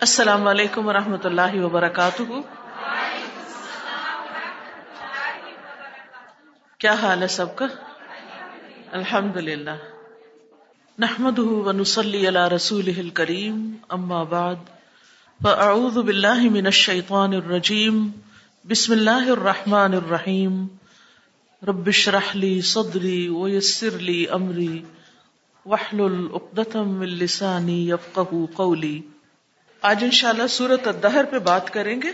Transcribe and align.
السلام 0.00 0.46
علیکم 0.46 0.86
و 0.86 0.92
رحمۃ 0.92 1.24
اللہ 1.24 1.60
وبرکاتہ۔ 1.62 2.22
کیا 6.78 6.92
حال 6.92 7.22
ہے 7.22 7.28
سب 7.28 7.56
کا؟ 7.56 7.66
الحمد 8.92 9.36
للہ 9.36 9.70
نحمد 10.98 11.38
ونسلی 11.38 12.28
علی 12.28 12.54
رسول 12.56 13.10
کریم 13.10 13.76
اما 13.88 14.22
بعد۔ 14.22 14.54
فاعوذ 15.42 15.98
باللہ 15.98 16.50
من 16.50 16.66
الشیطان 16.66 17.34
الرجیم۔ 17.34 18.08
بسم 18.68 18.92
اللہ 18.92 19.30
الرحمن 19.30 19.94
الرحیم۔ 19.94 20.66
رب 21.68 21.86
اشرح 21.86 22.32
لی 22.34 22.60
صدری 22.60 23.28
ویسر 23.28 23.98
لی 23.98 24.28
امری۔ 24.28 24.82
واحلل 25.66 26.26
عقدۃ 26.34 26.76
من 26.76 27.08
لسانی 27.08 27.90
یفقهوا 27.90 28.46
قولی۔ 28.54 29.00
آج 29.86 30.04
انشاءاللہ 30.04 30.46
سورت 30.46 30.88
الدہر 30.88 31.24
پہ 31.24 31.38
بات 31.38 31.72
کریں 31.72 32.02
گے۔ 32.02 32.08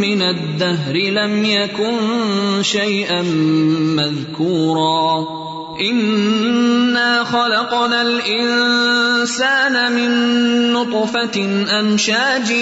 من 0.00 0.22
الدهر 0.22 0.94
لم 0.94 1.44
يكن 1.44 1.96
شيئا 2.64 3.22
مذكورا 3.80 5.43
انا 5.80 7.24
خلقنا 7.24 8.02
الانسان 8.02 9.92
من 9.92 10.10
نطفه 10.72 11.64
امشاج 11.80 12.52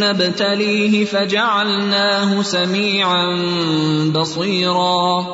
نبتليه 0.00 1.04
فجعلناه 1.04 2.42
سميعا 2.42 3.26
بصيرا 4.14 5.26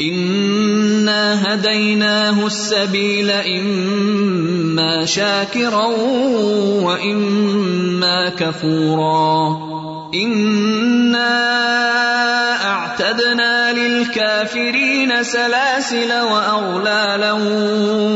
انا 0.00 1.54
هديناه 1.54 2.46
السبيل 2.46 3.30
اما 3.30 5.04
شاكرا 5.04 5.86
واما 6.82 8.28
كفورا 8.28 9.58
انا 10.14 11.44
اعتدنا 13.00 13.72
للكافرين 13.72 15.22
سلاسل 15.22 16.12
واغلالا 16.12 17.32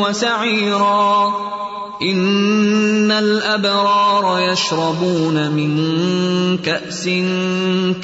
وسعيرا 0.07 1.35
ان 2.03 3.11
الابرار 3.11 4.41
يشربون 4.53 5.51
من 5.51 6.59
كاس 6.59 7.05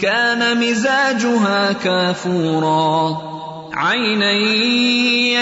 كان 0.03 0.61
مزاجها 0.61 1.73
كافورا 1.73 3.23
عينا 3.75 4.33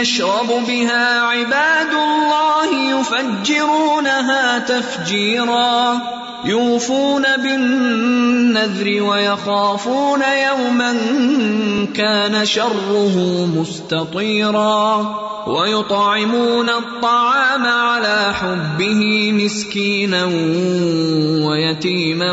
يشرب 0.00 0.48
بها 0.68 1.20
عباد 1.20 1.92
الله 1.92 3.00
يفجرونها 3.00 4.58
تفجيرا 4.58 6.00
يوفون 6.44 7.22
بالنذر 7.42 9.02
ويخافون 9.02 10.22
يوما 10.48 10.96
كان 11.94 12.46
شره 12.46 13.46
مستطيرا 13.56 15.22
ويطعمون 15.46 16.68
الطعام 16.68 17.66
على 17.66 18.34
حبه 18.34 19.32
مسكينا 19.32 20.24
ويتيما 21.46 22.32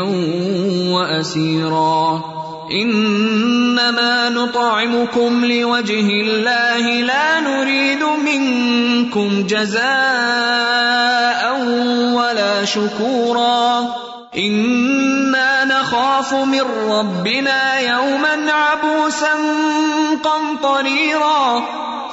واسيرا 0.90 2.24
انما 2.72 4.28
نطعمكم 4.28 5.44
لوجه 5.44 6.10
الله 6.10 7.00
لا 7.00 7.40
نريد 7.40 8.02
منكم 8.24 9.46
جزاء 9.46 9.90
ولا 12.14 12.64
شكورا 12.64 14.09
انا 14.36 15.64
نخاف 15.64 16.34
من 16.34 16.62
ربنا 16.88 17.80
يوما 17.80 18.52
عبوسا 18.52 19.32
قمطريرا 20.24 21.62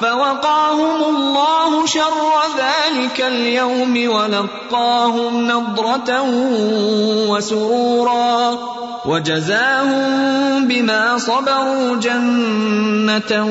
فوقاهم 0.02 1.16
الله 1.16 1.86
شر 1.86 2.34
ذلك 2.58 3.22
اليوم 3.22 4.10
ولقاهم 4.10 5.48
نضره 5.48 6.26
وسرورا 7.30 8.58
وجزاهم 9.06 10.68
بما 10.68 11.18
صبروا 11.18 11.96
جنه 11.96 13.48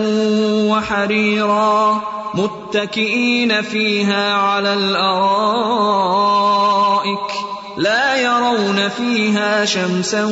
وحريرا 0.70 2.02
متكئين 2.34 3.62
فيها 3.62 4.34
على 4.34 4.74
الارائك 4.74 5.96
لا 7.76 8.16
يرون 8.16 8.88
فيها 8.88 9.64
شمسا 9.64 10.24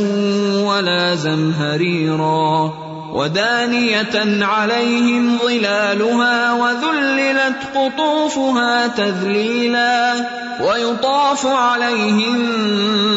ولا 0.65 1.15
زمهريرا 1.15 2.75
ودانيه 3.13 4.45
عليهم 4.45 5.39
ظلالها 5.39 6.53
وذللت 6.53 7.57
قطوفها 7.75 8.87
تذليلا 8.87 10.15
ويطاف 10.61 11.47
عليهم 11.47 12.39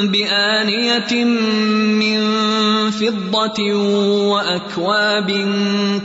بانيه 0.07 1.23
من 1.23 2.21
فضه 2.91 3.73
واكواب 4.27 5.29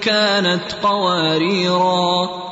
كانت 0.01 0.73
قواريرا 0.83 2.52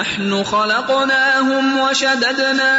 نحن 0.00 0.44
خلقناهم 0.44 1.78
وشددنا 1.78 2.72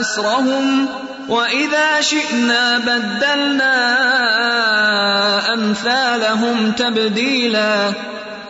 أسرهم 0.00 0.88
وإذا 1.28 2.00
شئنا 2.00 2.78
بدلنا 2.78 3.74
أمثالهم 5.54 6.72
تبديلا 6.72 7.92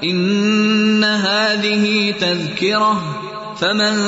إن 0.05 1.05
هذه 1.05 2.15
تذكرة 2.21 3.03
فمن 3.61 3.99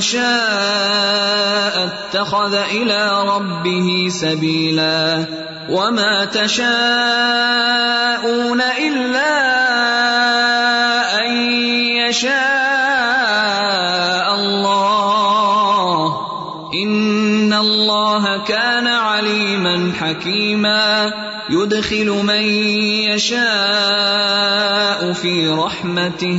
شاء 0.00 1.88
اتخذ 1.88 2.54
إلى 2.54 3.22
ربه 3.26 4.08
سبيلا 4.10 5.24
وما 5.70 6.24
تشاءون 6.24 6.70
إلا 8.60 9.60
أن 10.16 10.19
يشاء 12.10 14.36
الله. 14.36 16.08
إن 16.84 17.52
الله 17.52 18.24
كان 18.46 18.86
عليما 18.86 20.00
حكيما. 20.00 21.08
يدخل 21.50 22.22
من 22.22 22.42
يشاء 23.08 25.12
في 25.12 25.46
رحمته. 25.46 26.38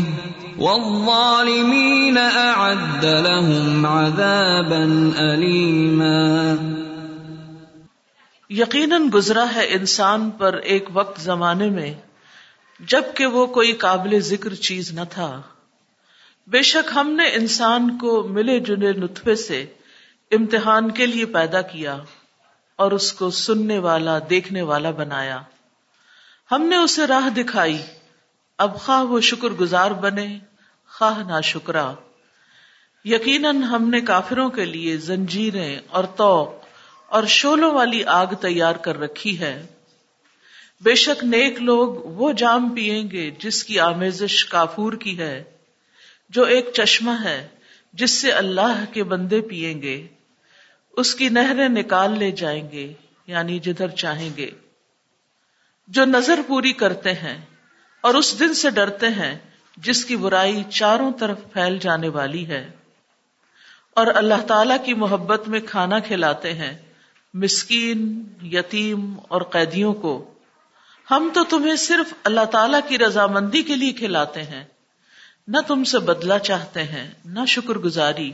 والظالمين 0.58 2.18
أعد 2.36 3.04
لهم 3.04 3.86
عذابا 3.86 5.10
أليما. 5.18 6.56
یقیناً 8.50 9.02
گزرا 9.14 9.46
ہے 9.56 9.68
انسان 9.70 10.30
پر 10.30 10.54
ایک 10.54 10.90
وقت 10.94 11.22
زمانے 11.22 11.70
میں، 11.70 11.94
جبکہ 12.80 13.26
وہ 13.26 13.46
کوئی 13.46 13.72
قابل 13.72 14.20
ذکر 14.20 14.54
چیز 14.54 14.92
نہ 14.92 15.02
تھا۔ 15.10 15.42
بے 16.48 16.62
شک 16.62 16.92
ہم 16.96 17.10
نے 17.10 17.24
انسان 17.24 17.98
کو 17.98 18.24
ملے 18.24 18.60
جنے 18.60 18.92
نطفے 18.92 19.36
سے 19.36 19.66
امتحان 20.32 20.92
کے 20.92 21.06
لیے 21.06 21.26
پیدا 21.26 21.62
کیا 21.62 21.98
اور 22.76 22.92
اس 22.92 23.14
کو 23.14 23.30
سننے 23.30 23.80
والا، 23.80 24.20
دیکھنے 24.30 24.62
والا 24.62 24.92
بنایا۔ 24.92 25.42
ہم 26.52 26.62
نے 26.62 26.76
اسے 26.76 27.08
راہ 27.08 27.30
دکھائی۔ 27.30 27.82
اب 28.58 28.78
خواہ 28.78 29.04
وہ 29.04 29.22
شکر 29.22 29.48
گزار 29.48 29.92
بنے، 29.92 30.40
خواہ 30.88 31.24
نہ 31.24 31.42
شکرا 31.42 31.94
یقیناً 33.06 33.64
ہم 33.64 33.90
نے 33.90 34.02
کافروں 34.02 34.50
کے 34.50 34.66
لیے 34.66 34.98
زنجیریں 34.98 35.80
اور 35.90 36.04
توق 36.04 36.54
اور 37.08 37.24
شولوں 37.24 37.72
والی 37.72 38.04
آگ 38.04 38.28
تیار 38.42 38.76
کر 38.76 39.00
رکھی 39.00 39.40
ہے۔ 39.40 39.66
بے 40.82 40.96
شک 40.96 41.24
نیک 41.24 41.62
لوگ 41.62 41.94
وہ 41.94 42.32
جام 42.32 42.70
پیئیں 42.70 43.12
گے 43.12 43.32
جس 43.40 43.64
کی 43.64 43.80
آمیزش 43.80 44.46
کافور 44.46 44.94
کی 44.94 45.20
ہے۔ 45.20 45.44
جو 46.31 46.44
ایک 46.44 46.69
چشمہ 46.74 47.12
ہے 47.24 47.48
جس 47.94 48.12
سے 48.12 48.31
اللہ 48.31 48.83
کے 48.94 49.04
بندے 49.04 49.42
پیئیں 49.42 49.81
گے، 49.81 50.07
اس 50.92 51.16
کی 51.16 51.30
نہریں 51.30 51.69
نکال 51.69 52.19
لے 52.19 52.31
جائیں 52.31 52.72
گے 52.72 52.94
یعنی 53.28 53.60
جدھر 53.60 53.88
چاہیں 53.88 54.30
گے۔ 54.38 54.51
جو 55.88 56.06
نظر 56.06 56.39
پوری 56.48 56.74
کرتے 56.74 57.13
ہیں 57.13 57.45
اور 58.01 58.13
اس 58.13 58.39
دن 58.39 58.54
سے 58.54 58.69
ڈرتے 58.69 59.07
ہیں 59.07 59.38
جس 59.78 60.06
کی 60.06 60.16
برائی 60.16 60.63
چاروں 60.69 61.12
طرف 61.19 61.38
پھیل 61.54 61.78
جانے 61.78 62.07
والی 62.07 62.48
ہے۔ 62.48 62.72
اور 63.95 64.07
اللہ 64.16 64.45
تعالی 64.48 64.75
کی 64.86 64.94
محبت 64.94 65.48
میں 65.48 65.60
کھانا 65.60 66.00
کھلاتے 66.00 66.54
ہیں 66.54 66.77
مسکین، 67.34 68.24
یتیم 68.42 69.16
اور 69.27 69.42
قیدیوں 69.42 69.94
کو۔ 69.94 70.34
ہم 71.12 71.30
تو 71.34 71.44
تمہیں 71.44 71.75
صرف 71.75 72.13
اللہ 72.24 72.45
تعالی 72.45 72.77
کی 72.88 72.98
رضامندی 72.98 73.63
کے 73.63 73.75
لیے 73.75 73.92
کھلاتے 73.92 74.44
ہیں 74.44 74.63
نہ 75.51 75.57
تم 75.68 75.83
سے 75.83 76.00
بدلہ 76.00 76.38
چاہتے 76.38 76.83
ہیں، 76.83 77.12
نہ 77.25 77.39
شکر 77.48 77.74
گزاری۔ 77.74 78.31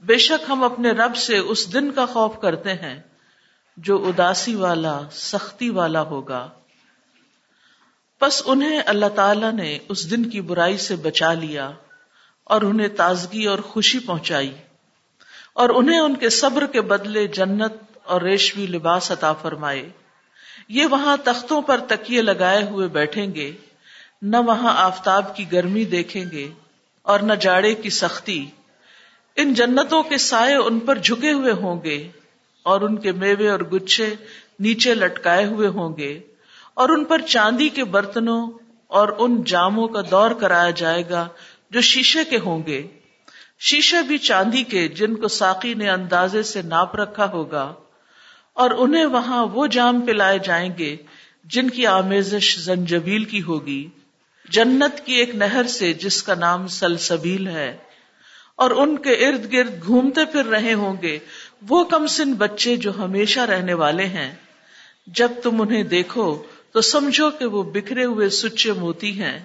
بے 0.00 0.18
شک 0.18 0.44
ہم 0.48 0.64
اپنے 0.64 0.90
رب 0.90 1.16
سے 1.16 1.38
اس 1.38 1.72
دن 1.72 1.92
کا 1.92 2.06
خوف 2.06 2.38
کرتے 2.42 2.74
ہیں، 2.74 3.02
جو 3.76 4.06
اداسی 4.06 4.54
والا، 4.54 5.00
سختی 5.12 5.70
والا 5.70 6.02
ہوگا۔ 6.02 6.48
پس 8.20 8.42
انہیں 8.46 8.82
اللہ 8.86 9.06
تعالی 9.06 9.46
نے 9.52 9.78
اس 9.88 10.10
دن 10.10 10.30
کی 10.30 10.40
برائی 10.40 10.78
سے 10.78 10.96
بچا 10.96 11.32
لیا 11.32 11.70
اور 12.44 12.62
انہیں 12.62 12.88
تازگی 12.88 13.44
اور 13.44 13.58
خوشی 13.58 13.98
پہنچائی۔ 13.98 14.56
اور 15.52 15.68
انہیں 15.68 16.00
ان 16.00 16.14
کے 16.16 16.28
صبر 16.28 16.66
کے 16.66 16.80
بدلے 16.80 17.26
جنت 17.26 17.72
اور 18.04 18.22
ریشمی 18.22 18.66
لباس 18.66 19.10
عطا 19.10 19.32
فرمائے۔ 19.32 19.90
یہ 20.68 20.86
وہاں 20.86 21.16
تختوں 21.24 21.62
پر 21.62 21.80
تکیے 21.88 22.22
لگائے 22.22 22.62
ہوئے 22.62 22.88
بیٹھیں 22.88 23.34
گے۔ 23.34 23.52
نہ 24.22 24.36
وہاں 24.36 24.72
آفتاب 24.76 25.36
کی 25.36 25.52
گرمی 25.52 25.84
دیکھیں 25.84 26.24
گے 26.32 26.48
اور 27.02 27.20
نہ 27.20 27.32
جاڑے 27.32 27.74
کی 27.74 27.90
سختی۔ 27.90 28.46
ان 29.36 29.54
جنتوں 29.54 30.02
کے 30.02 30.16
سائے 30.16 30.54
ان 30.54 30.78
پر 30.78 30.98
جھکے 30.98 31.32
ہوئے 31.32 31.52
ہوں 31.52 31.82
گے 31.84 32.08
اور 32.62 32.80
ان 32.80 32.96
کے 32.96 33.12
میوے 33.12 33.48
اور 33.48 33.60
گچھے 33.60 34.14
نیچے 34.60 34.94
لٹکائے 34.94 35.44
ہوئے 35.44 35.68
ہوں 35.68 35.96
گے 35.96 36.20
اور 36.74 36.88
ان 36.88 37.04
پر 37.04 37.18
چاندی 37.18 37.68
کے 37.68 37.84
برتنوں 37.84 38.50
اور 38.86 39.08
ان 39.18 39.42
جاموں 39.44 39.88
کا 39.88 40.00
دور 40.10 40.30
کرایا 40.30 40.70
جائے 40.70 41.08
گا 41.10 41.28
جو 41.70 41.80
شیشے 41.80 42.24
کے 42.24 42.38
ہوں 42.38 42.66
گے۔ 42.66 42.86
شیشے 43.58 44.02
بھی 44.02 44.18
چاندی 44.18 44.62
کے 44.62 44.88
جن 44.88 45.14
کو 45.14 45.28
ساقی 45.28 45.74
نے 45.74 45.90
اندازے 45.90 46.42
سے 46.42 46.62
ناپ 46.62 46.96
رکھا 46.96 47.26
ہوگا 47.26 47.74
اور 48.52 48.70
انہیں 48.70 49.06
وہاں 49.06 49.46
وہ 49.46 49.66
جام 49.66 50.00
پلائے 50.00 50.38
جائیں 50.38 50.70
گے 50.78 50.96
جن 51.44 51.70
کی 51.70 51.86
آمیزش 51.86 52.58
زنجبیل 52.58 53.24
کی 53.24 53.42
ہوگی۔ 53.42 53.88
جنت 54.48 55.04
کی 55.06 55.12
ایک 55.12 55.34
نہر 55.34 55.66
سے 55.68 55.92
جس 55.92 56.22
کا 56.22 56.34
نام 56.34 56.66
سلسبیل 56.68 57.46
ہے، 57.48 57.76
اور 58.54 58.70
ان 58.70 58.96
کے 58.98 59.12
ارد 59.26 59.52
گرد 59.52 59.82
گھومتے 59.82 60.24
پھر 60.24 60.44
رہے 60.44 60.72
ہوں 60.74 60.96
گے، 61.02 61.18
وہ 61.68 61.84
کم 61.84 62.06
سن 62.06 62.32
بچے 62.34 62.76
جو 62.76 62.96
ہمیشہ 62.98 63.40
رہنے 63.40 63.74
والے 63.74 64.04
ہیں۔ 64.06 64.34
جب 65.06 65.32
تم 65.42 65.60
انہیں 65.60 65.82
دیکھو 65.82 66.42
تو 66.72 66.80
سمجھو 66.80 67.30
کہ 67.30 67.46
وہ 67.46 67.62
بکھرے 67.62 68.04
ہوئے 68.04 68.28
سچے 68.28 68.72
موتی 68.72 69.20
ہیں۔ 69.20 69.38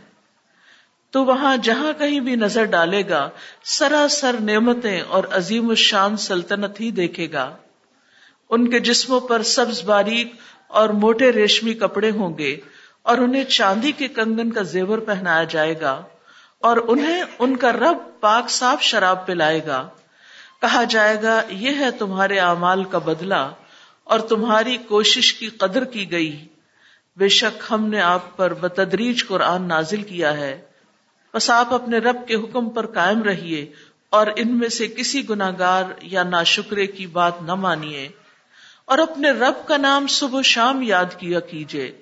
تو 1.13 1.23
وہاں 1.25 1.55
جہاں 1.57 1.91
کہیں 1.99 2.19
بھی 2.19 2.35
نظر 2.35 2.65
ڈالے 2.65 3.01
گا، 3.09 3.29
سراسر 3.65 4.35
نعمتیں 4.39 5.01
اور 5.01 5.23
عظیم 5.31 5.69
الشان 5.69 6.17
سلطنت 6.17 6.79
ہی 6.81 6.91
دیکھے 6.91 7.31
گا۔ 7.31 7.55
ان 8.49 8.69
کے 8.69 8.79
جسموں 8.79 9.19
پر 9.19 9.43
سبز 9.43 9.81
باریک 9.83 10.33
اور 10.67 10.89
موٹے 10.89 11.31
ریشمی 11.31 11.73
کپڑے 11.73 12.11
ہوں 12.11 12.37
گے۔ 12.37 12.55
اور 13.03 13.17
انہیں 13.17 13.43
چاندی 13.43 13.91
کے 13.91 14.07
کنگن 14.07 14.51
کا 14.51 14.61
زیور 14.61 14.97
پہنایا 14.97 15.43
جائے 15.43 15.81
گا 15.81 16.03
اور 16.59 16.77
انہیں 16.87 17.23
ان 17.39 17.57
کا 17.57 17.71
رب 17.71 17.97
پاک 18.19 18.49
صاف 18.49 18.81
شراب 18.81 19.27
پلائے 19.27 19.65
گا۔ 19.65 19.89
کہا 20.61 20.83
جائے 20.83 21.23
گا، 21.23 21.41
یہ 21.49 21.75
ہے 21.79 21.91
تمہارے 21.91 22.39
اعمال 22.39 22.83
کا 22.83 22.97
بدلہ 22.97 23.51
اور 24.03 24.19
تمہاری 24.19 24.77
کوشش 24.77 25.33
کی 25.33 25.49
قدر 25.49 25.83
کی 25.83 26.11
گئی۔ 26.11 26.47
بے 27.17 27.27
شک 27.27 27.63
ہم 27.71 27.87
نے 27.87 28.01
آپ 28.01 28.37
پر 28.37 28.53
بتدریج 28.53 29.27
قرآن 29.27 29.67
نازل 29.67 30.01
کیا 30.01 30.37
ہے۔ 30.37 30.61
بس 31.33 31.49
آپ 31.49 31.73
اپنے 31.73 31.97
رب 31.97 32.27
کے 32.27 32.35
حکم 32.35 32.69
پر 32.69 32.85
قائم 32.85 33.23
رہیے 33.23 33.71
اور 34.09 34.27
ان 34.35 34.57
میں 34.57 34.69
سے 34.69 34.87
کسی 34.87 35.29
گناگار 35.29 35.83
یا 36.01 36.23
ناشکرے 36.23 36.87
کی 36.87 37.07
بات 37.07 37.41
نہ 37.41 37.55
مانیے 37.55 38.09
اور 38.85 38.97
اپنے 38.97 39.31
رب 39.31 39.67
کا 39.67 39.77
نام 39.77 40.07
صبح 40.07 40.39
و 40.39 40.41
شام 40.41 40.81
یاد 40.81 41.05
کیا 41.17 41.39
کیجیے۔ 41.39 42.00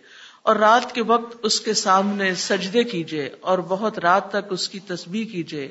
اور 0.50 0.58
رات 0.58 0.96
کے 0.96 1.04
وقت 1.04 1.38
اس 1.44 1.62
کے 1.62 1.74
سامنے 1.74 2.36
سجدے 2.36 2.84
کیجیے 2.84 3.30
اور 3.42 3.60
بہت 3.60 4.00
رات 4.00 4.30
تک 4.30 4.48
اس 4.50 4.70
کی 4.70 4.80
تسبیح 4.80 5.26
کیجیے 5.26 5.70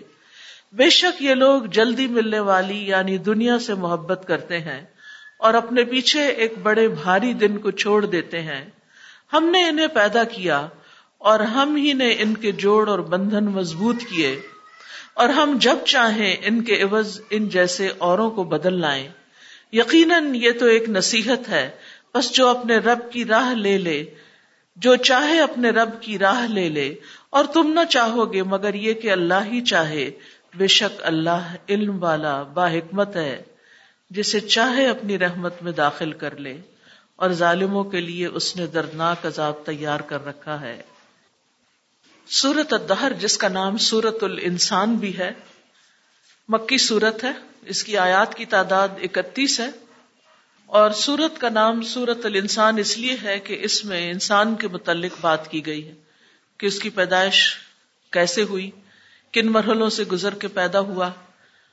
بے 0.73 0.91
شک 0.91 1.23
یہ 1.23 1.35
لوگ 1.35 1.63
جلدی 1.63 2.07
ملنے 2.07 2.41
والی 2.41 2.89
یعنی 2.89 3.19
دنیا 3.19 3.59
سے 3.59 3.75
محبت 3.75 4.25
کرتے 4.27 4.59
ہیں 4.59 4.85
اور 5.39 5.55
اپنے 5.55 5.85
پیچھے 5.85 6.27
ایک 6.27 6.59
بڑے 6.63 6.89
بھاری 6.89 7.33
دن 7.33 7.59
کو 7.59 7.71
چھوڑ 7.71 8.07
دیتے 8.07 8.43
ہیں۔ 8.43 8.71
ہم 9.33 9.45
نے 9.45 9.69
انہیں 9.69 9.87
پیدا 9.87 10.25
کیا 10.25 10.69
اور 11.19 11.41
ہم 11.41 11.77
ہی 11.77 11.93
نے 11.93 12.11
ان 12.11 12.35
کے 12.35 12.53
جوڑ 12.53 12.89
اور 12.89 12.99
بندھن 12.99 13.45
مضبوط 13.45 13.97
کیے۔ 14.11 14.41
اور 15.15 15.29
ہم 15.29 15.59
جب 15.61 15.77
چاہیں 15.87 16.37
ان 16.43 16.65
کے 16.65 16.83
عوض 16.83 17.21
ان 17.31 17.49
جیسے 17.49 17.89
اوروں 17.99 18.31
کو 18.31 18.45
بدل 18.45 18.81
لائیں۔ 18.81 19.09
یقیناً 19.73 20.35
یہ 20.35 20.51
تو 20.61 20.67
ایک 20.67 20.89
نصیحت 20.89 21.49
ہے۔ 21.49 21.71
بس 22.15 22.33
جو 22.33 22.49
اپنے 22.49 22.77
رب 22.77 23.13
کی 23.13 23.25
راہ 23.25 23.55
لے 23.55 23.79
لے 23.79 24.05
جو 24.79 24.97
چاہے 24.97 25.41
اپنے 25.41 25.71
رب 25.71 26.03
کی 26.03 26.19
راہ 26.19 26.47
لے 26.47 26.69
لے، 26.69 26.95
اور 27.31 27.45
تم 27.45 27.73
نہ 27.73 27.85
چاہو 27.85 28.33
گے 28.33 28.43
مگر 28.43 28.75
یہ 28.75 28.95
کہ 28.95 29.11
اللہ 29.11 29.45
ہی 29.45 29.61
چاہے۔ 29.61 30.11
بے 30.55 30.67
شک 30.67 31.01
اللہ 31.03 31.57
علم 31.69 32.03
والا 32.03 32.43
با 32.43 32.73
حکمت 32.73 33.17
ہے، 33.17 33.43
جسے 34.11 34.41
چاہے 34.41 34.89
اپنی 34.89 35.19
رحمت 35.19 35.63
میں 35.63 35.73
داخل 35.73 36.13
کر 36.13 36.37
لے۔ 36.37 36.61
اور 37.17 37.31
ظالموں 37.31 37.85
کے 37.85 38.01
لیے 38.01 38.27
اس 38.27 38.57
نے 38.57 38.67
دردناک 38.67 39.27
عذاب 39.27 39.55
تیار 39.67 40.01
کر 40.01 40.25
رکھا 40.25 40.61
ہے۔ 40.61 40.83
سورت 42.27 42.73
الدہر، 42.73 43.13
جس 43.13 43.39
کا 43.39 43.49
نام 43.49 43.77
سورت 43.77 44.25
الانسان 44.25 44.95
بھی 44.95 45.19
ہے، 45.19 45.31
مکی 46.49 46.79
سورت 46.79 47.25
ہے۔ 47.25 47.33
اس 47.63 47.85
کی 47.85 47.97
آیات 47.97 48.35
کی 48.35 48.45
تعداد 48.45 48.89
اکتیس 49.03 49.61
ہے۔ 49.61 49.88
اور 50.69 50.91
سورت 50.91 51.41
کا 51.41 51.49
نام 51.49 51.83
سورت 51.83 52.27
الانسان 52.27 52.79
اس 52.79 52.99
لیے 52.99 53.17
ہے 53.23 53.39
کہ 53.39 53.59
اس 53.61 53.85
میں 53.85 54.11
انسان 54.11 54.55
کے 54.55 54.69
متعلق 54.69 55.13
بات 55.21 55.51
کی 55.51 55.67
گئی 55.67 55.89
ہے 55.89 55.95
کہ 56.59 56.67
اس 56.67 56.79
کی 56.79 56.91
پیدائش 56.91 57.57
کیسے 58.13 58.43
ہوئی، 58.43 58.71
کن 59.33 59.53
مرحلوں 59.53 59.91
سے 59.91 60.05
گزر 60.05 60.35
کے 60.35 60.49
پیدا 60.49 60.81
ہوا، 60.81 61.11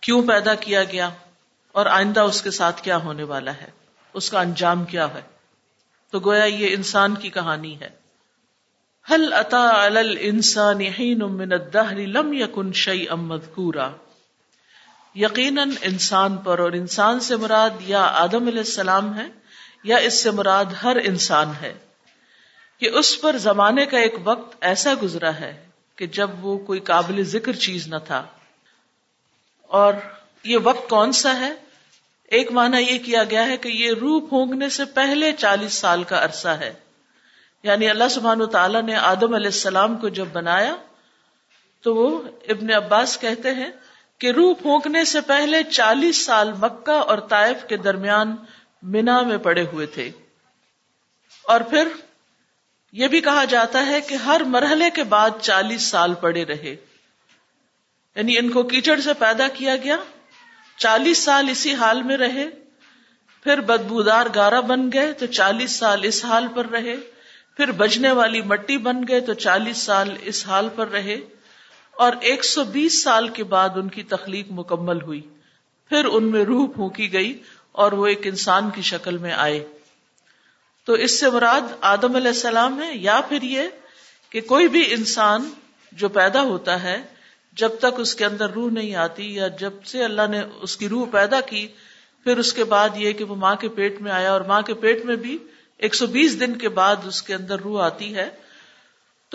کیوں 0.01 0.27
پیدا 0.27 0.55
کیا 0.55 0.83
گیا 0.83 1.09
اور 1.71 1.85
آئندہ 1.85 2.19
اس 2.19 2.41
کے 2.41 2.51
ساتھ 2.51 2.81
کیا 2.81 2.97
ہونے 2.97 3.23
والا 3.23 3.53
ہے، 3.53 3.69
اس 4.13 4.29
کا 4.29 4.41
انجام 4.41 4.85
کیا 4.85 5.13
ہے۔ 5.13 5.21
تو 6.11 6.19
گویا 6.19 6.43
یہ 6.43 6.73
انسان 6.73 7.15
کی 7.15 7.29
کہانی 7.29 7.79
ہے۔ 7.79 7.89
حل 9.11 9.33
اتا 9.33 9.83
الانسان 9.83 10.81
حین 10.81 11.19
من 11.19 11.51
الدہر 11.51 11.97
لم 11.97 12.33
یکن 12.33 12.73
شیئا 12.73 13.15
مذکورا؟ 13.15 13.91
یقیناً 15.15 15.71
انسان 15.81 16.37
پر 16.37 16.59
اور 16.59 16.71
انسان 16.71 17.19
سے 17.19 17.35
مراد 17.35 17.69
یا 17.79 18.01
آدم 18.01 18.47
علیہ 18.47 18.59
السلام 18.59 19.17
ہے 19.17 19.27
یا 19.83 19.97
اس 19.97 20.23
سے 20.23 20.31
مراد 20.31 20.65
ہر 20.83 20.97
انسان 21.03 21.51
ہے 21.61 21.73
کہ 22.79 22.89
اس 22.89 23.21
پر 23.21 23.37
زمانے 23.37 23.85
کا 23.85 23.97
ایک 23.97 24.15
وقت 24.23 24.55
ایسا 24.61 24.93
گزرا 25.03 25.35
ہے 25.35 25.65
کہ 25.95 26.07
جب 26.07 26.45
وہ 26.45 26.57
کوئی 26.57 26.79
قابل 26.79 27.23
ذکر 27.23 27.53
چیز 27.53 27.87
نہ 27.87 27.95
تھا۔ 28.07 28.25
اور 29.61 29.93
یہ 30.43 30.57
وقت 30.63 30.89
کون 30.89 31.11
سا 31.11 31.39
ہے؟ 31.39 31.53
ایک 32.23 32.51
معنی 32.51 32.81
یہ 32.81 32.99
کیا 32.99 33.23
گیا 33.23 33.47
ہے 33.47 33.57
کہ 33.57 33.67
یہ 33.67 33.91
روح 33.91 34.29
پھونکنے 34.29 34.69
سے 34.69 34.85
پہلے 34.85 35.31
چالیس 35.31 35.73
سال 35.73 36.03
کا 36.03 36.25
عرصہ 36.25 36.47
ہے۔ 36.47 36.73
یعنی 37.63 37.89
اللہ 37.89 38.09
سبحان 38.09 38.41
و 38.41 38.45
تعالیٰ 38.45 38.83
نے 38.83 38.95
آدم 38.95 39.33
علیہ 39.33 39.47
السلام 39.47 39.97
کو 39.97 40.09
جب 40.09 40.25
بنایا 40.31 40.75
تو 41.81 41.95
وہ 41.95 42.21
ابن 42.49 42.73
عباس 42.73 43.17
کہتے 43.19 43.51
ہیں 43.51 43.71
کہ 44.19 44.31
روح 44.31 44.53
پھونکنے 44.53 45.05
سے 45.05 45.21
پہلے 45.21 45.63
چالیس 45.63 46.25
سال 46.25 46.51
مکہ 46.53 46.91
اور 46.91 47.17
طائف 47.17 47.57
کے 47.67 47.77
درمیان 47.77 48.35
مینا 48.81 49.21
میں 49.21 49.37
پڑے 49.37 49.65
ہوئے 49.73 49.85
تھے۔ 49.85 50.11
اور 51.43 51.61
پھر 51.61 51.87
یہ 52.91 53.07
بھی 53.07 53.21
کہا 53.21 53.43
جاتا 53.43 53.85
ہے 53.85 54.01
کہ 54.01 54.15
ہر 54.15 54.41
مرحلے 54.45 54.89
کے 54.89 55.03
بعد 55.03 55.29
چالیس 55.41 55.81
سال 55.81 56.13
پڑے 56.13 56.45
رہے۔ 56.45 56.75
یعنی 58.15 58.37
ان 58.37 58.49
کو 58.49 58.63
کیچڑ 58.63 58.99
سے 58.99 59.13
پیدا 59.13 59.47
کیا 59.47 59.75
گیا۔ 59.75 59.97
چالیس 60.77 61.17
سال 61.17 61.49
اسی 61.49 61.73
حال 61.73 62.03
میں 62.03 62.17
رہے۔ 62.17 62.49
پھر 63.43 63.61
بدبودار 63.61 64.25
گارا 64.35 64.59
بن 64.59 64.89
گئے 64.93 65.13
تو 65.13 65.25
چالیس 65.25 65.71
سال 65.71 65.99
اس 66.03 66.25
حال 66.25 66.47
پر 66.55 66.65
رہے۔ 66.65 66.95
پھر 67.57 67.71
بجنے 67.71 68.11
والی 68.11 68.41
مٹی 68.41 68.77
بن 68.77 69.07
گئے 69.07 69.19
تو 69.19 69.33
چالیس 69.33 69.77
سال 69.77 70.15
اس 70.21 70.47
حال 70.47 70.69
پر 70.75 70.87
رہے۔ 70.87 71.17
اور 71.97 72.13
ایک 72.21 72.45
سو 72.45 72.63
بیس 72.63 73.03
سال 73.03 73.27
کے 73.27 73.43
بعد 73.43 73.69
ان 73.75 73.89
کی 73.89 74.03
تخلیق 74.03 74.47
مکمل 74.49 75.01
ہوئی۔ 75.01 75.21
پھر 75.89 76.05
ان 76.05 76.23
میں 76.23 76.45
روح 76.45 76.67
پھونکی 76.75 77.13
گئی 77.13 77.41
اور 77.71 77.91
وہ 77.91 78.07
ایک 78.07 78.27
انسان 78.27 78.69
کی 78.69 78.81
شکل 78.81 79.17
میں 79.17 79.31
آئے۔ 79.31 79.67
تو 80.85 80.93
اس 80.93 81.19
سے 81.19 81.29
مراد 81.29 81.61
آدم 81.81 82.15
علیہ 82.15 82.27
السلام 82.27 82.81
ہے 82.81 82.91
یا 82.95 83.21
پھر 83.29 83.41
یہ 83.41 83.61
کہ 84.29 84.41
کوئی 84.41 84.67
بھی 84.67 84.93
انسان 84.93 85.49
جو 85.91 86.09
پیدا 86.09 86.41
ہوتا 86.41 86.83
ہے، 86.83 87.01
جب 87.53 87.69
تک 87.79 87.99
اس 87.99 88.15
کے 88.15 88.25
اندر 88.25 88.49
روح 88.49 88.71
نہیں 88.71 88.95
آتی 88.95 89.35
یا 89.35 89.47
جب 89.47 89.73
سے 89.85 90.03
اللہ 90.03 90.27
نے 90.29 90.41
اس 90.61 90.77
کی 90.77 90.89
روح 90.89 91.07
پیدا 91.11 91.41
کی، 91.41 91.67
پھر 92.23 92.37
اس 92.37 92.53
کے 92.53 92.63
بعد 92.63 92.89
یہ 92.95 93.11
کہ 93.11 93.23
وہ 93.23 93.35
ماں 93.35 93.55
کے 93.55 93.69
پیٹ 93.69 94.01
میں 94.01 94.11
آیا 94.11 94.31
اور 94.31 94.41
ماں 94.41 94.61
کے 94.61 94.73
پیٹ 94.73 95.05
میں 95.05 95.15
بھی 95.15 95.37
ایک 95.77 95.95
سو 95.95 96.07
بیس 96.07 96.39
دن 96.39 96.57
کے 96.57 96.69
بعد 96.69 96.95
اس 97.07 97.21
کے 97.21 97.33
اندر 97.33 97.59
روح 97.59 97.83
آتی 97.83 98.15
ہے۔ 98.15 98.29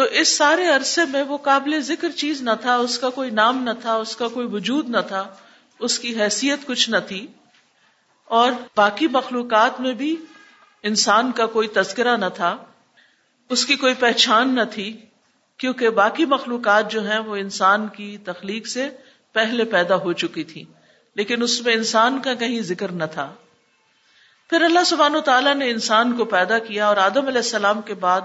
تو 0.01 0.07
اس 0.07 0.37
سارے 0.37 0.67
عرصے 0.67 1.01
میں 1.05 1.23
وہ 1.23 1.37
قابل 1.37 1.81
ذکر 1.81 2.11
چیز 2.11 2.43
نہ 2.43 2.51
تھا، 2.61 2.77
اس 2.77 2.99
کا 2.99 3.11
کوئی 3.11 3.31
نام 3.31 3.63
نہ 3.63 3.71
تھا، 3.81 3.95
اس 3.95 4.17
کا 4.17 4.29
کوئی 4.29 4.47
وجود 4.47 4.89
نہ 4.89 4.99
تھا، 5.09 5.35
اس 5.79 5.99
کی 5.99 6.21
حیثیت 6.21 6.59
کچھ 6.67 6.91
نہ 6.91 6.97
تھی۔ 7.09 7.27
اور 8.25 8.53
باقی 8.77 9.07
مخلوقات 9.07 9.81
میں 9.81 9.93
بھی 9.93 10.17
انسان 10.83 11.33
کا 11.33 11.47
کوئی 11.47 11.69
تذکرہ 11.69 12.17
نہ 12.17 12.27
تھا، 12.35 12.57
اس 13.49 13.67
کی 13.67 13.77
کوئی 13.77 13.95
پہچان 13.95 14.55
نہ 14.55 14.61
تھی، 14.71 15.01
کیونکہ 15.57 15.91
باقی 15.91 16.25
مخلوقات 16.25 16.91
جو 16.91 17.11
ہیں 17.11 17.19
وہ 17.19 17.37
انسان 17.37 17.89
کی 17.89 18.19
تخلیق 18.25 18.67
سے 18.67 18.89
پہلے 19.33 19.65
پیدا 19.65 19.97
ہو 19.97 20.13
چکی 20.13 20.45
تھی 20.45 20.65
لیکن 21.15 21.43
اس 21.43 21.63
میں 21.63 21.75
انسان 21.75 22.21
کا 22.21 22.35
کہیں 22.35 22.61
ذکر 22.63 22.93
نہ 22.93 23.05
تھا۔ 23.05 23.35
پھر 24.51 24.63
اللہ 24.63 24.85
سبحانہ 24.87 25.17
و 25.17 25.21
تعالیٰ 25.21 25.55
نے 25.55 25.71
انسان 25.71 26.17
کو 26.17 26.25
پیدا 26.25 26.59
کیا 26.59 26.87
اور 26.87 26.97
آدم 26.97 27.27
علیہ 27.27 27.43
السلام 27.45 27.81
کے 27.81 27.95
بعد 27.95 28.21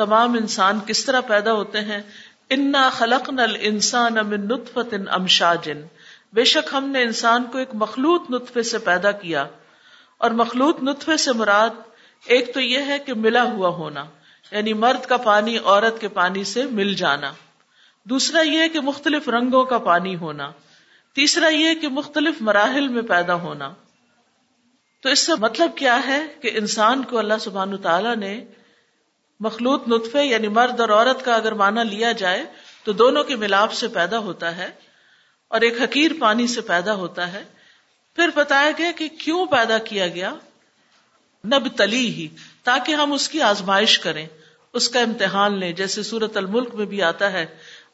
تمام 0.00 0.34
انسان 0.34 0.78
کس 0.86 1.04
طرح 1.04 1.20
پیدا 1.20 1.52
ہوتے 1.52 1.80
ہیں؟ 1.80 2.02
انا 2.50 2.90
خلق 2.90 3.30
نل 3.30 3.56
انسان 3.60 4.18
امن 4.18 4.40
نطفت 4.40 4.94
امشاجن 5.10 5.82
بے 6.32 6.44
شک 6.44 6.68
ہم 6.72 6.84
نے 6.84 7.02
انسان 7.02 7.44
کو 7.44 7.58
ایک 7.58 7.68
مخلوط 7.74 8.30
نطفے 8.30 8.62
سے 8.62 8.78
پیدا 8.78 9.12
کیا۔ 9.12 9.46
اور 10.18 10.30
مخلوط 10.30 10.82
نطفے 10.82 11.16
سے 11.16 11.32
مراد 11.32 11.70
ایک 12.26 12.54
تو 12.54 12.60
یہ 12.60 12.78
ہے 12.86 12.98
کہ 12.98 13.14
ملا 13.14 13.42
ہوا 13.42 13.68
ہونا 13.68 14.04
یعنی 14.52 14.72
مرد 14.72 15.06
کا 15.06 15.16
پانی 15.16 15.58
عورت 15.58 16.00
کے 16.00 16.08
پانی 16.08 16.44
سے 16.44 16.64
مل 16.64 16.94
جانا۔ 16.94 17.32
دوسرا 18.04 18.40
یہ 18.40 18.68
کہ 18.68 18.80
مختلف 18.80 19.28
رنگوں 19.28 19.64
کا 19.64 19.78
پانی 19.78 20.16
ہونا۔ 20.16 20.52
تیسرا 21.14 21.48
یہ 21.48 21.74
کہ 21.74 21.88
مختلف 21.88 22.42
مراحل 22.42 22.88
میں 22.88 23.02
پیدا 23.02 23.34
ہونا۔ 23.34 23.72
تو 25.02 25.08
اس 25.08 25.18
سے 25.18 25.32
مطلب 25.38 25.70
کیا 25.76 26.00
ہے 26.06 26.26
کہ 26.42 26.50
انسان 26.54 27.02
کو 27.02 27.18
اللہ 27.18 27.34
سبحان 27.40 27.76
تعالیٰ 27.76 28.16
نے 28.16 28.44
مخلوط 29.40 29.88
نطفے 29.88 30.24
یعنی 30.24 30.48
مرد 30.48 30.80
اور 30.80 30.88
عورت 30.88 31.24
کا 31.24 31.34
اگر 31.34 31.52
مانا 31.52 31.82
لیا 31.82 32.12
جائے 32.12 32.44
تو 32.84 32.92
دونوں 32.92 33.24
کے 33.24 33.36
ملاپ 33.36 33.72
سے 33.72 33.88
پیدا 33.88 34.18
ہوتا 34.18 34.56
ہے 34.56 34.70
اور 35.48 35.60
ایک 35.60 35.82
حقیر 35.82 36.10
پانی 36.20 36.46
سے 36.46 36.60
پیدا 36.60 36.94
ہوتا 36.94 37.32
ہے۔ 37.32 37.44
پھر 38.16 38.28
بتایا 38.34 38.70
گیا 38.78 38.90
کہ 38.96 39.08
کیوں 39.08 39.46
پیدا 39.46 39.78
کیا 39.78 40.08
گیا؟ 40.08 40.34
نب 41.44 41.68
تلی 41.76 42.08
ہی 42.08 42.28
تاکہ 42.64 42.92
ہم 42.92 43.12
اس 43.12 43.28
کی 43.28 43.42
آزمائش 43.42 43.98
کریں، 43.98 44.26
اس 44.72 44.88
کا 44.88 45.00
امتحان 45.00 45.58
لیں۔ 45.58 45.72
جیسے 45.72 46.02
سورت 46.02 46.36
الملک 46.36 46.74
میں 46.74 46.86
بھی 46.86 47.02
آتا 47.02 47.32
ہے 47.32 47.46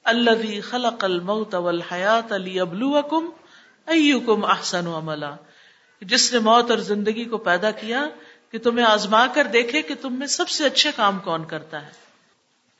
اللہ 0.04 0.60
خلق 0.70 1.04
الموت 1.04 1.54
والحیات 1.54 2.32
علی 2.32 2.60
ابلو 2.60 3.02
کم 3.02 4.44
احسن 4.44 4.86
عملا۔ 4.86 5.34
جس 6.00 6.32
نے 6.32 6.38
موت 6.38 6.70
اور 6.70 6.78
زندگی 6.78 7.24
کو 7.24 7.38
پیدا 7.38 7.70
کیا 7.70 8.08
کہ 8.52 8.58
تمہیں 8.58 8.86
آزما 8.86 9.26
کر 9.26 9.44
دیکھے 9.44 9.82
کہ 9.82 9.94
تم 10.00 10.18
میں 10.18 10.26
سب 10.26 10.48
سے 10.48 10.64
اچھے 10.64 10.90
کام 10.96 11.18
کون 11.18 11.44
کرتا 11.44 11.86
ہے۔ 11.86 11.90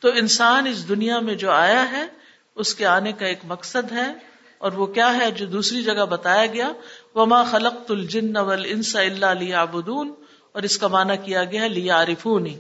تو 0.00 0.08
انسان 0.08 0.66
اس 0.66 0.88
دنیا 0.88 1.20
میں 1.20 1.34
جو 1.34 1.50
آیا 1.50 1.92
ہے، 1.92 2.06
اس 2.54 2.74
کے 2.74 2.86
آنے 2.86 3.12
کا 3.12 3.26
ایک 3.26 3.38
مقصد 3.44 3.92
ہے۔ 3.92 4.12
اور 4.58 4.72
وہ 4.72 4.86
کیا 4.86 5.14
ہے 5.16 5.30
جو 5.30 5.46
دوسری 5.46 5.82
جگہ 5.82 6.04
بتایا 6.04 6.46
گیا؟ 6.46 6.72
وما 7.14 7.44
خلق 7.44 7.74
الجن 7.88 8.36
والانس 8.36 8.96
الا 8.96 9.32
ليعبدون۔ 9.32 10.14
اور 10.52 10.62
اس 10.62 10.78
کا 10.78 10.86
معنی 10.86 11.16
کیا 11.16 11.44
گیا 11.44 11.66
لیا 11.66 11.96
عارفونی 11.96 12.58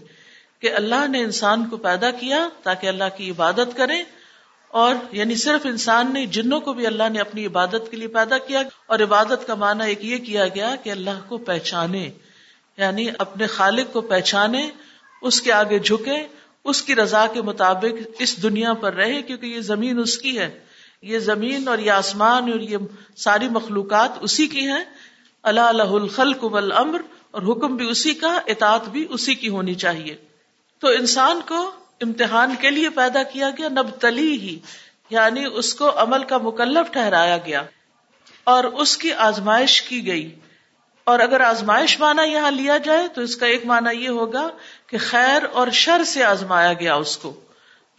کہ 0.58 0.72
اللہ 0.72 1.08
نے 1.08 1.20
انسان 1.20 1.68
کو 1.68 1.76
پیدا 1.76 2.10
کیا 2.10 2.48
تاکہ 2.62 2.86
اللہ 2.86 3.04
کی 3.16 3.30
عبادت 3.30 3.76
کرے۔ 3.76 4.02
اور 4.68 4.94
یعنی 5.12 5.34
صرف 5.34 5.66
انسان 5.66 6.12
نے 6.12 6.26
جنوں 6.26 6.60
کو 6.60 6.72
بھی 6.72 6.86
اللہ 6.86 7.08
نے 7.08 7.18
اپنی 7.18 7.46
عبادت 7.46 7.90
کے 7.90 7.96
لیے 7.96 8.08
پیدا 8.08 8.38
کیا۔ 8.38 8.62
اور 8.86 8.98
عبادت 8.98 9.46
کا 9.46 9.54
معنی 9.54 9.84
ایک 9.86 10.04
یہ 10.04 10.18
کیا 10.18 10.48
گیا 10.48 10.76
کہ 10.82 10.90
اللہ 10.90 11.28
کو 11.28 11.38
پہچانے۔ 11.38 12.10
یعنی 12.78 13.06
اپنے 13.18 13.46
خالق 13.46 13.92
کو 13.92 14.00
پہچانے، 14.00 14.70
اس 15.22 15.42
کے 15.42 15.52
آگے 15.52 15.78
جھکے، 15.78 16.26
اس 16.64 16.82
کی 16.82 16.94
رضا 16.94 17.26
کے 17.26 17.42
مطابق 17.42 18.06
اس 18.18 18.42
دنیا 18.42 18.72
پر 18.72 18.94
رہے، 18.94 19.22
کیونکہ 19.22 19.46
یہ 19.46 19.60
زمین 19.60 19.98
اس 19.98 20.18
کی 20.18 20.38
ہے۔ 20.38 20.58
یہ 21.02 21.18
زمین 21.18 21.68
اور 21.68 21.78
یہ 21.78 21.90
آسمان 21.90 22.52
اور 22.52 22.60
یہ 22.60 22.76
ساری 23.16 23.48
مخلوقات 23.48 24.10
اسی 24.20 24.46
کی 24.46 24.60
ہیں۔ 24.60 24.84
اللہ 25.42 25.60
الہ 25.60 25.82
الخلق 25.82 26.44
والامر، 26.44 27.00
اور 27.30 27.42
حکم 27.42 27.76
بھی 27.76 27.90
اسی 27.90 28.14
کا، 28.14 28.40
اطاعت 28.46 28.88
بھی 28.88 29.06
اسی 29.10 29.34
کی 29.34 29.48
ہونی 29.48 29.74
چاہیے۔ 29.74 30.16
تو 30.78 30.88
انسان 30.88 31.40
کو 31.48 31.70
امتحان 32.00 32.54
کے 32.60 32.70
لیے 32.70 32.90
پیدا 32.90 33.22
کیا 33.22 33.50
گیا 33.58 33.68
نب 33.68 33.90
تلی 34.00 34.32
ہی 34.32 34.58
یعنی 35.10 35.44
اس 35.52 35.74
کو 35.74 36.02
عمل 36.02 36.24
کا 36.24 36.38
مکلف 36.38 36.92
ٹھہرایا 36.92 37.36
گیا۔ 37.36 37.62
اور 38.44 38.64
اس 38.64 38.96
کی 38.96 39.12
آزمائش 39.12 39.82
کی 39.82 40.06
گئی۔ 40.06 40.34
اور 41.06 41.20
اگر 41.20 41.40
آزمائش 41.40 42.00
مانا 42.00 42.22
یہاں 42.22 42.50
لیا 42.50 42.78
جائے 42.78 43.08
تو 43.08 43.20
اس 43.20 43.36
کا 43.36 43.46
ایک 43.46 43.66
مانا 43.66 43.90
یہ 43.90 44.08
ہوگا 44.08 44.48
کہ 44.86 44.98
خیر 44.98 45.42
اور 45.52 45.68
شر 45.68 46.04
سے 46.04 46.24
آزمایا 46.24 46.72
گیا 46.72 46.94
اس 46.94 47.16
کو۔ 47.16 47.40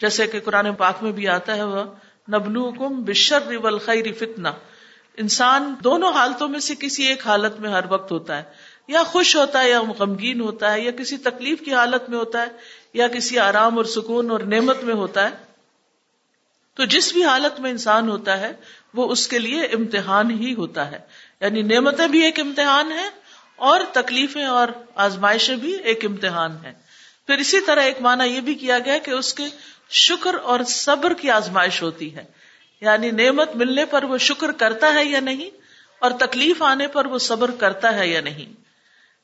جیسے 0.02 0.28
کہ 0.28 0.40
قرآن 0.40 0.74
پاک 0.74 1.04
میں 1.04 1.12
بھی 1.12 1.28
آتا 1.28 1.56
ہے، 1.56 1.64
وہ 1.64 1.84
نبلو 2.34 2.72
کم 2.72 3.04
بشر 3.04 3.78
خیری 3.86 4.12
فتنا 4.12 4.52
انسان 5.18 5.76
دونوں 5.84 6.14
حالتوں 6.14 6.48
میں 6.48 6.60
سے 6.60 6.76
کسی 6.80 7.04
ایک 7.04 7.28
حالت 7.28 7.60
میں 7.60 7.70
ہر 7.70 7.84
وقت 7.90 8.12
ہوتا 8.12 8.38
ہے۔ 8.38 8.44
یا 8.88 9.04
خوش 9.04 9.36
ہوتا 9.36 9.62
ہے 9.62 9.70
یا 9.70 9.82
غمگین 10.00 10.42
ہوتا 10.42 10.74
ہے، 10.74 10.82
یا 10.82 10.92
کسی 10.92 11.18
تکلیف 11.18 11.60
کی 11.62 11.74
حالت 11.74 12.10
میں 12.10 12.18
ہوتا 12.18 12.42
ہے، 12.42 12.48
یا 12.94 13.08
کسی 13.08 13.40
آرام 13.40 13.78
اور 13.78 13.86
سکون 13.86 14.32
اور 14.32 14.40
نعمت 14.40 14.84
میں 14.84 14.94
ہوتا 14.94 15.24
ہے۔ 15.24 15.48
تو 16.74 16.86
جس 16.86 17.14
بھی 17.14 17.24
حالت 17.24 17.60
میں 17.60 17.72
انسان 17.72 18.10
ہوتا 18.10 18.40
ہے، 18.40 18.52
وہ 18.94 19.12
اس 19.12 19.28
کے 19.28 19.40
لیے 19.40 19.62
امتحان 19.62 20.32
ہی 20.32 20.54
ہوتا 20.54 20.92
ہے۔ 20.92 21.00
یعنی 21.42 21.62
نعمتیں 21.62 22.08
بھی 22.08 22.24
ایک 22.24 22.40
امتحان 22.40 22.92
ہے 22.92 23.10
اور 23.56 23.80
تکلیفیں 23.94 24.46
اور 24.46 24.68
آزمائشیں 24.96 25.56
بھی 25.56 25.76
ایک 25.76 26.06
امتحان 26.06 26.58
ہے 26.64 26.74
پھر 27.28 27.38
اسی 27.38 27.62
طرح 27.62 27.82
ایک 27.82 28.02
معنی 28.02 28.28
یہ 28.28 28.42
بھی 28.42 28.56
کیا 28.56 28.80
گیا 28.80 28.98
کہ 28.98 29.12
اس 29.12 29.34
کے 29.34 29.44
شکر 29.90 30.36
اور 30.44 30.60
صبر 30.68 31.14
کی 31.14 31.32
آزمائش 31.32 31.82
ہوتی 31.82 32.16
ہے۔ 32.16 32.24
یعنی 32.82 33.12
نعمت 33.12 33.56
ملنے 33.56 33.86
پر 33.86 34.04
وہ 34.04 34.18
شکر 34.18 34.52
کرتا 34.52 34.94
ہے 34.94 35.06
یا 35.06 35.20
نہیں 35.20 35.50
اور 36.00 36.12
تکلیف 36.12 36.62
آنے 36.62 36.88
پر 36.88 37.06
وہ 37.06 37.18
صبر 37.18 37.52
کرتا 37.52 37.96
ہے 37.96 38.08
یا 38.08 38.22
نہیں۔ 38.22 38.62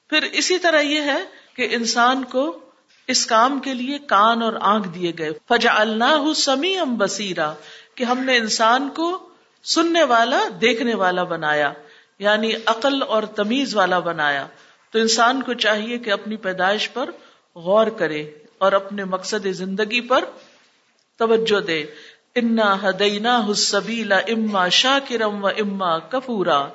پھر 0.09 0.21
اسی 0.21 0.59
طرح 0.59 0.79
یہ 0.79 1.01
ہے 1.01 1.17
کہ 1.55 1.67
انسان 1.71 2.23
کو 2.23 2.59
اس 3.07 3.25
کام 3.25 3.59
کے 3.59 3.73
لیے 3.73 3.97
کان 3.97 4.41
اور 4.41 4.53
آنکھ 4.61 4.87
دیے 4.87 5.11
گئے۔ 5.17 5.29
فجا 5.47 5.73
اللہ 5.73 6.33
سمی 6.35 6.77
ام 6.77 6.97
بسیرا 6.97 7.53
کہ 7.95 8.03
ہم 8.03 8.19
نے 8.19 8.37
انسان 8.37 8.89
کو 8.89 9.29
سننے 9.63 10.03
والا، 10.03 10.39
دیکھنے 10.61 10.95
والا 10.95 11.23
بنایا۔ 11.23 11.73
یعنی 12.23 12.51
عقل 12.65 13.03
اور 13.07 13.23
تمیز 13.23 13.75
والا 13.75 13.99
بنایا۔ 13.99 14.47
تو 14.91 14.99
انسان 14.99 15.41
کو 15.41 15.53
چاہیے 15.53 15.97
کہ 15.97 16.11
اپنی 16.11 16.35
پیدائش 16.37 16.93
پر 16.93 17.09
غور 17.55 17.87
کرے 17.87 18.31
اور 18.57 18.71
اپنے 18.71 19.03
مقصد 19.03 19.47
زندگی 19.51 20.01
پر 20.01 20.25
توجہ 21.17 21.59
دے۔ 21.59 21.85
انا 22.35 22.77
ہدینا 22.83 23.45
حسبیلا 23.51 24.17
اما 24.17 24.67
شاکرم 24.67 25.43
و 25.43 25.47
اما 25.47 25.99
کفورا 25.99 26.67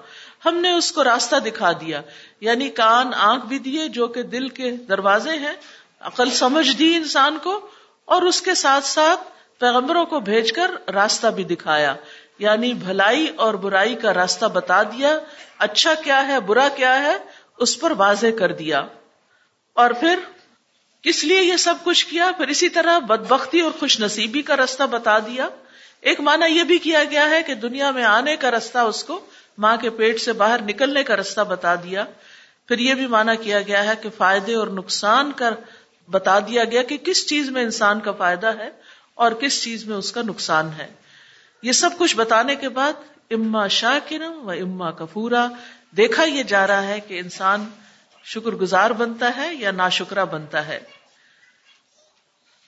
ہم 0.46 0.54
نے 0.54 0.72
اس 0.72 0.92
کو 0.92 1.04
راستہ 1.04 1.36
دکھا 1.36 1.72
دیا۔ 1.72 2.00
یعنی 2.40 2.68
کان 2.68 3.14
آنکھ 3.14 3.46
بھی 3.46 3.58
دیے 3.58 3.88
جو 3.88 4.06
کہ 4.08 4.22
دل 4.22 4.48
کے 4.48 4.70
دروازے 4.70 5.36
ہیں۔ 5.38 5.56
عقل 6.00 6.30
سمجھ 6.30 6.76
دی 6.76 6.94
انسان 6.94 7.38
کو 7.42 7.66
اور 8.04 8.22
اس 8.22 8.42
کے 8.42 8.54
ساتھ 8.54 8.84
ساتھ 8.84 9.20
پیغمبروں 9.60 10.04
کو 10.04 10.20
بھیج 10.20 10.52
کر 10.52 10.70
راستہ 10.94 11.26
بھی 11.26 11.44
دکھایا۔ 11.44 11.94
یعنی 12.38 12.74
بھلائی 12.74 13.26
اور 13.36 13.54
برائی 13.54 13.94
کا 13.94 14.14
راستہ 14.14 14.46
بتا 14.46 14.82
دیا 14.82 15.18
اچھا 15.58 15.94
کیا 15.94 16.28
ہے، 16.28 16.40
برا 16.40 16.68
کیا 16.76 17.02
ہے، 17.02 17.16
اس 17.58 17.80
پر 17.80 17.90
واضح 17.90 18.26
کر 18.38 18.52
دیا۔ 18.52 18.86
اور 19.74 19.90
پھر 19.90 20.18
کس 21.02 21.24
لیے 21.24 21.42
یہ 21.42 21.56
سب 21.56 21.74
کچھ 21.84 22.06
کیا؟ 22.06 22.30
پھر 22.36 22.48
اسی 22.48 22.68
طرح 22.68 22.98
بدبختی 22.98 23.60
اور 23.60 23.70
خوش 23.80 24.00
نصیبی 24.00 24.42
کا 24.42 24.56
راستہ 24.56 24.82
بتا 24.82 25.18
دیا۔ 25.18 25.48
ایک 26.00 26.20
معنی 26.20 26.58
یہ 26.58 26.64
بھی 26.64 26.78
کیا 26.78 27.04
گیا 27.04 27.30
ہے 27.30 27.42
کہ 27.42 27.54
دنیا 27.54 27.90
میں 27.90 28.04
آنے 28.04 28.36
کا 28.36 28.50
راستہ 28.50 28.78
اس 28.78 29.04
کو 29.04 29.20
ماں 29.58 29.76
کے 29.76 29.90
پیٹ 29.90 30.20
سے 30.20 30.32
باہر 30.32 30.62
نکلنے 30.62 31.04
کا 31.04 31.16
راستہ 31.16 31.40
بتا 31.40 31.74
دیا۔ 31.74 32.04
پھر 32.68 32.78
یہ 32.78 32.94
بھی 32.94 33.06
مانا 33.06 33.34
کیا 33.34 33.60
گیا 33.60 33.84
ہے 33.84 33.92
کہ 34.02 34.08
فائدے 34.16 34.54
اور 34.54 34.66
نقصان 34.66 35.32
کا 35.32 35.50
بتا 36.10 36.38
دیا 36.38 36.64
گیا 36.64 36.82
کہ 36.82 36.96
کس 36.96 37.26
چیز 37.26 37.50
میں 37.50 37.62
انسان 37.62 38.00
کا 38.00 38.12
فائدہ 38.12 38.46
ہے 38.46 38.70
اور 39.14 39.32
کس 39.32 39.62
چیز 39.62 39.84
میں 39.84 39.96
اس 39.96 40.12
کا 40.12 40.22
نقصان 40.22 40.70
ہے۔ 40.78 40.88
یہ 41.62 41.72
سب 41.72 41.90
کچھ 41.98 42.16
بتانے 42.16 42.54
کے 42.54 42.68
بعد 42.68 42.92
اما 43.30 43.66
شاکرم 43.66 44.48
و 44.48 44.50
اما 44.50 44.90
کفورا 44.90 45.48
دیکھا 45.96 46.24
یہ 46.24 46.42
جا 46.42 46.66
رہا 46.66 46.82
ہے 46.82 47.00
کہ 47.00 47.18
انسان 47.18 47.68
شکر 48.24 48.50
گزار 48.50 48.90
بنتا 48.90 49.30
ہے 49.36 49.54
یا 49.54 49.70
ناشکرا 49.70 50.24
بنتا 50.24 50.66
ہے۔ 50.66 50.78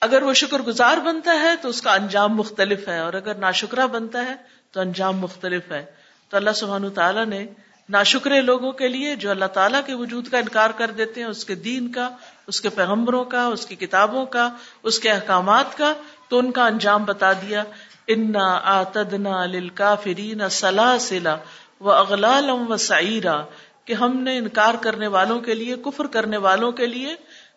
اگر 0.01 0.23
وہ 0.23 0.35
شکر 0.35 0.63
گزار 0.63 0.97
بنتا 0.97 1.41
ہے 1.41 1.57
تو 1.63 1.69
اس 1.69 1.83
کا 1.83 1.95
انجام 1.95 2.37
مختلف 2.37 2.89
ہے 2.89 2.99
اور 2.99 3.13
اگر 3.13 3.35
ناشکرا 3.35 3.87
بنتا 3.87 4.25
ہے 4.25 4.35
تو 4.73 4.81
انجام 4.81 5.19
مختلف 5.19 5.73
ہے۔ 5.73 5.87
تو 6.29 6.37
اللہ 6.37 6.51
سبحانہ 6.51 6.89
تعالیٰ 6.89 7.27
نے 7.27 7.47
ناشکرے 7.89 8.41
لوگوں 8.41 8.73
کے 8.73 8.89
لیے 8.89 9.17
جو 9.17 9.31
اللہ 9.31 9.45
تعالیٰ 9.45 9.81
کے 9.87 9.95
وجود 9.95 10.29
کا 10.29 10.39
انکار 10.39 10.71
کر 10.71 10.91
دیتے 10.91 11.21
ہیں، 11.21 11.29
اس 11.29 11.45
کے 11.45 11.55
دین 11.55 11.93
کا، 11.93 12.11
اس 12.47 12.61
کے 12.61 12.69
پیغمبروں 12.69 13.25
کا، 13.25 13.47
اس 13.47 13.67
کی 13.67 13.77
کتابوں 13.77 14.27
کا، 14.27 14.57
اس 14.83 14.99
کے 14.99 15.11
احکامات 15.11 15.79
کا، 15.79 15.93
تو 16.29 16.39
ان 16.39 16.53
کا 16.53 16.67
انجام 16.67 17.05
بتا 17.05 17.33
دیا۔ 17.33 17.65
انا 18.13 18.61
آتدنا 18.63 19.47
للکافرین 19.47 20.49
سلاسلا 20.49 21.37
و 21.81 21.91
اغلالم 21.93 22.73
و 22.73 22.77
سعیرا 22.77 23.43
کہ 23.85 23.93
ہم 23.93 24.17
نے 24.17 24.39
انکار 24.39 24.75
کرنے 24.75 25.07
والوں 25.07 25.41
کے 25.41 25.55
لیے، 25.55 25.77
کفر 25.77 26.07
کرنے 26.07 26.37
والوں 26.37 26.73
کے 26.73 26.87
لیے 26.87 27.15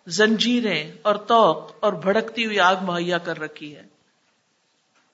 زنجیریں 0.08 0.92
اور 1.02 1.16
توق 1.16 1.72
اور 1.80 1.94
بھڑکتی 1.94 2.46
ہوئی 2.46 2.60
آگ 2.60 2.76
مہیا 2.82 3.18
کر 3.18 3.40
رکھی 3.40 3.76
ہے۔ 3.76 3.84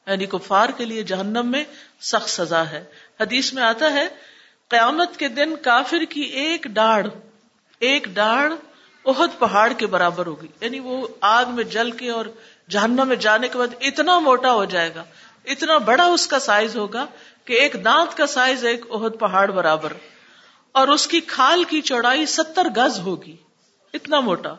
یعنی 0.07 0.25
کفار 0.25 0.69
کے 0.77 0.85
لیے 0.85 1.03
جہنم 1.03 1.51
میں 1.51 1.63
سخت 2.01 2.29
سزا 2.29 2.69
ہے۔ 2.69 2.85
حدیث 3.19 3.53
میں 3.53 3.63
آتا 3.63 3.93
ہے، 3.93 4.07
قیامت 4.67 5.17
کے 5.17 5.27
دن 5.27 5.55
کافر 5.55 6.03
کی 6.09 6.21
ایک 6.21 6.63
ڈاڑ 6.63 7.07
ایک 7.79 8.05
ڈاڑ 8.05 8.53
اہد 9.05 9.39
پہاڑ 9.39 9.73
کے 9.73 9.87
برابر 9.87 10.25
ہوگی۔ 10.25 10.47
یعنی 10.61 10.79
وہ 10.79 11.07
آگ 11.21 11.45
میں 11.47 11.63
جل 11.63 11.91
کے 11.91 12.09
اور 12.09 12.25
جہنم 12.69 13.07
میں 13.07 13.15
جانے 13.15 13.47
کے 13.47 13.57
بعد 13.57 13.67
اتنا 13.81 14.19
موٹا 14.19 14.53
ہو 14.53 14.65
جائے 14.65 14.95
گا۔ 14.95 15.03
اتنا 15.45 15.77
بڑا 15.77 16.05
اس 16.05 16.27
کا 16.27 16.39
سائز 16.39 16.75
ہوگا 16.75 17.05
کہ 17.45 17.53
ایک 17.53 17.75
دانت 17.85 18.17
کا 18.17 18.27
سائز 18.27 18.65
ایک 18.65 18.85
اہد 18.89 19.19
پہاڑ 19.19 19.49
برابر، 19.51 19.93
اور 20.75 20.87
اس 20.87 21.07
کی 21.07 21.19
کھال 21.27 21.63
کی 21.63 21.81
چوڑائی 21.81 22.25
ستر 22.25 22.67
گز 22.77 22.99
ہوگی، 22.99 23.35
اتنا 23.93 24.19
موٹا، 24.19 24.53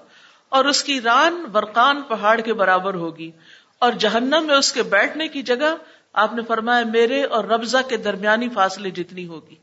اور 0.48 0.64
اس 0.64 0.82
کی 0.84 1.00
ران 1.00 1.42
برقان 1.52 2.02
پہاڑ 2.02 2.40
کے 2.40 2.52
برابر 2.54 2.94
ہوگی۔ 2.94 3.30
اور 3.78 3.92
جہنم 3.92 4.46
میں 4.46 4.56
اس 4.56 4.72
کے 4.72 4.82
بیٹھنے 4.82 5.28
کی 5.28 5.42
جگہ 5.42 5.74
آپ 6.14 6.34
نے 6.34 6.42
فرمایا 6.48 6.84
میرے 6.84 7.22
اور 7.24 7.44
ربضہ 7.44 7.78
کے 7.88 7.96
درمیانی 7.96 8.48
فاصلے 8.48 8.90
جتنی 8.90 9.26
ہوگی۔ 9.26 9.54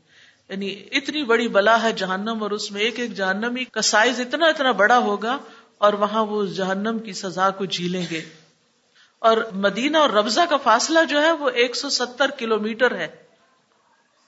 یعنی 0.50 0.68
اتنی 0.92 1.22
بڑی 1.24 1.48
بلا 1.48 1.82
ہے 1.82 1.92
جہنم، 1.92 2.42
اور 2.42 2.50
اس 2.50 2.70
میں 2.70 2.80
ایک 2.80 2.98
ایک 3.00 3.14
جہنمی 3.14 3.64
کا 3.64 3.82
سائز 3.82 4.20
اتنا 4.20 4.46
اتنا 4.46 4.72
بڑا 4.72 4.98
ہوگا، 4.98 5.36
اور 5.78 5.92
وہاں 5.92 6.24
وہ 6.26 6.44
جہنم 6.46 6.98
کی 6.98 7.12
سزا 7.12 7.50
کو 7.50 7.64
جھیلیں 7.64 8.04
گے۔ 8.10 8.20
اور 9.18 9.36
مدینہ 9.52 9.96
اور 9.96 10.10
ربضہ 10.10 10.40
کا 10.50 10.56
فاصلہ 10.56 11.04
جو 11.04 11.22
ہے 11.22 11.32
وہ 11.32 11.50
ایک 11.50 11.76
سو 11.76 11.88
ستر 11.88 12.30
کلو 12.30 12.58
میٹر 12.58 12.94
ہے۔ 12.94 13.08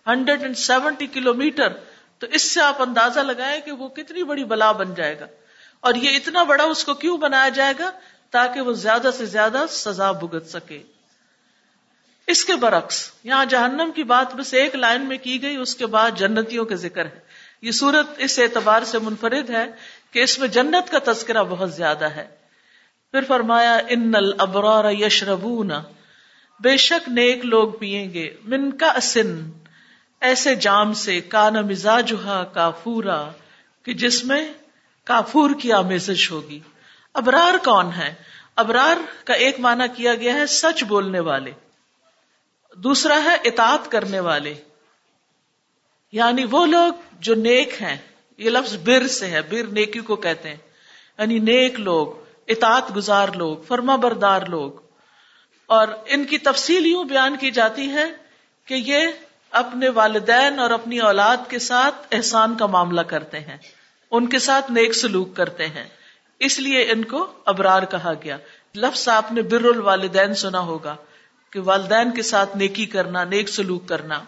hundred 0.07 0.43
and 0.43 0.57
seventy 0.57 1.07
kilo 1.07 1.35
metre 1.35 1.69
تو 2.19 2.27
اس 2.27 2.43
سے 2.43 2.61
آپ 2.61 2.83
اندازہ 2.83 3.21
لگائیں 3.21 3.61
کہ 3.61 3.73
وہ 3.73 3.89
کتنی 3.89 4.23
بڑی 4.23 4.45
بلا 4.45 4.73
بن 4.73 4.95
جائے 4.95 5.21
گا۔ 5.21 5.27
اور 5.81 5.95
یہ 5.95 6.17
اتنا 6.17 6.43
بڑا 6.43 6.65
اس 6.65 6.85
کو 6.85 6.95
کیوں 6.95 7.19
بنایا 7.19 7.49
جائے 7.49 7.75
گا؟ 7.79 7.91
تاکہ 8.31 8.61
وہ 8.61 8.73
زیادہ 8.73 9.11
سے 9.19 9.27
زیادہ 9.27 9.65
سزا 9.69 10.13
بھگت 10.13 10.47
سکے۔ 10.47 10.83
اس 12.27 12.45
کے 12.45 12.55
برعکس، 12.55 13.11
یہاں 13.25 13.45
جہنم 13.45 13.91
کی 13.95 14.03
بات 14.05 14.35
بس 14.35 14.55
ایک 14.55 14.77
لائن 14.77 15.03
میں 15.03 15.19
کی 15.19 15.43
گئی، 15.43 15.57
اس 15.57 15.75
کے 15.75 15.87
بعد 15.87 16.11
جنتیوں 16.11 16.65
کا 16.65 16.75
ذکر 16.75 17.05
ہے۔ 17.05 17.21
یہ 17.63 17.71
سورت 17.71 18.07
اس 18.17 18.39
اعتبار 18.39 18.83
سے 18.83 18.99
منفرد 18.99 19.51
ہے 19.51 19.67
کہ 20.11 20.23
اس 20.23 20.39
میں 20.39 20.49
جنت 20.49 20.93
کا 20.93 21.13
تذکرہ 21.13 21.43
بہت 21.43 21.73
زیادہ 21.73 22.05
ہے۔ 22.05 22.40
پھر 23.11 23.25
فرمایا 23.25 23.81
ان 23.89 24.15
الابرار 24.15 24.93
یشربون 24.93 25.71
بے 26.61 26.77
شک 26.77 27.09
نیک 27.09 27.45
لوگ 27.45 27.73
پیئیں 27.73 28.15
گے. 28.15 28.35
من 28.45 28.77
کا 28.77 28.87
اسن 28.87 29.51
ایسے 30.21 30.55
جام 30.55 30.93
سے، 30.93 31.21
کان 31.21 31.55
مزاجہ 31.55 32.45
کافورا، 32.55 33.31
کہ 33.83 33.95
جس 33.95 34.25
میں 34.25 34.53
کافور 35.05 35.51
کی 35.61 35.73
آمیزش 35.73 36.31
ہوگی. 36.31 36.61
ابرار 37.15 37.65
کون 37.65 37.91
ہے؟ 37.97 38.15
ابرار 38.57 39.27
کا 39.27 39.35
ایک 39.35 39.61
معنی 39.61 39.85
کیا 39.97 40.15
گیا 40.15 40.35
ہے، 40.35 40.47
سچ 40.47 40.85
بولنے 40.85 41.21
والے. 41.21 41.51
دوسرا 42.77 43.23
ہے، 43.25 43.37
اطاعت 43.45 43.91
کرنے 43.91 44.21
والے. 44.21 44.55
یعنی 46.13 46.45
وہ 46.51 46.67
لوگ 46.67 46.93
جو 47.21 47.35
نیک 47.35 47.83
ہیں. 47.83 47.97
یہ 48.39 48.51
لفظ 48.51 48.77
بر 48.85 49.07
سے 49.07 49.27
ہے، 49.27 49.43
بر 49.43 49.67
نیکی 49.73 50.01
کو 50.01 50.17
کہتے 50.17 50.49
ہیں. 50.49 50.57
یعنی 51.19 51.39
نیک 51.39 51.81
لوگ. 51.81 52.30
اطاعت 52.51 52.97
گزار 52.97 53.29
لوگ، 53.29 53.57
فرما 53.69 53.97
بردار 53.97 54.43
لوگ۔ 54.43 54.73
اور 55.67 55.89
ان 56.07 56.25
کی 56.25 56.39
تفصیل 56.39 56.87
یوں 56.87 57.05
بیان 57.05 57.37
کی 57.37 57.51
جاتی 57.51 57.91
ہے 57.91 58.05
کہ 58.65 58.75
یہ 58.75 59.09
اپنے 59.51 59.89
والدین 59.89 60.59
اور 60.59 60.71
اپنی 60.71 60.99
اولاد 60.99 61.37
کے 61.49 61.59
ساتھ 61.59 61.95
احسان 62.13 62.57
کا 62.57 62.67
معاملہ 62.67 63.01
کرتے 63.01 63.41
ہیں۔ 63.41 63.57
ان 64.11 64.29
کے 64.29 64.39
ساتھ 64.39 64.73
نیک 64.73 64.93
سلوک 64.93 65.37
کرتے 65.37 65.67
ہیں۔ 65.67 65.85
اس 66.39 66.59
لیے 66.59 66.91
ان 66.91 67.05
کو 67.05 67.33
ابرار 67.45 67.83
کہا 67.83 68.13
گیا۔ 68.25 68.37
لفظ 68.77 69.09
آپ 69.09 69.33
نے 69.33 69.43
بر 69.43 69.65
الوالدین 69.65 70.35
سنا 70.35 70.61
ہوگا 70.61 70.97
کہ 71.51 71.61
والدین 71.61 72.11
کے 72.11 72.23
ساتھ 72.23 72.57
نیکی 72.57 72.87
کرنا، 72.87 73.25
نیک 73.25 73.49
سلوک 73.49 73.89
کرنا۔ 73.89 74.21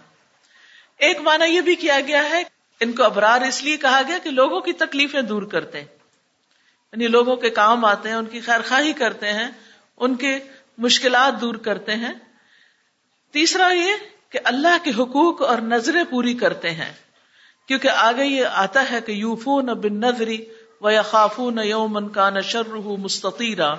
ایک 0.99 1.21
معنی 1.21 1.57
یہ 1.57 1.61
بھی 1.61 1.75
کیا 1.75 2.01
گیا 2.07 2.31
ہے، 2.31 2.43
ان 2.81 2.93
کو 2.93 3.05
ابرار 3.05 3.41
اس 3.41 3.65
لیے 3.65 3.77
کہا 3.77 4.01
گیا 4.09 4.19
کہ 4.19 4.31
لوگوں 4.31 4.61
کی 4.61 4.73
تکلیفیں 4.73 5.23
دور 5.23 5.43
کرتے 5.43 5.81
ہیں۔ 5.81 6.02
یعنی 6.93 7.07
لوگوں 7.07 7.37
کے 7.37 7.51
کام 7.51 7.85
آتے 7.85 8.09
ہیں، 8.09 8.17
ان 8.17 8.27
کی 8.27 8.41
خیر 8.41 8.61
خواہی 8.69 8.93
کرتے 8.93 9.33
ہیں، 9.33 9.51
ان 9.97 10.15
کے 10.15 10.39
مشکلات 10.79 11.41
دور 11.41 11.55
کرتے 11.55 11.93
ہیں۔ 11.93 12.13
تیسرا 13.33 13.73
یہ 13.73 13.93
کہ 14.31 14.39
اللہ 14.45 14.85
کے 14.85 14.91
حقوق 14.91 15.43
اور 15.43 15.59
نظریں 15.59 16.05
پوری 16.11 16.35
کرتے 16.35 16.71
ہیں۔ 16.71 16.93
کیونکہ 17.69 17.89
آگے 17.89 18.25
یہ 18.25 18.45
آتا 18.47 18.85
ہے 18.91 19.01
کہ 19.07 19.13
یوفون 19.13 19.67
بن 19.67 20.01
نظری 20.01 20.45
و 20.81 20.91
یا 20.91 21.03
خافون 21.03 21.59
یومن 21.59 22.09
کا 22.09 22.31
نشر 22.31 22.69
مستطیرہ 22.75 23.75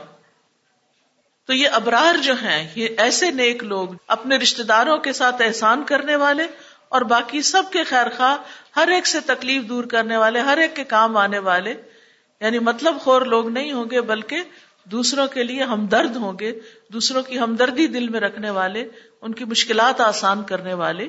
تو 1.45 1.53
یہ 1.53 1.69
ابرار 1.71 2.17
جو 2.17 2.33
ہیں، 2.41 2.67
یہ 2.75 2.87
ایسے 2.97 3.31
نیک 3.31 3.63
لوگ، 3.63 3.89
اپنے 4.07 4.37
رشتے 4.37 4.63
داروں 4.63 4.97
کے 4.97 5.13
ساتھ 5.13 5.41
احسان 5.41 5.83
کرنے 5.83 6.15
والے 6.15 6.43
اور 6.89 7.01
باقی 7.01 7.41
سب 7.41 7.63
کے 7.71 7.83
خیر 7.83 8.07
خواہ 8.17 8.37
ہر 8.75 8.87
ایک 8.87 9.07
سے 9.07 9.19
تکلیف 9.19 9.63
دور 9.63 9.83
کرنے 9.83 10.17
والے، 10.17 10.39
ہر 10.39 10.57
ایک 10.57 10.75
کے 10.75 10.83
کام 10.83 11.17
آنے 11.17 11.39
والے۔ 11.39 11.73
یعنی 12.43 12.59
مطلب 12.59 12.95
خور 13.01 13.21
لوگ 13.21 13.49
نہیں 13.49 13.71
ہوں 13.71 13.85
گے، 13.91 14.01
بلکہ 14.01 14.37
دوسروں 14.83 15.27
کے 15.27 15.43
لیے 15.43 15.63
ہمدرد 15.63 16.15
ہوں 16.15 16.33
گے، 16.39 16.59
دوسروں 16.93 17.23
کی 17.23 17.39
ہمدردی 17.39 17.87
دل 17.87 18.09
میں 18.09 18.19
رکھنے 18.19 18.49
والے، 18.49 18.87
ان 19.21 19.33
کی 19.33 19.45
مشکلات 19.45 20.01
آسان 20.01 20.43
کرنے 20.43 20.73
والے۔ 20.73 21.07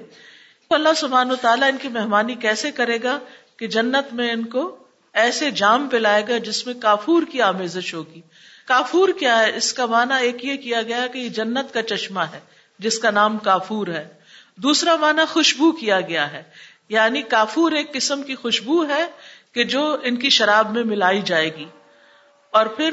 اللہ 0.70 0.88
سبحان 0.96 1.30
و 1.30 1.36
تعالیٰ 1.36 1.68
ان 1.68 1.76
کی 1.82 1.88
مہمانی 1.88 2.34
کیسے 2.34 2.70
کرے 2.70 2.98
گا 3.02 3.18
کہ 3.56 3.66
جنت 3.66 4.14
میں 4.14 4.32
ان 4.32 4.44
کو 4.44 4.76
ایسے 5.12 5.50
جام 5.50 5.88
پلائے 5.88 6.22
گا 6.28 6.38
جس 6.38 6.66
میں 6.66 6.74
کافور 6.74 7.22
کی 7.32 7.42
آمیزش 7.42 7.94
ہوگی۔ 7.94 8.20
کافور 8.66 9.08
کیا 9.08 9.38
ہے؟ 9.38 9.56
اس 9.56 9.72
کا 9.72 9.86
معنی 9.86 10.14
ایک 10.20 10.44
یہ 10.44 10.56
کیا 10.56 10.82
گیا 10.82 11.06
کہ 11.06 11.18
یہ 11.18 11.28
جنت 11.28 11.74
کا 11.74 11.82
چشمہ 11.82 12.20
ہے، 12.20 12.40
جس 12.78 12.98
کا 12.98 13.10
نام 13.10 13.38
کافور 13.38 13.86
ہے۔ 13.86 14.08
دوسرا 14.56 14.96
معنی 14.96 15.22
خوشبو 15.28 15.72
کیا 15.72 16.00
گیا 16.00 16.32
ہے۔ 16.32 16.42
یعنی 16.88 17.22
کافور 17.22 17.72
ایک 17.72 17.92
قسم 17.92 18.22
کی 18.22 18.34
خوشبو 18.34 18.88
ہے 18.88 19.06
کہ 19.54 19.64
جو 19.64 19.96
ان 20.02 20.16
کی 20.16 20.30
شراب 20.30 20.72
میں 20.72 20.84
ملائی 20.84 21.22
جائے 21.22 21.56
گی۔ 21.56 21.64
اور 22.50 22.66
پھر 22.66 22.90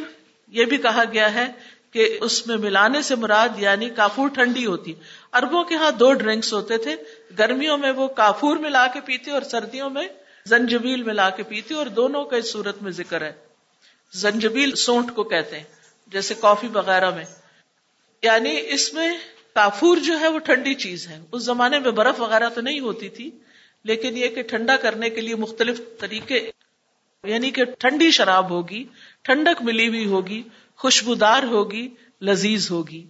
یہ 0.48 0.66
بھی 0.66 0.78
کہا 0.78 1.04
گیا 1.14 1.34
ہے 1.34 1.48
کہ 1.92 2.18
اس 2.22 2.48
میں 2.48 2.58
ملانے 2.58 3.02
سے 3.02 3.16
مراد 3.16 3.50
یعنی 3.58 3.90
کافور 3.90 4.28
ٹھنڈی 4.28 4.66
ہوتی۔ 4.66 4.94
اربوں 5.34 5.64
کے 5.64 5.76
ہاں 5.76 5.92
دو 5.92 6.14
ڈرنکس 6.14 6.54
ہوتے 6.54 6.78
تھے۔ 6.78 6.96
گرمیوں 7.40 7.78
میں 7.78 7.92
وہ 7.92 8.08
کافور 8.08 8.58
ملا 8.58 8.88
کے 8.88 9.00
پیتے 9.02 9.32
اور 9.32 9.42
سردیوں 9.42 9.90
میں 9.90 10.08
زنجبیل 10.46 11.04
ملا 11.04 11.30
کے 11.30 11.44
پیتے، 11.44 11.74
اور 11.74 11.86
دونوں 11.86 12.26
کا 12.26 12.38
اس 12.38 12.52
صورت 12.52 12.84
میں 12.84 12.92
ذکر 12.92 13.22
ہے۔ 13.22 13.34
زنجبیل 14.14 14.76
سونٹ 14.76 15.16
کو 15.16 15.24
کہتے 15.24 15.58
ہیں، 15.58 15.64
جیسے 16.08 16.34
کافی 16.42 16.68
وغیرہ 16.74 17.10
میں۔ 17.10 17.26
یعنی 18.22 18.62
اس 18.68 18.94
میں 18.94 19.12
کافور 19.54 19.98
جو 19.98 20.20
ہے 20.20 20.28
وہ 20.28 20.40
ٹھنڈی 20.40 20.74
چیز 20.74 21.08
ہے۔ 21.08 21.20
اس 21.32 21.44
زمانے 21.44 21.80
میں 21.80 21.92
برف 21.92 22.22
وغیرہ 22.22 22.50
تو 22.50 22.62
نہیں 22.62 22.80
ہوتی 22.80 23.10
تھی 23.10 23.32
لیکن 23.84 24.18
یہ 24.18 24.28
کہ 24.28 24.42
ٹھنڈا 24.42 24.78
کرنے 24.78 25.10
کے 25.10 25.22
لیے 25.22 25.36
مختلف 25.36 25.82
طریقے 26.00 26.52
یعنی 27.24 27.52
کہ 27.52 27.66
ٹھنڈی 27.66 28.12
شراب 28.12 28.50
ہوگی، 28.50 28.84
ٹھنڈک 29.22 29.62
ملی 29.62 29.88
ہوئی 29.88 30.06
ہوگی، 30.06 30.44
خوشبودار 30.76 31.44
ہوگی، 31.44 31.88
لذیذ 32.22 32.72
ہوگی۔ 32.72 33.08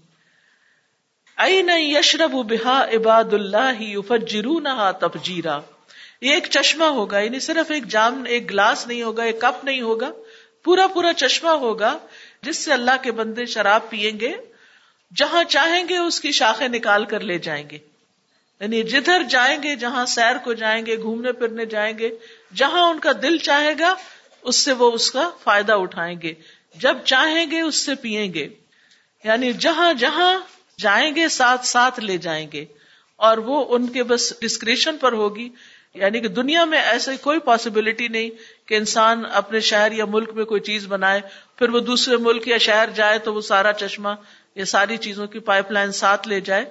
ائی 1.38 1.62
یشرب 1.96 2.32
بحا 2.32 2.84
عباد 2.84 3.34
اللہ 3.34 4.02
فجرو 4.08 4.60
نہ 4.60 4.92
تفجیرا۔ 5.00 5.60
یہ 6.22 6.34
ایک 6.34 6.48
چشمہ 6.50 6.84
ہوگا 6.84 7.20
یعنی 7.20 7.40
صرف 7.40 7.72
ایک 7.72 7.86
جام، 7.86 8.24
ایک 8.28 8.50
گلاس 8.50 8.88
نہیں 8.88 9.04
ہوگا، 9.04 9.24
ایک 9.24 9.42
کپ 9.42 9.66
نہیں 9.66 9.82
ہوگا، 9.82 10.12
پورا 10.64 10.88
پورا 10.88 11.14
چشمہ 11.14 11.50
ہوگا 11.50 11.98
جس 12.42 12.58
سے 12.58 12.74
اللہ 12.74 13.04
کے 13.04 13.12
بندے 13.12 13.46
شراب 13.46 13.90
پیئیں 13.90 14.20
گے، 14.20 14.34
جہاں 15.16 15.44
چاہیں 15.44 15.84
گے 15.90 15.98
اس 15.98 16.20
کی 16.22 16.32
شاخیں 16.32 16.68
نکال 16.68 17.06
کر 17.06 17.20
لے 17.20 17.38
جائیں 17.38 17.70
گے۔ 17.70 17.78
یعنی 18.62 18.84
جدھر 18.84 19.24
جائیں 19.30 19.64
گے، 19.64 19.76
جہاں 19.76 20.06
سیر 20.06 20.38
کو 20.38 20.54
جائیں 20.54 20.86
گے، 20.86 20.98
گھومنے 20.98 21.32
پھرنے 21.32 21.66
جائیں 21.66 21.98
گے، 21.98 22.10
جہاں 22.56 22.90
ان 22.90 23.00
کا 23.00 23.12
دل 23.22 23.38
چاہے 23.38 23.74
گا، 23.80 23.96
اس 24.42 24.56
سے 24.56 24.72
وہ 24.72 24.92
اس 24.92 25.12
کا 25.12 25.32
فائدہ 25.44 25.74
اٹھائیں 25.74 26.22
گے۔ 26.22 26.34
جب 26.76 26.98
چاہیں 27.06 27.52
گے، 27.52 27.62
اس 27.62 27.76
سے 27.76 27.96
پیئیں 27.96 28.34
گے۔ 28.34 28.50
یعنی 29.24 29.54
جہاں 29.54 29.94
جہاں 29.94 30.40
جائیں 30.80 31.16
گے، 31.16 31.30
ساتھ 31.30 31.66
ساتھ 31.66 32.00
لے 32.00 32.18
جائیں 32.18 32.48
گے۔ 32.54 32.66
اور 33.16 33.38
وہ 33.38 33.66
ان 33.70 33.88
کے 33.88 34.04
بس 34.04 34.40
ڈسکریشن 34.42 34.98
پر 34.98 35.12
ہوگی۔ 35.12 35.50
یعنی 35.94 36.20
کہ 36.20 36.28
دنیا 36.28 36.66
میں 36.66 36.82
ایسے 36.82 37.12
کوئی 37.22 37.40
پاسبلٹی 37.40 38.08
نہیں 38.08 38.30
کہ 38.68 38.76
انسان 38.76 39.24
اپنے 39.34 39.60
شہر 39.60 39.92
یا 39.92 40.06
ملک 40.06 40.30
میں 40.34 40.46
کوئی 40.46 40.62
چیز 40.62 40.88
بنائے۔ 40.88 41.22
پھر 41.56 41.70
وہ 41.70 41.80
دوسرے 41.80 42.18
ملک 42.18 42.48
یا 42.48 42.58
شہر 42.58 42.90
جائے 42.96 43.20
تو 43.20 43.34
وہ 43.34 43.42
سارا 43.42 43.74
چشمہ 43.74 44.10
یا 44.56 44.66
ساری 44.66 44.98
چیزوں 44.98 45.28
کی 45.28 45.40
پائپ 45.40 45.72
لائن 45.72 45.92
ساتھ 45.92 46.28
لے 46.28 46.40
جائے۔ 46.40 46.66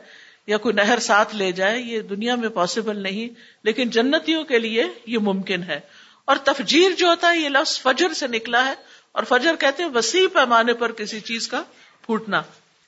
یا 0.47 0.57
کوئی 0.57 0.75
نہر 0.75 0.99
ساتھ 0.99 1.37
لے 1.37 1.53
جائے، 1.53 1.81
یہ 1.81 2.01
دنیا 2.01 2.35
میں 2.35 2.49
پاسبل 2.49 2.99
نہیں، 2.99 3.35
لیکن 3.63 3.91
جنتیوں 3.91 4.45
کے 4.45 4.59
لیے 4.59 4.85
یہ 5.07 5.19
ممکن 5.19 5.63
ہے۔ 5.63 5.81
اور 6.25 6.37
تفجیر 6.37 6.91
جو 6.99 7.07
ہوتا 7.07 7.33
ہے، 7.33 7.39
یہ 7.39 7.49
لفظ 7.49 7.81
فجر 7.81 8.13
سے 8.13 8.27
نکلا 8.27 8.67
ہے۔ 8.67 8.75
اور 9.13 9.23
فجر 9.25 9.57
کہتے 9.57 9.83
ہیں 9.83 9.91
وسیع 9.91 10.27
پیمانے 10.33 10.75
پر 10.75 10.93
کسی 10.93 11.21
چیز 11.21 11.49
کا 11.49 11.63
پھوٹنا۔ 12.03 12.43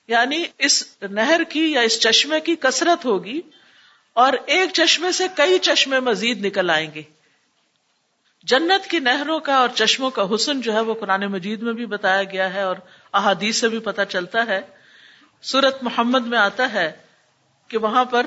یعنی 0.08 0.44
اس 0.58 0.84
نہر 1.02 1.44
کی 1.44 1.72
یا 1.72 1.80
اس 1.80 2.00
چشمے 2.00 2.40
کی 2.40 2.56
کثرت 2.56 3.04
ہوگی 3.04 3.40
اور 4.12 4.32
ایک 4.46 4.70
چشمے 4.72 5.12
سے 5.12 5.24
کئی 5.36 5.58
چشمے 5.58 6.00
مزید 6.00 6.46
نکل 6.46 6.70
آئیں 6.70 6.90
گے۔ 6.94 7.02
جنت 8.42 8.90
کی 8.90 8.98
نہروں 8.98 9.40
کا 9.40 9.54
اور 9.54 9.68
چشموں 9.74 10.10
کا 10.10 10.26
حسن 10.34 10.60
جو 10.60 10.72
ہے، 10.72 10.80
وہ 10.80 10.94
قرآن 10.94 11.26
مجید 11.26 11.62
میں 11.62 11.72
بھی 11.72 11.86
بتایا 11.86 12.22
گیا 12.22 12.54
ہے 12.54 12.62
اور 12.62 12.76
احادیث 13.12 13.60
سے 13.60 13.68
بھی 13.68 13.78
پتہ 13.78 14.02
چلتا 14.08 14.46
ہے۔ 14.46 14.60
سورت 15.42 15.82
محمد 15.82 16.26
میں 16.26 16.38
آتا 16.38 16.72
ہے 16.72 16.92
کہ 17.72 17.78
وہاں 17.78 18.04
پر 18.04 18.26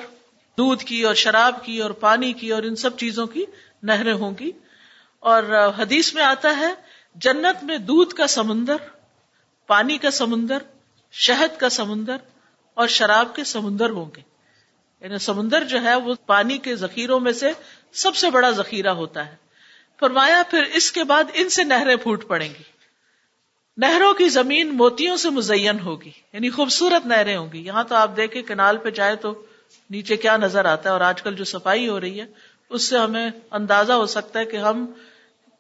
دودھ 0.58 0.84
کی 0.84 1.04
اور 1.04 1.14
شراب 1.14 1.66
کی 1.66 1.80
اور 1.80 1.92
پانی 1.92 2.34
کی 2.34 2.52
اور 2.52 2.64
ان 2.64 2.76
سب 2.76 2.98
چیزوں 2.98 3.28
کی 3.28 3.46
نہریں 3.84 4.14
ہوں 4.14 4.32
گی۔ 4.40 4.52
اور 5.20 5.44
حدیث 5.78 6.14
میں 6.14 6.24
آتا 6.24 6.58
ہے، 6.58 6.74
جنت 7.16 7.64
میں 7.64 7.78
دودھ 7.78 8.16
کا 8.16 8.28
سمندر، 8.28 8.76
پانی 9.68 9.98
کا 9.98 10.12
سمندر، 10.12 10.58
شہد 11.12 11.60
کا 11.60 11.70
سمندر 11.70 12.16
اور 12.74 12.88
شراب 12.88 13.36
کے 13.36 13.44
سمندر 13.44 13.90
ہوں 13.90 14.06
گے۔ 14.16 14.22
یعنی 15.02 15.18
سمندر 15.18 15.64
جو 15.64 15.82
ہے، 15.82 15.96
وہ 15.96 16.14
پانی 16.26 16.58
کے 16.58 16.76
ذخیروں 16.76 17.20
میں 17.20 17.32
سے 17.32 17.52
سب 17.94 18.16
سے 18.16 18.30
بڑا 18.30 18.52
ذخیرہ 18.52 18.90
ہوتا 18.90 19.26
ہے۔ 19.26 19.36
فرمایا، 20.00 20.44
پھر 20.50 20.64
اس 20.64 20.92
کے 20.92 21.04
بعد 21.04 21.24
ان 21.34 21.50
سے 21.50 21.64
نہریں 21.64 21.96
پھوٹ 21.96 22.28
پڑیں 22.28 22.50
گی۔ 22.50 22.75
نہروں 23.78 24.14
کی 24.14 24.30
زمین 24.30 24.78
موتیوں 24.78 25.18
سے 25.18 25.30
مزین 25.30 25.80
ہوگی 25.80 26.12
یعنی 26.34 26.50
خوبصورت 26.50 27.06
نہریں 27.06 27.38
ہوں 27.38 27.48
گی۔ 27.54 27.66
یہاں 27.66 27.84
تو 27.84 27.96
آپ 27.96 28.18
دیکھیں 28.18 28.42
کنال 28.42 28.78
پہ 28.78 28.90
جائے 28.90 29.16
تو 29.16 29.46
نیچے 29.90 30.18
کیا 30.18 30.38
نظر 30.38 30.66
آتا 30.66 30.90
ہے 30.90 30.94
اور 30.94 31.02
آج 31.02 31.22
کل 31.22 31.36
جو 31.36 31.44
صفائی 31.44 31.88
ہو 31.88 32.00
رہی 32.00 32.20
ہے، 32.20 32.26
اس 32.70 32.84
سے 32.84 32.98
ہمیں 32.98 33.30
اندازہ 33.52 33.94
ہو 33.94 34.06
سکتا 34.06 34.40
ہے 34.40 34.46
کہ 34.46 34.58
ہم 34.58 34.86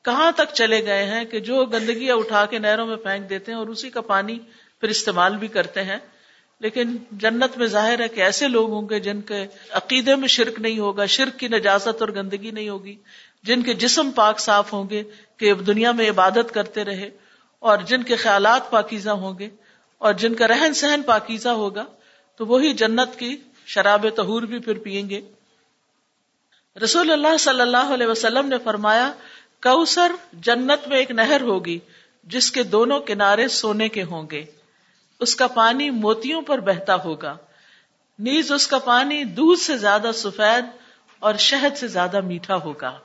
کہاں 0.01 0.31
تک 0.31 0.53
چلے 0.53 0.85
گئے 0.85 1.05
ہیں 1.05 1.25
کہ 1.25 1.39
جو 1.39 1.65
گندگیاں 1.65 2.15
اٹھا 2.15 2.45
کے 2.45 2.59
نہروں 2.59 2.87
میں 2.87 2.95
پھینک 2.95 3.29
دیتے 3.29 3.51
ہیں 3.51 3.59
اور 3.59 3.67
اسی 3.67 3.89
کا 3.89 4.01
پانی 4.01 4.39
پھر 4.79 4.89
استعمال 4.89 5.37
بھی 5.37 5.47
کرتے 5.47 5.83
ہیں۔ 5.83 5.97
لیکن 6.59 6.97
جنت 7.11 7.57
میں 7.57 7.67
ظاہر 7.67 7.99
ہے 7.99 8.07
کہ 8.07 8.21
ایسے 8.21 8.47
لوگ 8.47 8.69
ہوں 8.69 8.89
گے 8.89 8.99
جن 8.99 9.21
کے 9.21 9.47
عقیدے 9.69 10.15
میں 10.15 10.27
شرک 10.27 10.59
نہیں 10.59 10.79
ہوگا، 10.79 11.05
شرک 11.05 11.39
کی 11.39 11.47
نجازت 11.47 11.97
اور 11.99 12.07
گندگی 12.07 12.51
نہیں 12.51 12.69
ہوگی، 12.69 12.95
جن 13.43 13.61
کے 13.61 13.73
جسم 13.73 14.11
پاک 14.11 14.39
صاف 14.39 14.73
ہوں 14.73 14.89
گے 14.89 15.03
کہ 15.37 15.53
دنیا 15.53 15.91
میں 15.91 16.09
عبادت 16.09 16.53
کرتے 16.53 16.83
رہے۔ 16.83 17.09
اور 17.59 17.77
جن 17.77 18.03
کے 18.03 18.15
خیالات 18.15 18.69
پاکیزہ 18.69 19.09
ہوں 19.09 19.39
گے 19.39 19.49
اور 19.97 20.13
جن 20.13 20.35
کا 20.35 20.47
رہن 20.47 20.73
سہن 20.73 21.01
پاکیزہ 21.03 21.49
ہوگا، 21.49 21.85
تو 22.35 22.45
وہی 22.45 22.73
جنت 22.73 23.19
کی 23.19 23.37
شراب 23.65 24.05
تہور 24.15 24.41
بھی 24.41 24.59
پھر 24.59 24.77
پیئیں 24.77 25.09
گے۔ 25.09 25.21
رسول 26.83 27.11
اللہ 27.11 27.37
صلی 27.37 27.61
اللہ 27.61 27.93
علیہ 27.93 28.07
وسلم 28.07 28.47
نے 28.47 28.57
فرمایا 28.63 29.13
کوسر 29.63 30.11
جنت 30.33 30.87
میں 30.87 30.97
ایک 30.97 31.11
نہر 31.11 31.41
ہوگی 31.41 31.79
جس 32.23 32.51
کے 32.51 32.63
دونوں 32.63 32.99
کنارے 32.99 33.47
سونے 33.47 33.89
کے 33.89 34.03
ہوں 34.03 34.23
گے۔ 34.31 34.45
اس 35.19 35.35
کا 35.35 35.47
پانی 35.47 35.89
موتیوں 35.89 36.41
پر 36.41 36.59
بہتا 36.59 36.95
ہوگا۔ 36.95 37.37
نیز 38.19 38.51
اس 38.51 38.67
کا 38.67 38.79
پانی 38.79 39.23
دودھ 39.23 39.59
سے 39.59 39.77
زیادہ 39.77 40.11
سفید 40.13 40.65
اور 41.19 41.35
شہد 41.35 41.77
سے 41.77 41.87
زیادہ 41.87 42.21
میٹھا 42.21 42.55
ہوگا۔ 42.55 42.97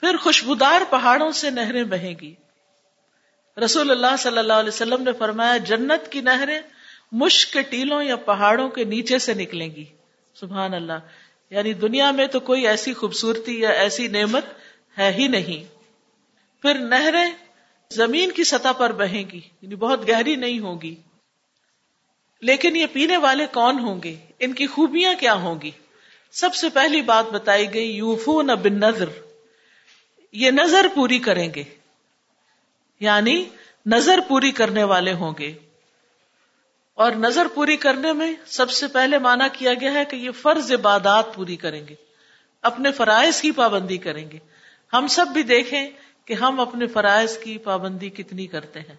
پھر 0.00 0.16
خوشبودار 0.16 0.80
پہاڑوں 0.90 1.32
سے 1.32 1.50
نہریں 1.50 1.84
بہیں 1.84 2.14
گی۔ 2.20 2.34
رسول 3.64 3.90
اللہ 3.90 4.16
صلی 4.18 4.38
اللہ 4.38 4.52
علیہ 4.52 4.68
وسلم 4.68 5.02
نے 5.02 5.12
فرمایا، 5.12 5.56
جنت 5.56 6.12
کی 6.12 6.20
نہریں 6.20 6.58
مشک 7.12 7.52
کے 7.52 7.62
ٹیلوں 7.62 8.02
یا 8.02 8.16
پہاڑوں 8.16 8.68
کے 8.68 8.84
نیچے 8.84 9.18
سے 9.18 9.34
نکلیں 9.34 9.68
گی۔ 9.68 9.84
سبحان 10.34 10.74
اللہ۔ 10.74 10.98
یعنی 11.50 11.72
دنیا 11.72 12.10
میں 12.10 12.26
تو 12.26 12.40
کوئی 12.40 12.66
ایسی 12.66 12.94
خوبصورتی 12.94 13.60
یا 13.60 13.68
ایسی 13.68 14.08
نعمت 14.08 14.44
ہے 14.98 15.12
ہی 15.12 15.28
نہیں۔ 15.28 15.74
پھر 16.62 16.74
نہریں 16.74 17.30
زمین 17.90 18.30
کی 18.30 18.44
سطح 18.44 18.72
پر 18.72 18.92
بہیں 18.92 19.24
گی۔ 19.32 19.40
یعنی 19.62 19.74
بہت 19.74 20.08
گہری 20.08 20.36
نہیں 20.36 20.58
ہوگی 20.58 20.94
لیکن 22.40 22.76
یہ 22.76 22.86
پینے 22.92 23.16
والے 23.16 23.46
کون 23.52 23.78
ہوں 23.78 24.02
گے؟ 24.02 24.16
ان 24.38 24.52
کی 24.52 24.66
خوبیاں 24.66 25.14
کیا 25.20 25.34
ہوں 25.34 25.60
گی؟ 25.62 25.70
سب 26.32 26.54
سے 26.54 26.68
پہلی 26.68 27.02
بات 27.02 27.24
بتائی 27.32 27.74
گئی 27.74 27.90
یوفو 27.96 28.42
نہ 28.42 28.52
بن 28.52 28.80
نظر 28.80 29.08
یہ 30.32 30.50
نظر 30.50 30.86
پوری 30.94 31.18
کریں 31.18 31.54
گے۔ 31.54 31.77
یعنی 33.00 33.44
نظر 33.86 34.20
پوری 34.28 34.50
کرنے 34.50 34.84
والے 34.84 35.12
ہوں 35.12 35.32
گے۔ 35.38 35.54
اور 36.94 37.12
نظر 37.12 37.46
پوری 37.54 37.76
کرنے 37.76 38.12
میں 38.12 38.34
سب 38.46 38.70
سے 38.70 38.86
پہلے 38.86 39.18
مانا 39.18 39.48
کیا 39.48 39.74
گیا 39.74 39.92
ہے 39.92 40.04
کہ 40.04 40.16
یہ 40.16 40.30
فرض 40.30 40.72
عبادات 40.72 41.34
پوری 41.34 41.56
کریں 41.56 41.86
گے۔ 41.88 41.94
اپنے 42.62 42.92
فرائض 42.92 43.40
کی 43.40 43.50
پابندی 43.50 43.96
کریں 43.96 44.30
گے۔ 44.30 44.38
ہم 44.92 45.06
سب 45.06 45.26
بھی 45.32 45.42
دیکھیں 45.42 45.90
کہ 46.24 46.34
ہم 46.34 46.60
اپنے 46.60 46.86
فرائض 46.86 47.38
کی 47.38 47.58
پابندی 47.58 48.10
کتنی 48.10 48.46
کرتے 48.46 48.80
ہیں۔ 48.80 48.96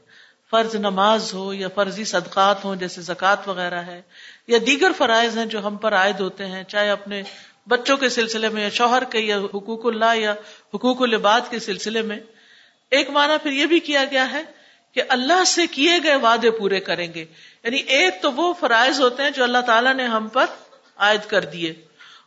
فرض 0.51 0.75
نماز 0.75 1.33
ہو 1.33 1.53
یا 1.53 1.67
فرضی 1.75 2.03
صدقات 2.03 2.65
ہوں 2.65 2.75
جیسے 2.75 3.01
زکوٰۃ 3.01 3.47
وغیرہ 3.47 3.81
ہے، 3.81 4.01
یا 4.47 4.57
دیگر 4.65 4.91
فرائض 4.97 5.37
ہیں 5.37 5.45
جو 5.45 5.67
ہم 5.67 5.75
پر 5.75 5.93
عائد 5.93 6.19
ہوتے 6.19 6.45
ہیں، 6.45 6.63
چاہے 6.63 6.89
اپنے 6.89 7.23
بچوں 7.67 7.97
کے 7.97 8.09
سلسلے 8.09 8.49
میں 8.49 8.63
یا 8.63 8.69
شوہر 8.69 9.03
کے 9.03 9.19
یا 9.19 9.37
حقوق 9.37 9.85
اللہ 9.85 10.15
یا 10.15 10.33
حقوق 10.73 11.01
العباد 11.01 11.41
کے 11.49 11.59
سلسلے 11.59 12.01
میں۔ 12.01 12.19
ایک 12.91 13.09
معنی 13.09 13.33
پھر 13.43 13.51
یہ 13.51 13.65
بھی 13.65 13.79
کیا 13.79 14.05
گیا 14.11 14.31
ہے 14.31 14.43
کہ 14.91 15.01
اللہ 15.09 15.43
سے 15.43 15.67
کیے 15.67 15.91
گئے 16.03 16.15
وعدے 16.15 16.51
پورے 16.51 16.79
کریں 16.79 17.13
گے۔ 17.13 17.25
یعنی 17.63 17.77
ایک 17.77 18.21
تو 18.21 18.31
وہ 18.31 18.53
فرائض 18.59 19.01
ہوتے 19.01 19.23
ہیں 19.23 19.29
جو 19.29 19.43
اللہ 19.43 19.57
تعالیٰ 19.57 19.93
نے 19.93 20.05
ہم 20.05 20.27
پر 20.27 20.45
عائد 20.95 21.21
کر 21.27 21.45
دیے۔ 21.45 21.73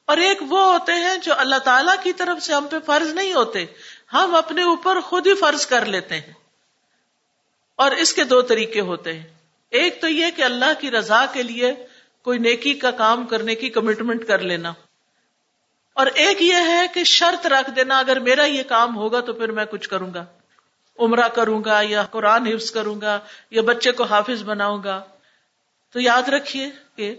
اور 0.05 0.17
ایک 0.17 0.39
وہ 0.49 0.73
ہوتے 0.73 0.93
ہیں 0.93 1.17
جو 1.17 1.33
اللہ 1.39 1.57
تعالیٰ 1.57 1.95
کی 2.03 2.13
طرف 2.13 2.43
سے 2.43 2.53
ہم 2.55 2.67
پہ 2.71 2.77
فرض 2.87 3.15
نہیں 3.15 3.35
ہوتے۔ 3.35 3.65
ہم 4.13 4.35
اپنے 4.35 4.63
اوپر 4.63 5.01
خود 5.01 5.27
ہی 5.27 5.35
فرض 5.35 5.67
کر 5.67 5.85
لیتے 5.87 6.15
ہیں۔ 6.15 6.33
اور 7.77 7.91
اس 7.91 8.13
کے 8.13 8.25
دو 8.25 8.43
طریقے 8.43 8.81
ہوتے 8.81 9.13
ہیں۔ 9.13 9.27
ایک 9.71 10.01
تو 10.01 10.09
یہ 10.09 10.27
کہ 10.37 10.43
اللہ 10.43 10.81
کی 10.81 10.91
رضا 10.91 11.27
کے 11.27 11.43
لیے 11.43 11.75
کوئی 12.23 12.39
نیکی 12.39 12.75
کا 12.75 12.91
کام 12.91 13.27
کرنے 13.27 13.55
کی 13.55 13.69
کمٹمنٹ 13.69 14.27
کر 14.27 14.39
لینا۔ 14.39 14.73
اور 15.95 16.07
ایک 16.07 16.43
یہ 16.43 16.55
ہے 16.55 16.87
کہ 16.95 17.05
شرط 17.05 17.47
رکھ 17.47 17.71
دینا، 17.71 17.99
اگر 17.99 18.19
میرا 18.19 18.45
یہ 18.45 18.63
کام 18.63 18.97
ہوگا 18.97 19.21
تو 19.21 19.33
پھر 19.33 19.51
میں 19.51 19.65
کچھ 19.65 19.89
کروں 19.89 20.15
گا۔ 20.15 20.25
عمرہ 20.99 21.29
کروں 21.29 21.65
گا 21.65 21.81
یا 21.83 22.03
قرآن 22.03 22.47
حفظ 22.47 22.71
کروں 22.71 23.01
گا 23.01 23.21
یا 23.51 23.63
بچے 23.63 23.93
کو 23.93 24.05
حافظ 24.05 24.43
بناؤں 24.43 24.83
گا۔ 24.85 25.03
تو 25.93 26.01
یاد 26.01 26.29
رکھیے 26.29 26.71
کہ 26.97 27.15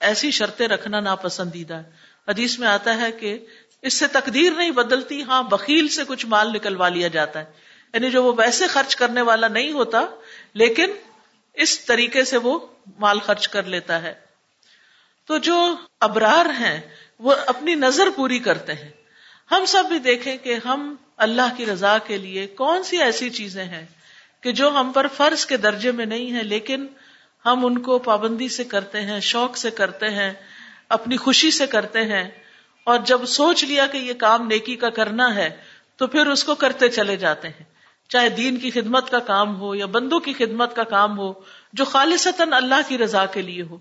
ایسی 0.00 0.30
شرطیں 0.30 0.68
رکھنا 0.68 1.00
ناپسندیدہ۔ 1.00 1.74
ہے 1.74 1.82
حدیث 2.28 2.58
میں 2.58 2.68
آتا 2.68 2.96
ہے 2.98 3.12
کہ 3.12 3.38
اس 3.82 3.94
سے 3.94 4.06
تقدیر 4.06 4.52
نہیں 4.52 4.70
بدلتی 4.70 5.22
ہاں 5.22 5.42
بکیل 5.42 5.88
سے 5.88 6.02
کچھ 6.08 6.26
مال 6.26 6.52
نکلوا 6.52 6.88
لیا 6.88 7.08
جاتا 7.08 7.38
ہے۔ 7.38 7.44
یعنی 7.94 8.10
جو 8.10 8.24
وہ 8.24 8.32
ویسے 8.38 8.66
خرچ 8.66 8.96
کرنے 8.96 9.22
والا 9.22 9.48
نہیں 9.48 9.72
ہوتا، 9.72 10.06
لیکن 10.54 10.90
اس 11.54 11.84
طریقے 11.84 12.24
سے 12.24 12.36
وہ 12.36 12.58
مال 12.98 13.18
خرچ 13.18 13.48
کر 13.48 13.62
لیتا 13.62 14.02
ہے۔ 14.02 14.14
تو 15.26 15.38
جو 15.38 15.76
ابرار 16.00 16.46
ہیں، 16.60 16.80
وہ 17.18 17.34
اپنی 17.46 17.74
نظر 17.74 18.04
پوری 18.16 18.38
کرتے 18.38 18.72
ہیں۔ 18.74 18.90
ہم 19.50 19.64
سب 19.64 19.84
بھی 19.88 19.98
دیکھیں 19.98 20.36
کہ 20.36 20.56
ہم 20.64 20.96
اللہ 21.16 21.54
کی 21.56 21.66
رضا 21.66 21.98
کے 21.98 22.18
لیے 22.18 22.46
کون 22.46 22.82
سی 22.82 22.96
ایسی 22.96 23.30
چیزیں 23.30 23.64
ہیں 23.64 23.86
کہ 24.40 24.52
جو 24.52 24.70
ہم 24.70 24.92
پر 24.94 25.06
فرض 25.16 25.46
کے 25.46 25.56
درجے 25.56 25.92
میں 25.92 26.06
نہیں 26.06 26.32
ہے 26.32 26.42
لیکن 26.42 26.86
ہم 27.46 27.66
ان 27.66 27.78
کو 27.78 27.98
پابندی 27.98 28.48
سے 28.48 28.64
کرتے 28.64 29.00
ہیں، 29.00 29.20
شوق 29.20 29.56
سے 29.56 29.70
کرتے 29.70 30.08
ہیں، 30.08 30.32
اپنی 30.88 31.16
خوشی 31.16 31.50
سے 31.50 31.66
کرتے 31.66 32.04
ہیں۔ 32.04 32.30
اور 32.84 32.98
جب 33.04 33.26
سوچ 33.26 33.64
لیا 33.64 33.86
کہ 33.86 33.98
یہ 33.98 34.12
کام 34.12 34.46
نیکی 34.46 34.76
کا 34.76 34.90
کرنا 34.90 35.34
ہے، 35.34 35.56
تو 35.96 36.06
پھر 36.06 36.26
اس 36.26 36.44
کو 36.44 36.54
کرتے 36.54 36.88
چلے 36.88 37.16
جاتے 37.16 37.48
ہیں۔ 37.48 37.64
چاہے 38.08 38.28
دین 38.28 38.56
کی 38.56 38.70
خدمت 38.70 39.10
کا 39.10 39.18
کام 39.18 39.60
ہو 39.60 39.74
یا 39.74 39.86
بندوں 39.86 40.20
کی 40.20 40.32
خدمت 40.32 40.76
کا 40.76 40.82
کام 40.82 41.18
ہو، 41.18 41.32
جو 41.72 41.84
خالصتاً 41.84 42.52
اللہ 42.52 42.74
کی 42.88 42.98
رضا 42.98 43.26
کے 43.26 43.42
لیے 43.42 43.62
ہو۔ 43.62 43.78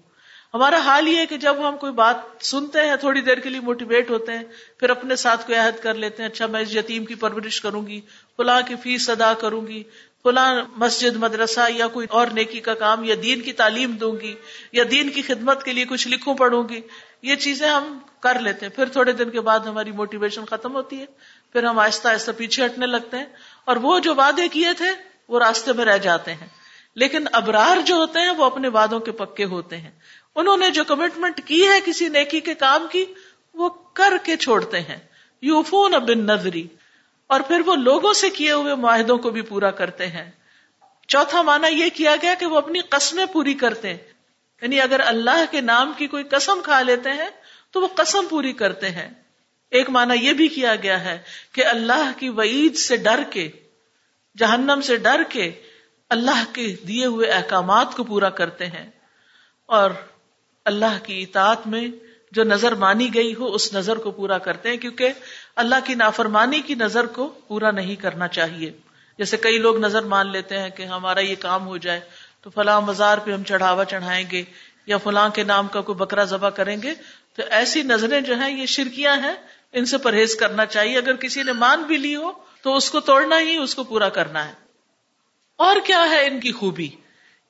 ہمارا 0.56 0.78
حال 0.78 1.08
یہ 1.08 1.18
ہے 1.18 1.26
کہ 1.26 1.38
جب 1.38 1.70
ہم 1.70 1.78
کوئی 1.78 1.92
بات 1.92 2.16
سنتے 2.42 2.80
ہیں 2.80 2.96
تھوڑی 2.96 3.22
دیر 3.22 3.38
کے 3.38 3.50
لیے 3.50 3.60
موٹیویٹ 3.60 4.10
ہوتے 4.10 4.32
ہیں، 4.32 4.44
پھر 4.78 4.90
اپنے 4.90 5.16
ساتھ 5.16 5.48
کوئی 5.48 5.58
عہد 5.58 5.84
کر 5.84 5.94
لیتے 5.94 6.24
ہیں 6.24 6.30
اچھا 6.30 6.48
میں 6.48 6.62
اس 6.62 6.76
یتیم 6.76 7.06
کی 7.06 7.16
پرورش 7.16 7.62
کروں 7.62 7.88
گی، 7.88 8.02
فلاں 8.38 8.62
کی 8.68 8.76
فیس 8.76 9.10
ادا 9.10 9.34
کروں 9.34 9.68
گی، 9.68 9.84
فلاں 10.24 10.64
مسجد، 10.78 11.16
مدرسہ 11.16 11.72
یا 11.72 11.88
کوئی 11.88 12.08
اور 12.10 12.28
نیکی 12.28 12.60
کا 12.60 12.74
کام 12.74 13.04
یا 13.04 13.16
دین 13.24 13.42
کی 13.42 13.54
تعلیم 13.54 13.92
دوں 13.92 14.16
گی 14.22 14.36
یا 14.72 14.84
دین 14.92 15.10
کی 15.10 15.22
خدمت 15.22 15.64
کے 15.64 15.74
لیے 15.74 15.86
کچھ 15.86 16.08
لکھوں، 16.08 16.36
پڑھوں 16.36 16.70
گی، 16.70 16.82
یہ 17.22 17.36
چیزیں 17.36 17.70
ہم 17.70 18.00
کر 18.20 18.40
لیتے 18.40 18.66
ہیں۔ 18.66 18.74
پھر 18.74 18.86
تھوڑے 18.86 19.12
دن 19.12 19.30
کے 19.30 19.42
بعد 19.42 19.60
ہماری 19.60 19.92
موٹیویشن 19.92 20.46
ختم 20.46 20.76
ہوتی 20.76 21.00
ہے، 21.00 21.06
پھر 21.54 21.64
ہم 21.64 21.80
آہستہ 21.80 22.08
آہستہ 22.08 22.32
پیچھے 22.38 22.66
ہٹنے 22.66 22.86
لگتے 22.86 23.18
ہیں۔ 23.18 23.26
اور 23.66 23.76
وہ 23.76 24.00
جو 24.00 24.16
وعدے 24.16 24.48
کیے 24.48 24.74
تھے، 24.78 24.90
وہ 25.28 25.40
راستے 25.40 25.74
میں 25.74 25.86
رہ 25.86 25.98
جاتے 25.98 26.34
ہیں۔ 26.34 26.48
لیکن 26.96 27.26
ابرار 27.32 27.82
جو 27.82 27.96
ہوتے 27.96 28.20
ہیں، 28.20 28.30
وہ 28.30 28.46
اپنے 28.46 28.68
وعدوں 28.68 29.00
کے 29.00 29.12
پکے 29.12 29.46
ہوتے 29.46 29.78
ہیں۔ 29.78 29.92
انہوں 30.36 30.58
نے 30.58 30.70
جو 30.70 30.84
کمٹمنٹ 30.84 31.42
کی 31.46 31.68
ہے 31.68 31.80
کسی 31.86 32.10
نیکی 32.10 32.40
کے 32.40 32.54
کام 32.54 32.88
کی، 32.92 33.06
وہ 33.54 33.70
کر 33.70 34.14
کے 34.24 34.38
چھوڑتے 34.38 34.82
ہیں۔ 34.82 34.98
یوفون 35.42 35.92
بن 35.92 36.20
نظری 36.20 36.68
اور 37.28 37.40
پھر 37.40 37.62
وہ 37.66 37.76
لوگوں 37.76 38.14
سے 38.14 38.30
کیے 38.30 38.52
ہوئے 38.52 38.76
معاہدوں 38.76 39.18
کو 39.18 39.30
بھی 39.30 39.42
پورا 39.42 39.72
کرتے 39.72 40.08
ہیں۔ 40.08 40.32
چوتھا 41.08 41.42
مانا 41.42 41.68
یہ 41.68 41.90
کیا 41.94 42.16
گیا 42.22 42.34
کہ 42.40 42.46
وہ 42.46 42.58
اپنی 42.58 42.80
قسمیں 42.80 43.26
پوری 43.26 43.54
کرتے 43.54 43.90
ہیں۔ 43.90 43.98
یعنی 44.62 44.82
اگر 44.82 45.00
اللہ 45.06 45.44
کے 45.52 45.62
نام 45.62 45.92
کی 45.98 46.08
کوئی 46.08 46.24
قسم 46.24 46.60
کھا 46.64 46.82
لیتے 46.82 47.10
ہیں، 47.10 47.30
تو 47.72 47.82
وہ 47.82 47.88
قسم 47.88 48.28
پوری 48.30 48.54
کرتے 48.54 48.90
ہیں۔ 48.90 49.10
ایک 49.72 49.90
مانا 49.90 50.14
یہ 50.14 50.34
بھی 50.34 50.48
کیا 50.48 50.76
گیا 50.76 51.04
ہے 51.04 51.22
کہ 51.52 51.66
اللہ 51.66 52.12
کی 52.18 52.30
وعید 52.30 52.76
سے 52.76 52.98
ڈر 52.98 53.20
کے، 53.30 53.50
جہنم 54.38 54.82
سے 54.82 54.96
ڈر 54.96 55.22
کے 55.30 55.52
اللہ 56.10 56.44
کے 56.54 56.76
دیے 56.88 57.06
ہوئے 57.06 57.28
احکامات 57.28 57.94
کو 57.96 58.04
پورا 58.04 58.30
کرتے 58.30 58.66
ہیں۔ 58.66 58.92
اور 59.66 59.92
اللہ 60.66 60.98
کی 61.04 61.24
اطاعت 61.24 61.68
میں 61.68 61.88
جو 62.32 62.44
نظر 62.44 62.72
مانی 62.72 63.16
گئی 63.16 63.36
ہو، 63.36 63.54
اس 63.54 63.74
نظر 63.74 63.96
کو 63.96 64.12
پورا 64.12 64.38
کرتے 64.38 64.70
ہیں، 64.70 64.78
کیونکہ 64.78 65.10
اللہ 65.56 65.76
کی 65.84 65.94
نافرمانی 65.94 66.62
کی 66.62 66.76
نظر 66.76 67.06
کو 67.06 67.28
پورا 67.48 67.72
نہیں 67.72 67.96
کرنا 67.96 68.28
چاہیے۔ 68.28 68.72
جیسے 69.18 69.38
کئی 69.38 69.58
لوگ 69.58 69.78
نظر 69.78 70.04
مان 70.04 70.32
لیتے 70.32 70.60
ہیں 70.60 70.70
کہ 70.70 70.84
ہمارا 70.84 71.20
یہ 71.20 71.36
کام 71.40 71.68
ہو 71.68 71.78
جائے، 71.78 72.00
تو 72.42 72.50
فلاں 72.50 72.82
مزار 72.82 73.18
پہ 73.18 73.32
ہم 73.32 73.44
چڑھاوا 73.44 73.86
چڑھائیں 73.86 74.26
گے 74.32 74.44
یا 74.86 74.98
فلاں 74.98 75.30
کے 75.30 75.44
نام 75.44 75.68
کا 75.68 75.82
کوئی 75.82 75.96
بکرا 75.96 76.24
ذبح 76.24 76.50
کریں 76.50 76.82
گے، 76.84 76.94
تو 77.36 77.42
ایسی 77.50 77.82
نظریں 77.82 78.22
جو 78.22 78.36
ہیں، 78.36 78.62
یہ 78.62 78.66
شرکیاں 78.66 79.18
ہیں، 79.18 79.36
ان 79.74 79.86
سے 79.86 79.98
پرہیز 79.98 80.36
کرنا 80.36 80.66
چاہیے۔ 80.66 80.98
اگر 80.98 81.16
کسی 81.16 81.44
نے 81.44 81.52
مان 81.52 81.84
بھی 81.84 81.98
لی 81.98 82.16
ہو، 82.16 82.32
تو 82.62 82.76
اس 82.76 82.92
کو 82.92 83.00
توڑنا 83.00 83.40
ہی، 83.40 83.56
اس 83.56 83.76
کو 83.76 83.84
پورا 83.84 84.10
کرنا 84.10 84.48
ہے۔ 84.48 84.54
اور 85.56 85.76
کیا 85.84 86.10
ہے 86.10 86.28
ان 86.28 86.40
کی 86.40 86.52
خوبی؟ 86.52 86.90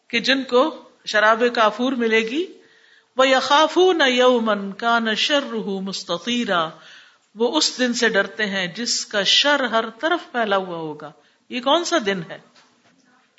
کہ 0.08 0.20
جن 0.20 0.44
کو 0.44 0.84
شراب 1.06 1.44
کافور 1.56 1.92
ملے 1.92 2.20
گی 2.20 2.46
وہ 3.18 3.28
یقاف 3.28 3.78
نہ 3.78 4.04
یومن 4.04 4.72
کا 4.74 5.00
نہ 5.00 5.14
شر 5.14 5.54
مستقیرا 5.82 6.70
وہ 7.36 7.58
اس 7.58 7.78
دن 7.78 7.94
سے 7.94 8.10
ڈرتے 8.10 8.46
ہیں 8.46 8.68
جس 8.68 9.06
کا 9.06 9.24
شر 9.24 9.64
ہر 9.64 9.90
طرف 9.90 10.32
پھیلا 10.32 10.58
ہوا 10.58 10.78
ہوگا۔ 10.78 11.12
یہ 11.50 11.62
کون 11.62 11.84
سا 11.84 11.96
دن 12.06 12.22
ہے؟ 12.30 12.38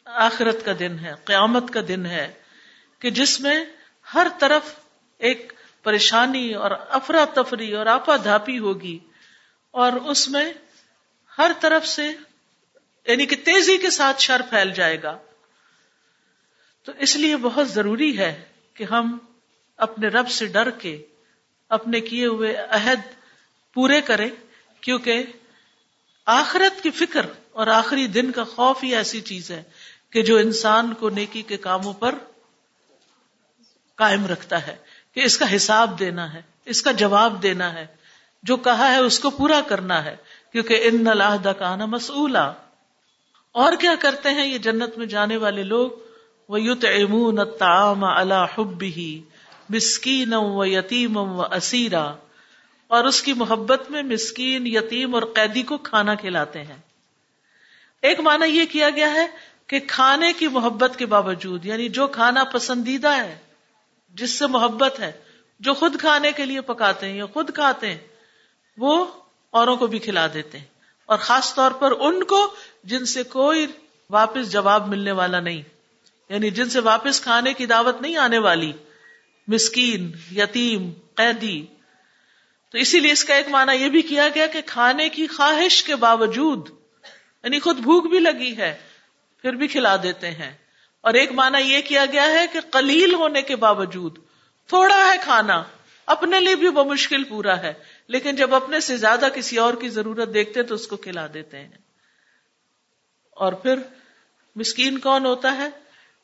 آخرت 0.05 0.65
کا 0.65 0.73
دن 0.79 0.99
ہے، 0.99 1.13
قیامت 1.25 1.73
کا 1.73 1.81
دن 1.89 2.07
ہے 2.07 2.33
کہ 2.99 3.11
جس 3.11 3.41
میں 3.41 3.65
ہر 4.15 4.27
طرف 4.39 4.63
ایک 5.19 5.53
پریشانی 5.83 6.55
اور 6.55 6.71
افرا 6.89 7.25
تفری 7.35 7.73
اور 7.73 7.87
آپا 7.87 8.17
دھاپی 8.17 8.59
ہوگی 8.59 8.99
اور 9.71 9.93
اس 9.93 10.29
میں 10.29 10.53
ہر 11.39 11.51
طرف 11.61 11.87
سے 11.87 12.13
یعنی 13.07 13.27
کہ 13.27 13.37
تیزی 13.37 13.77
کے 13.77 13.91
ساتھ 13.91 14.23
شر 14.23 14.43
پھیل 14.51 14.71
جائے 14.71 15.03
گا۔ 15.03 15.19
تو 16.83 16.93
اس 16.99 17.17
لیے 17.17 17.37
بہت 17.37 17.69
ضروری 17.69 18.19
ہے 18.19 18.43
کہ 18.75 18.85
ہم 18.85 19.19
اپنے 19.77 20.09
رب 20.09 20.29
سے 20.31 20.47
ڈر 20.47 20.71
کے 20.71 21.03
اپنے 21.69 22.01
کیے 22.01 22.27
ہوئے 22.27 22.55
عہد 22.57 23.01
پورے 23.75 24.01
کریں، 24.01 24.31
کیونکہ 24.81 25.23
آخرت 26.27 26.83
کی 26.83 26.91
فکر 26.91 27.27
اور 27.53 27.67
آخری 27.67 28.07
دن 28.07 28.33
کا 28.33 28.45
خوف 28.45 28.85
ہی 28.85 28.95
ایسی 28.97 29.21
چیز 29.21 29.51
ہے 29.51 29.63
کہ 30.11 30.23
جو 30.23 30.37
انسان 30.37 30.95
کو 30.95 31.11
نیکی 31.11 31.43
کے 31.43 31.57
کاموں 31.57 31.93
پر 31.93 32.15
قائم 33.95 34.27
رکھتا 34.27 34.67
ہے، 34.67 34.77
کہ 35.15 35.21
اس 35.21 35.39
کا 35.39 35.57
حساب 35.57 35.99
دینا 35.99 36.33
ہے، 36.33 36.43
اس 36.65 36.83
کا 36.83 36.93
جواب 36.93 37.43
دینا 37.43 37.75
ہے۔ 37.75 37.87
جو 38.43 38.57
کہا 38.57 38.91
ہے 38.91 38.97
اس 38.97 39.19
کو 39.19 39.31
پورا 39.31 39.61
کرنا 39.61 40.05
ہے، 40.05 40.17
کیونکہ 40.53 40.81
ان 40.83 41.07
اللہ 41.07 41.53
کا 41.59 41.77
نا 41.77 41.87
مسولہ 41.87 42.53
اور 43.53 43.73
کیا 43.81 43.95
کرتے 44.01 44.31
ہیں 44.31 44.47
یہ 44.47 44.59
جنت 44.59 44.99
میں 44.99 45.07
جانے 45.07 45.37
والے 45.37 45.63
لوگ؟ 45.63 45.91
وہ 46.49 46.61
یوت 46.61 46.85
امون 46.85 47.39
تام 47.59 48.05
اللہ 48.05 48.47
حب 48.59 48.85
مسکین 49.69 50.35
و 50.35 50.65
یتیم 50.65 51.17
و 51.17 51.43
اسیرا 51.43 52.15
اور 52.87 53.05
اس 53.05 53.23
کی 53.23 53.33
محبت 53.33 53.91
میں 53.91 54.03
مسکین، 54.03 54.67
یتیم 54.67 55.15
اور 55.15 55.23
قیدی 55.23 55.63
کو 55.63 55.79
کھانا 55.79 56.15
کھلاتے 56.15 56.63
ہیں۔ 56.63 56.77
ایک 58.03 58.21
معنی 58.21 58.47
یہ 58.47 58.67
کیا 58.67 58.91
گیا 58.91 59.15
ہے 59.15 59.27
کہ 59.67 59.81
کھانے 59.87 60.33
کی 60.33 60.49
محبت 60.49 60.97
کے 60.97 61.07
باوجود 61.07 61.67
یعنی 61.67 61.89
جو 61.89 62.07
کھانا 62.07 62.45
پسندیدہ 62.45 63.09
ہے، 63.09 63.39
جس 64.15 64.39
سے 64.39 64.47
محبت 64.47 65.01
ہے، 65.01 65.13
جو 65.61 65.75
خود 65.75 66.01
کھانے 66.01 66.33
کے 66.33 66.45
لیے 66.45 66.61
پکاتے 66.61 67.09
ہیں 67.09 67.17
یا 67.17 67.27
خود 67.27 67.55
کھاتے 67.55 67.91
ہیں، 67.91 67.99
وہ 68.79 69.07
اوروں 69.51 69.77
کو 69.77 69.87
بھی 69.87 69.99
کھلا 69.99 70.27
دیتے 70.35 70.59
ہیں۔ 70.59 70.65
اور 71.07 71.19
خاص 71.19 71.55
طور 71.55 71.71
پر 71.71 71.93
ان 72.01 72.25
کو 72.25 72.55
جن 72.85 73.05
سے 73.05 73.23
کوئی 73.23 73.67
واپس 74.11 74.53
جواب 74.53 74.89
ملنے 74.89 75.13
والا 75.13 75.41
نہیں 75.41 75.63
یعنی 76.29 76.51
جن 76.51 76.69
سے 76.69 76.81
واپس 76.81 77.21
کھانے 77.21 77.55
کی 77.55 77.67
دعوت 77.67 78.03
نہیں 78.03 78.17
آنے 78.17 78.39
والی 78.39 78.73
مسکین، 79.49 80.13
یتیم، 80.37 80.93
قیدی۔ 81.15 81.67
تو 82.73 82.79
اسی 82.79 83.01
لیے 83.01 83.13
اس 83.13 83.25
کا 83.25 83.35
ایک 83.35 83.49
معنی 83.49 83.77
یہ 83.77 83.89
بھی 83.89 84.03
کیا 84.03 84.29
گیا 84.35 84.47
کہ 84.47 84.61
کھانے 84.67 85.09
کی 85.09 85.27
خواہش 85.27 85.83
کے 85.83 85.97
باوجود 85.97 86.69
یعنی 87.45 87.59
خود 87.59 87.77
بھوک 87.77 88.11
بھی 88.11 88.19
لگی 88.19 88.57
ہے، 88.57 88.79
پھر 89.43 89.53
بھی 89.53 89.69
کھلا 89.69 89.97
دیتے 90.03 90.31
ہیں۔ 90.31 90.57
اور 91.01 91.15
ایک 91.15 91.33
معنی 91.33 91.59
یہ 91.59 91.81
کیا 91.81 92.05
گیا 92.13 92.31
ہے 92.31 92.47
کہ 92.53 92.61
قلیل 92.71 93.15
ہونے 93.15 93.43
کے 93.43 93.57
باوجود 93.57 94.19
تھوڑا 94.67 95.13
ہے 95.13 95.17
کھانا، 95.23 95.63
اپنے 96.07 96.41
لیے 96.41 96.55
بھی 96.55 96.69
وہ 96.69 96.85
مشکل 96.85 97.25
پورا 97.25 97.59
ہے، 97.59 97.75
لیکن 98.09 98.37
جب 98.37 98.55
اپنے 98.55 98.81
سے 98.81 98.97
زیادہ 98.97 99.29
کسی 99.35 99.57
اور 99.57 99.75
کی 99.75 99.89
ضرورت 99.89 100.35
دیکھتے 100.35 100.63
تو 100.63 100.75
اس 100.75 100.87
کو 100.87 100.97
کھلا 100.97 101.27
دیتے 101.35 101.61
ہیں۔ 101.61 101.79
اور 103.31 103.53
پھر 103.53 103.75
مسکین 104.57 104.99
کون 104.99 105.27
ہوتا 105.27 105.57
ہے؟ 105.57 105.69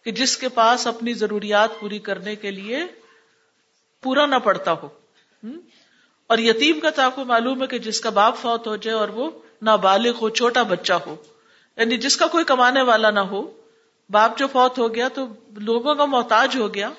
کہ 0.05 0.11
جس 0.11 0.37
کے 0.37 0.49
پاس 0.49 0.87
اپنی 0.87 1.15
ضروریات 1.15 1.81
پوری 1.81 1.99
کرنے 1.99 2.37
کے 2.37 2.51
لیے 2.51 2.85
پورا 4.03 4.27
نہ 4.27 4.35
پڑتا 4.35 4.73
ہو۔ 4.73 4.89
اور 6.27 6.39
یتیم 6.39 6.81
کا 6.81 6.91
تو 6.91 7.03
آپ 7.03 7.17
کو 7.17 7.25
معلوم 7.25 7.63
ہے 7.63 7.67
کہ 7.67 7.79
جس 7.79 8.01
کا 8.01 8.11
باپ 8.11 8.37
فوت 8.37 8.67
ہو 8.67 8.77
جائے 8.77 8.97
اور 8.97 9.09
وہ 9.09 9.31
نابالغ 9.63 10.19
ہو، 10.21 10.29
چھوٹا 10.29 10.63
بچہ 10.63 10.93
ہو 10.93 11.17
یعنی 11.77 11.97
جس 11.97 12.17
کا 12.17 12.27
کوئی 12.27 12.45
کمانے 12.45 12.83
والا 12.83 13.11
نہ 13.11 13.21
ہو، 13.21 13.63
باپ 14.11 14.39
جو 14.39 14.47
فوت 14.47 14.79
ہو 14.79 14.95
گیا 14.95 15.09
تو 15.09 15.27
لوگوں 15.57 15.95
کا 15.95 16.05
محتاج 16.05 16.57
ہو 16.57 16.75
گیا۔ 16.75 16.91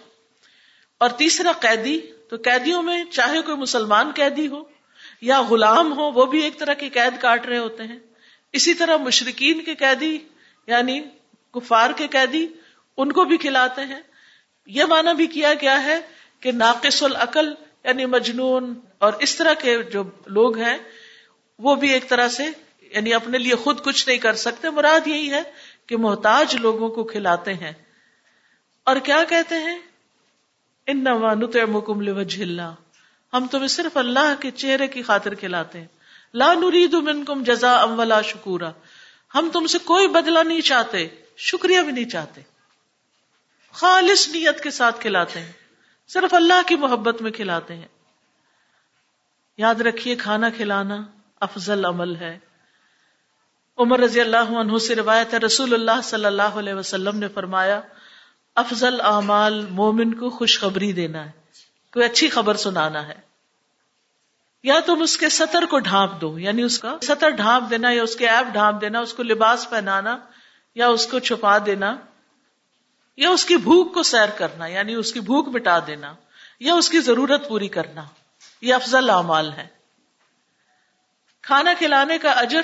اور 0.97 1.09
تیسرا 1.09 1.51
قیدی، 1.51 1.99
تو 2.29 2.35
قیدیوں 2.43 2.81
میں 2.81 3.03
چاہے 3.03 3.41
کوئی 3.41 3.57
مسلمان 3.57 4.11
قیدی 4.15 4.47
ہو 4.47 4.63
یا 5.21 5.41
غلام 5.41 5.97
ہو، 5.97 6.11
وہ 6.11 6.25
بھی 6.25 6.41
ایک 6.41 6.59
طرح 6.59 6.73
کی 6.73 6.89
قید 6.89 7.21
کاٹ 7.21 7.45
رہے 7.45 7.57
ہوتے 7.57 7.83
ہیں۔ 7.83 7.99
اسی 8.53 8.73
طرح 8.73 8.97
مشرقین 8.97 9.63
کے 9.63 9.75
قیدی 9.75 10.17
یعنی 10.67 11.01
کفار 11.51 11.89
کے 11.95 12.07
قیدی، 12.07 12.47
ان 12.97 13.11
کو 13.11 13.23
بھی 13.23 13.37
کھلاتے 13.37 13.81
ہیں۔ 13.81 13.99
یہ 14.65 14.83
مانا 14.83 15.13
بھی 15.13 15.27
کیا 15.27 15.53
گیا 15.53 15.83
ہے 15.83 15.99
کہ 16.43 16.51
ناقص 16.51 17.03
العقل 17.03 17.53
یعنی 17.83 18.05
مجنون 18.05 18.79
اور 18.97 19.13
اس 19.19 19.35
طرح 19.35 19.53
کے 19.53 19.83
جو 19.83 20.03
لوگ 20.25 20.57
ہیں، 20.57 20.77
وہ 21.59 21.75
بھی 21.75 21.89
ایک 21.89 22.09
طرح 22.09 22.29
سے 22.29 22.43
یعنی 22.81 23.13
اپنے 23.13 23.37
لیے 23.37 23.55
خود 23.55 23.83
کچھ 23.83 24.07
نہیں 24.07 24.17
کر 24.17 24.35
سکتے۔ 24.35 24.69
مراد 24.69 25.07
یہی 25.07 25.31
ہے 25.31 25.41
کہ 25.87 25.97
محتاج 25.97 26.55
لوگوں 26.55 26.89
کو 26.89 27.03
کھلاتے 27.03 27.53
ہیں۔ 27.53 27.71
اور 28.83 28.95
کیا 28.95 29.23
کہتے 29.29 29.55
ہیں؟ 29.55 29.79
ان 30.87 31.03
نوانت 31.03 31.55
مکم 31.55 31.99
اللہ۔ 31.99 32.75
ہم 33.33 33.47
تمہیں 33.47 33.67
صرف 33.67 33.97
اللہ 33.97 34.41
کے 34.41 34.51
چہرے 34.51 34.87
کی 34.87 35.01
خاطر 35.01 35.33
کھلاتے 35.33 35.79
ہیں۔ 35.79 35.87
لا 36.33 36.53
نرید 36.53 36.93
منکم 36.93 37.43
جزا 37.43 37.81
ام 37.81 37.99
ولا 37.99 38.21
شکورا۔ 38.21 38.71
ہم 39.35 39.49
تم 39.53 39.67
سے 39.67 39.77
کوئی 39.77 40.07
بدلہ 40.07 40.39
نہیں 40.39 40.61
چاہتے، 40.61 41.07
شکریہ 41.37 41.81
بھی 41.81 41.91
نہیں 41.91 42.09
چاہتے۔ 42.09 42.41
خالص 43.73 44.29
نیت 44.29 44.63
کے 44.63 44.71
ساتھ 44.71 45.01
کھلاتے 45.01 45.39
ہیں۔ 45.39 45.62
صرف 46.07 46.33
اللہ 46.33 46.67
کی 46.67 46.75
محبت 46.75 47.21
میں 47.21 47.31
کھلاتے 47.31 47.75
ہیں۔ 47.75 47.87
یاد 49.57 49.75
رکھیے 49.75 50.15
کھانا 50.15 50.49
کھلانا 50.49 50.97
افضل 51.39 51.85
عمل 51.85 52.15
ہے۔ 52.15 52.39
عمر 53.77 53.99
رضی 53.99 54.21
اللہ 54.21 54.57
عنہ 54.59 54.77
سے 54.77 54.95
روایت 54.95 55.33
ہے، 55.33 55.39
رسول 55.39 55.73
اللہ 55.73 56.01
صلی 56.03 56.25
اللہ 56.25 56.41
علیہ 56.41 56.73
وسلم 56.73 57.17
نے 57.17 57.27
فرمایا، 57.27 57.81
افضل 58.55 59.01
اعمال 59.01 59.65
مومن 59.69 60.13
کو 60.13 60.29
خوشخبری 60.29 60.93
دینا 60.93 61.25
ہے، 61.25 61.31
کوئی 61.93 62.05
اچھی 62.05 62.29
خبر 62.29 62.55
سنانا 62.55 63.07
ہے۔ 63.07 63.33
یا 64.63 64.79
تم 64.85 65.01
اس 65.01 65.17
کے 65.17 65.29
سطر 65.29 65.63
کو 65.69 65.79
ڈھانپ 65.79 66.21
دو 66.21 66.39
یعنی 66.39 66.61
اس 66.61 66.79
کا 66.79 66.97
سطر 67.01 67.29
ڈھانپ 67.29 67.69
دینا 67.69 67.89
یا 67.91 68.03
اس 68.03 68.15
کے 68.15 68.29
ایپ 68.29 68.53
ڈھانپ 68.53 68.81
دینا، 68.81 68.99
اس 68.99 69.13
کو 69.13 69.23
لباس 69.23 69.69
پہنانا 69.69 70.17
یا 70.75 70.87
اس 70.87 71.07
کو 71.07 71.19
چھپا 71.19 71.57
دینا۔ 71.65 71.95
یا 73.17 73.29
اس 73.29 73.45
کی 73.45 73.57
بھوک 73.59 73.93
کو 73.93 74.03
سیر 74.03 74.29
کرنا 74.37 74.67
یعنی 74.67 74.93
اس 74.95 75.11
کی 75.13 75.19
بھوک 75.21 75.47
مٹا 75.47 75.77
دینا، 75.87 76.13
یا 76.59 76.73
اس 76.73 76.89
کی 76.89 76.99
ضرورت 76.99 77.47
پوری 77.49 77.67
کرنا، 77.67 78.03
یہ 78.63 78.73
افضل 78.73 79.09
اعمال 79.09 79.51
ہے 79.53 79.67
کھانا 81.43 81.73
کھلانے 81.79 82.17
کا 82.17 82.31
اجر، 82.31 82.61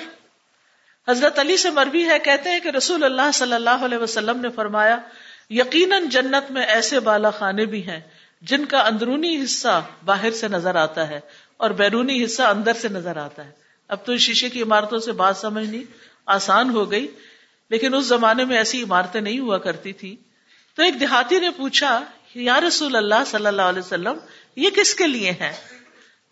حضرت 1.07 1.39
علی 1.39 1.57
سے 1.57 1.69
مروی 1.69 2.07
ہے، 2.07 2.19
کہتے 2.19 2.49
ہیں 2.49 2.59
کہ 2.59 2.69
رسول 2.69 3.03
اللہ 3.03 3.31
صلی 3.33 3.53
اللہ 3.53 3.85
علیہ 3.85 3.97
وسلم 3.97 4.39
نے 4.41 4.49
فرمایا، 4.55 4.97
یقیناً 5.51 6.07
جنت 6.09 6.51
میں 6.51 6.65
ایسے 6.67 6.99
بالا 6.99 7.29
خانے 7.38 7.65
بھی 7.65 7.85
ہیں 7.88 7.99
جن 8.43 8.65
کا 8.65 8.79
اندرونی 8.81 9.35
حصہ 9.43 9.81
باہر 10.05 10.31
سے 10.31 10.47
نظر 10.47 10.75
آتا 10.75 11.07
ہے 11.09 11.19
اور 11.57 11.71
بیرونی 11.79 12.23
حصہ 12.23 12.43
اندر 12.43 12.73
سے 12.73 12.89
نظر 12.89 13.17
آتا 13.17 13.45
ہے۔ 13.45 13.51
اب 13.89 14.05
تو 14.05 14.17
شیشے 14.17 14.49
کی 14.49 14.62
عمارتوں 14.62 14.99
سے 14.99 15.12
بات 15.12 15.38
سمجھنی 15.38 15.83
آسان 16.25 16.69
ہو 16.69 16.89
گئی، 16.91 17.07
لیکن 17.71 17.95
اس 17.95 18.05
زمانے 18.05 18.45
میں 18.45 18.57
ایسی 18.57 18.81
عمارتیں 18.83 19.19
نہیں 19.21 19.39
ہوا 19.39 19.57
کرتی 19.57 19.93
تھی 19.93 20.15
تو 20.79 20.83
ایک 20.83 20.99
دیہاتی 20.99 21.39
نے 21.39 21.49
پوچھا، 21.51 21.89
یا 22.35 22.59
رسول 22.61 22.95
اللہ 22.95 23.23
صلی 23.27 23.45
اللہ 23.45 23.61
علیہ 23.61 23.79
وسلم، 23.79 24.17
یہ 24.55 24.69
کس 24.69 24.93
کے 24.95 25.07
لیے 25.07 25.31
ہے 25.31 25.51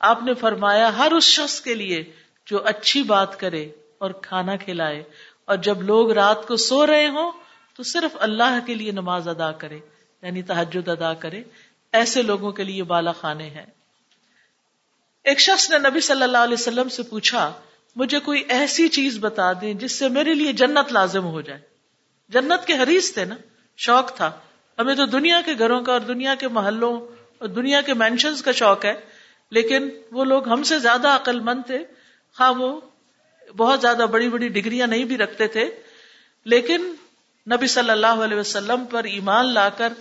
آپ 0.02 0.22
نے 0.24 0.34
فرمایا، 0.34 0.98
ہر 0.98 1.12
اس 1.12 1.24
شخص 1.24 1.60
کے 1.62 1.74
لیے 1.74 2.04
جو 2.48 2.64
اچھی 2.64 3.02
بات 3.04 3.40
کرے 3.40 3.64
اور 3.98 4.12
کھانا 4.22 4.56
کھلائے 4.56 5.04
اور 5.46 5.58
جب 5.58 5.82
لوگ 5.82 6.12
رات 6.12 6.48
کو 6.48 6.58
سو 6.58 6.86
رہے 6.88 7.08
ہوں 7.08 7.32
تو 7.76 7.84
صرف 7.84 8.16
اللہ 8.20 8.60
کے 8.66 8.76
لیے 8.76 8.92
نماز 8.92 9.28
ادا 9.28 9.52
کرے 9.52 9.80
یعنی 10.24 10.42
تحجد 10.44 10.88
ادا 10.88 11.14
کرے، 11.14 11.44
ایسے 11.94 12.22
لوگوں 12.22 12.52
کے 12.52 12.64
لیے 12.64 12.84
بالا 12.84 13.12
خانے 13.12 13.50
ہیں. 13.50 13.66
ایک 15.26 15.40
شخص 15.40 15.70
نے 15.70 15.78
نبی 15.80 16.02
صلی 16.02 16.24
اللہ 16.24 16.38
علیہ 16.38 16.60
وسلم 16.60 16.90
سے 16.90 17.04
پوچھا، 17.04 17.52
مجھے 17.96 18.20
کوئی 18.20 18.44
ایسی 18.50 18.88
چیز 18.90 19.18
بتا 19.20 19.52
دیں 19.54 19.74
جس 19.74 20.00
سے 20.00 20.10
میرے 20.10 20.34
لیے 20.34 20.54
جنت 20.54 20.94
لازم 20.94 21.26
ہو 21.26 21.42
جائے؟ 21.42 21.60
جنت 22.30 22.66
کے 22.68 22.74
حریث 22.74 23.14
تھے 23.14 23.26
نا؟ 23.26 23.36
شوق 23.78 24.16
تھا۔ 24.16 24.32
ہمیں 24.80 24.96
تو 24.96 25.06
دنیا 25.06 25.42
کے 25.46 25.52
گھروں 25.60 25.82
کا 25.82 25.92
اور 25.92 26.02
دنیا 26.02 26.36
کے 26.36 26.48
محلوں 26.48 27.02
اور 27.38 27.48
دنیا 27.48 27.82
کے 27.82 27.94
مینشنز 27.94 28.42
کا 28.42 28.52
شوق 28.52 28.86
ہے، 28.86 28.94
لیکن 29.52 29.90
وہ 30.12 30.26
لوگ 30.26 30.50
ہم 30.50 30.64
سے 30.64 30.80
زیادہ 30.80 31.08
عقل 31.08 31.40
مند 31.40 31.62
تھے۔ 31.66 31.80
ہاں 32.40 32.54
وہ 32.54 32.82
بہت 33.58 33.82
زیادہ 33.82 34.06
بڑی 34.12 34.30
بڑی 34.30 34.48
ڈگریاں 34.48 34.88
نہیں 34.88 35.04
بھی 35.04 35.18
رکھتے 35.18 35.48
تھے۔ 35.48 35.72
لیکن 36.46 36.94
نبی 37.52 37.68
صلی 37.68 37.90
اللہ 37.90 38.08
علیہ 38.08 38.38
وسلم 38.38 38.86
پر 38.86 39.04
ایمان 39.04 39.54
لا 39.54 39.70
کر 39.70 39.94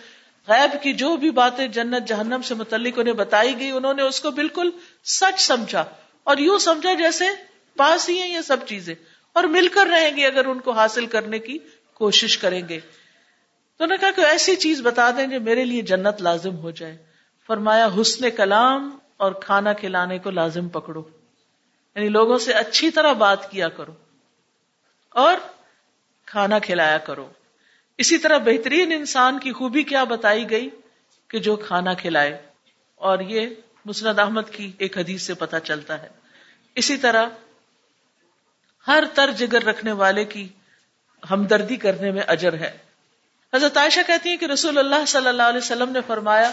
غیب 0.49 0.83
کی 0.83 0.93
جو 0.93 1.17
بھی 1.17 1.31
باتیں 1.31 1.69
جنت 1.69 2.09
جہنم 2.09 2.43
سے 2.43 2.55
متعلق 2.55 2.99
انہیں 2.99 3.15
بتائی 3.15 3.59
گئی، 3.59 3.71
انہوں 3.71 3.95
نے 3.95 4.03
اس 4.03 4.21
کو 4.21 4.31
بالکل 4.31 4.71
سچ 5.05 5.41
سمجھا۔ 5.41 5.85
اور 6.25 6.37
یوں 6.37 6.59
سمجھا 6.59 6.95
جیسے 6.95 7.25
پاس 7.77 8.09
ہی 8.09 8.21
ہیں 8.21 8.35
یہ 8.35 8.41
سب 8.41 8.57
چیزیں۔ 8.67 8.95
اور 9.33 9.45
مل 9.45 9.69
کر 9.69 9.87
رہیں 9.87 10.17
گے 10.17 10.27
اگر 10.27 10.45
ان 10.45 10.61
کو 10.61 10.71
حاصل 10.71 11.07
کرنے 11.07 11.39
کی 11.39 11.59
کوشش 11.95 12.39
کریں 12.39 12.69
گے۔ 12.69 12.81
تو 13.77 13.85
انہوں 13.85 13.97
نے 13.97 14.01
کہا 14.01 14.23
کہ 14.23 14.29
ایسی 14.29 14.57
چیز 14.57 14.81
بتا 14.81 15.11
دیں 15.11 15.27
جو 15.27 15.41
میرے 15.41 15.65
لیے 15.65 15.83
جنت 15.83 16.23
لازم 16.23 16.57
ہو 16.57 16.71
جائے۔ 16.71 16.97
فرمایا، 17.47 17.89
حسن 18.01 18.31
کلام 18.31 18.99
اور 19.17 19.33
کھانا 19.33 19.73
کھلانے 19.73 20.19
کو 20.19 20.31
لازم 20.31 20.69
پکڑو۔ 20.69 21.03
یعنی 21.95 22.09
لوگوں 22.09 22.39
سے 22.39 22.53
اچھی 22.53 22.91
طرح 22.91 23.13
بات 23.13 23.51
کیا 23.51 23.69
کرو 23.69 23.95
اور 25.09 25.37
کھانا 26.27 26.59
کھلایا 26.59 26.99
کرو۔ 26.99 27.33
اسی 27.99 28.19
طرح 28.19 28.39
بہترین 28.39 28.93
انسان 28.93 29.39
کی 29.39 29.53
خوبی 29.53 29.83
کیا 29.83 30.05
بتائی 30.05 30.51
گئی 30.51 30.71
کہ 31.29 31.39
جو 31.39 31.57
کھانا 31.57 31.95
کھلائے۔ 31.95 32.43
اور 32.95 33.19
یہ 33.19 33.49
مسند 33.85 34.19
احمد 34.19 34.51
کی 34.53 34.73
ایک 34.79 34.99
حدیث 34.99 35.23
سے 35.23 35.35
پتا 35.35 35.61
چلتا 35.61 36.03
ہے۔ 36.03 36.09
اسی 36.75 36.97
طرح 36.97 37.27
ہر 38.87 39.05
تر 39.15 39.31
جگر 39.31 39.63
رکھنے 39.63 39.93
والے 39.93 40.25
کی 40.25 40.49
ہمدردی 41.31 41.77
کرنے 41.77 42.11
میں 42.11 42.23
اجر 42.27 42.53
ہے۔ 42.53 42.86
حضرت 43.57 43.77
عائشہ 43.77 44.01
کہتی 44.07 44.29
ہیں 44.29 44.37
کہ 44.37 44.45
رسول 44.45 44.79
اللہ 44.79 45.05
صلی 45.07 45.29
اللہ 45.29 45.43
علیہ 45.43 45.59
وسلم 45.59 45.93
نے 45.93 46.01
فرمایا، 46.07 46.51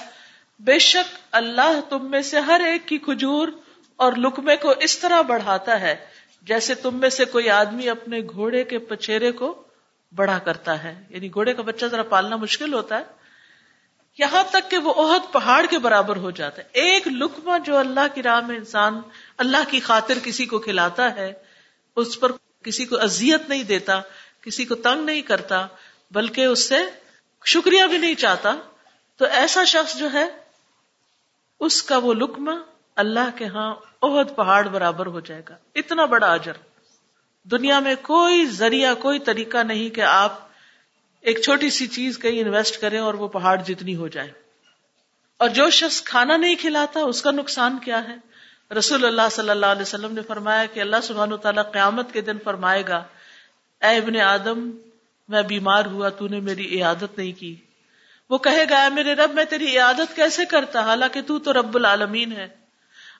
بے 0.59 0.79
شک 0.79 1.17
اللہ 1.31 1.79
تم 1.89 2.11
میں 2.11 2.21
سے 2.21 2.39
ہر 2.39 2.61
ایک 2.65 2.87
کی 2.87 2.97
کھجور 2.97 3.47
اور 3.95 4.13
لکمے 4.13 4.55
کو 4.55 4.73
اس 4.79 4.99
طرح 4.99 5.21
بڑھاتا 5.21 5.81
ہے 5.81 5.95
جیسے 6.41 6.75
تم 6.75 6.95
میں 6.95 7.09
سے 7.09 7.25
کوئی 7.25 7.49
آدمی 7.49 7.89
اپنے 7.89 8.19
گھوڑے 8.19 8.63
کے 8.63 8.77
پچھیرے 8.77 9.31
کو 9.31 9.63
بڑا 10.15 10.39
کرتا 10.39 10.83
ہے۔ 10.83 11.03
یعنی 11.09 11.33
گھوڑے 11.33 11.53
کا 11.53 11.61
بچہ 11.61 11.85
ذرا 11.85 12.03
پالنا 12.03 12.35
مشکل 12.35 12.73
ہوتا 12.73 12.97
ہے۔ 12.97 13.03
یہاں 14.17 14.43
تک 14.51 14.71
کہ 14.71 14.77
وہ 14.77 14.93
عہد 14.93 15.33
پہاڑ 15.33 15.65
کے 15.69 15.77
برابر 15.77 16.15
ہو 16.15 16.31
جاتا 16.31 16.61
ہے۔ 16.61 16.67
ایک 16.71 17.07
لکما 17.07 17.57
جو 17.57 17.77
اللہ 17.77 18.15
کی 18.15 18.23
راہ 18.23 18.39
میں 18.39 18.57
انسان، 18.57 19.01
اللہ 19.37 19.69
کی 19.69 19.79
خاطر 19.79 20.13
کسی 20.23 20.45
کو 20.45 20.59
کھلاتا 20.59 21.15
ہے، 21.15 21.33
اس 21.95 22.19
پر 22.19 22.31
کسی 22.63 22.85
کو 22.85 22.99
اذیت 22.99 23.49
نہیں 23.49 23.63
دیتا، 23.63 24.01
کسی 24.41 24.65
کو 24.65 24.75
تنگ 24.75 25.05
نہیں 25.05 25.21
کرتا 25.21 25.67
بلکہ 26.13 26.45
اس 26.45 26.69
سے 26.69 26.77
شکریہ 27.45 27.83
بھی 27.83 27.97
نہیں 27.97 28.15
چاہتا۔ 28.15 28.55
تو 29.17 29.25
ایسا 29.25 29.63
شخص 29.63 29.97
جو 29.97 30.13
ہے، 30.13 30.25
اس 31.59 31.83
کا 31.83 31.97
وہ 31.97 32.13
لکما 32.13 32.51
اللہ 32.95 33.37
کے 33.37 33.45
ہاں 33.45 33.75
عہد 34.01 34.35
پہاڑ 34.35 34.67
برابر 34.67 35.05
ہو 35.05 35.19
جائے 35.19 35.41
گا۔ 35.49 35.57
اتنا 35.75 36.05
بڑا 36.05 36.33
اجر۔ 36.33 36.53
دنیا 37.43 37.79
میں 37.79 37.95
کوئی 38.01 38.45
ذریعہ، 38.45 38.93
کوئی 38.93 39.19
طریقہ 39.19 39.57
نہیں 39.57 39.89
کہ 39.89 40.01
آپ 40.01 40.39
ایک 41.21 41.41
چھوٹی 41.41 41.69
سی 41.69 41.87
چیز 41.87 42.19
کہیں 42.19 42.41
انویسٹ 42.41 42.81
کریں 42.81 42.99
اور 42.99 43.13
وہ 43.13 43.27
پہاڑ 43.27 43.61
جتنی 43.61 43.95
ہو 43.95 44.07
جائے۔ 44.07 44.31
اور 45.37 45.49
جو 45.49 45.69
شخص 45.69 46.03
کھانا 46.03 46.37
نہیں 46.37 46.55
کھلاتا، 46.55 46.99
اس 46.99 47.21
کا 47.21 47.31
نقصان 47.31 47.77
کیا 47.77 48.03
ہے؟ 48.03 48.15
رسول 48.73 49.05
اللہ 49.05 49.21
صلی 49.31 49.49
اللہ 49.49 49.65
علیہ 49.65 49.81
وسلم 49.81 50.13
نے 50.13 50.21
فرمایا 50.21 50.65
کہ 50.65 50.79
اللہ 50.79 50.95
سبحان 51.03 51.37
تعالیٰ 51.37 51.71
قیامت 51.71 52.11
کے 52.13 52.21
دن 52.21 52.37
فرمائے 52.43 52.83
گا، 52.87 53.03
اے 53.81 53.97
ابن 53.97 54.17
آدم 54.21 54.71
میں 55.33 55.41
بیمار 55.41 55.85
ہوا، 55.85 56.09
تو 56.09 56.27
نے 56.27 56.39
میری 56.39 56.77
عیادت 56.77 57.17
نہیں 57.17 57.31
کی۔ 57.31 57.55
وہ 58.29 58.37
کہے 58.37 58.65
گا 58.69 58.89
میرے 58.89 59.13
رب، 59.13 59.33
میں 59.33 59.43
تیری 59.43 59.67
عیادت 59.67 60.15
کیسے 60.15 60.45
کرتا؟ 60.45 60.81
حالانکہ 60.81 61.21
تو 61.21 61.39
تو 61.39 61.53
رب 61.53 61.75
العالمین 61.75 62.31
ہے۔ 62.31 62.47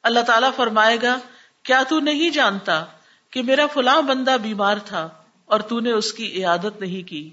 اللہ 0.03 0.19
تعالیٰ 0.19 0.49
فرمائے 0.55 0.97
گا، 1.01 1.19
کیا 1.63 1.83
تو 1.89 1.99
نہیں 1.99 2.29
جانتا 2.29 2.85
کہ 3.29 3.43
میرا 3.43 3.67
فلاں 3.67 4.01
بندہ 4.01 4.37
بیمار 4.41 4.77
تھا 4.85 5.09
اور 5.45 5.59
تو 5.59 5.79
نے 5.79 5.91
اس 5.91 6.13
کی 6.13 6.39
عیادت 6.39 6.81
نہیں 6.81 7.07
کی؟ 7.07 7.29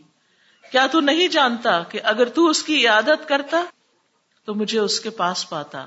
کیا 0.73 0.87
تو 0.87 1.01
نہیں 1.01 1.29
جانتا 1.29 1.83
کہ 1.83 2.01
اگر 2.03 2.29
تو 2.29 2.47
اس 2.47 2.63
کی 2.63 2.87
عیادت 2.87 3.29
کرتا 3.29 3.65
تو 4.45 4.55
مجھے 4.55 4.79
اس 4.79 5.01
کے 5.01 5.11
پاس 5.11 5.51
پاتا؟ 5.51 5.81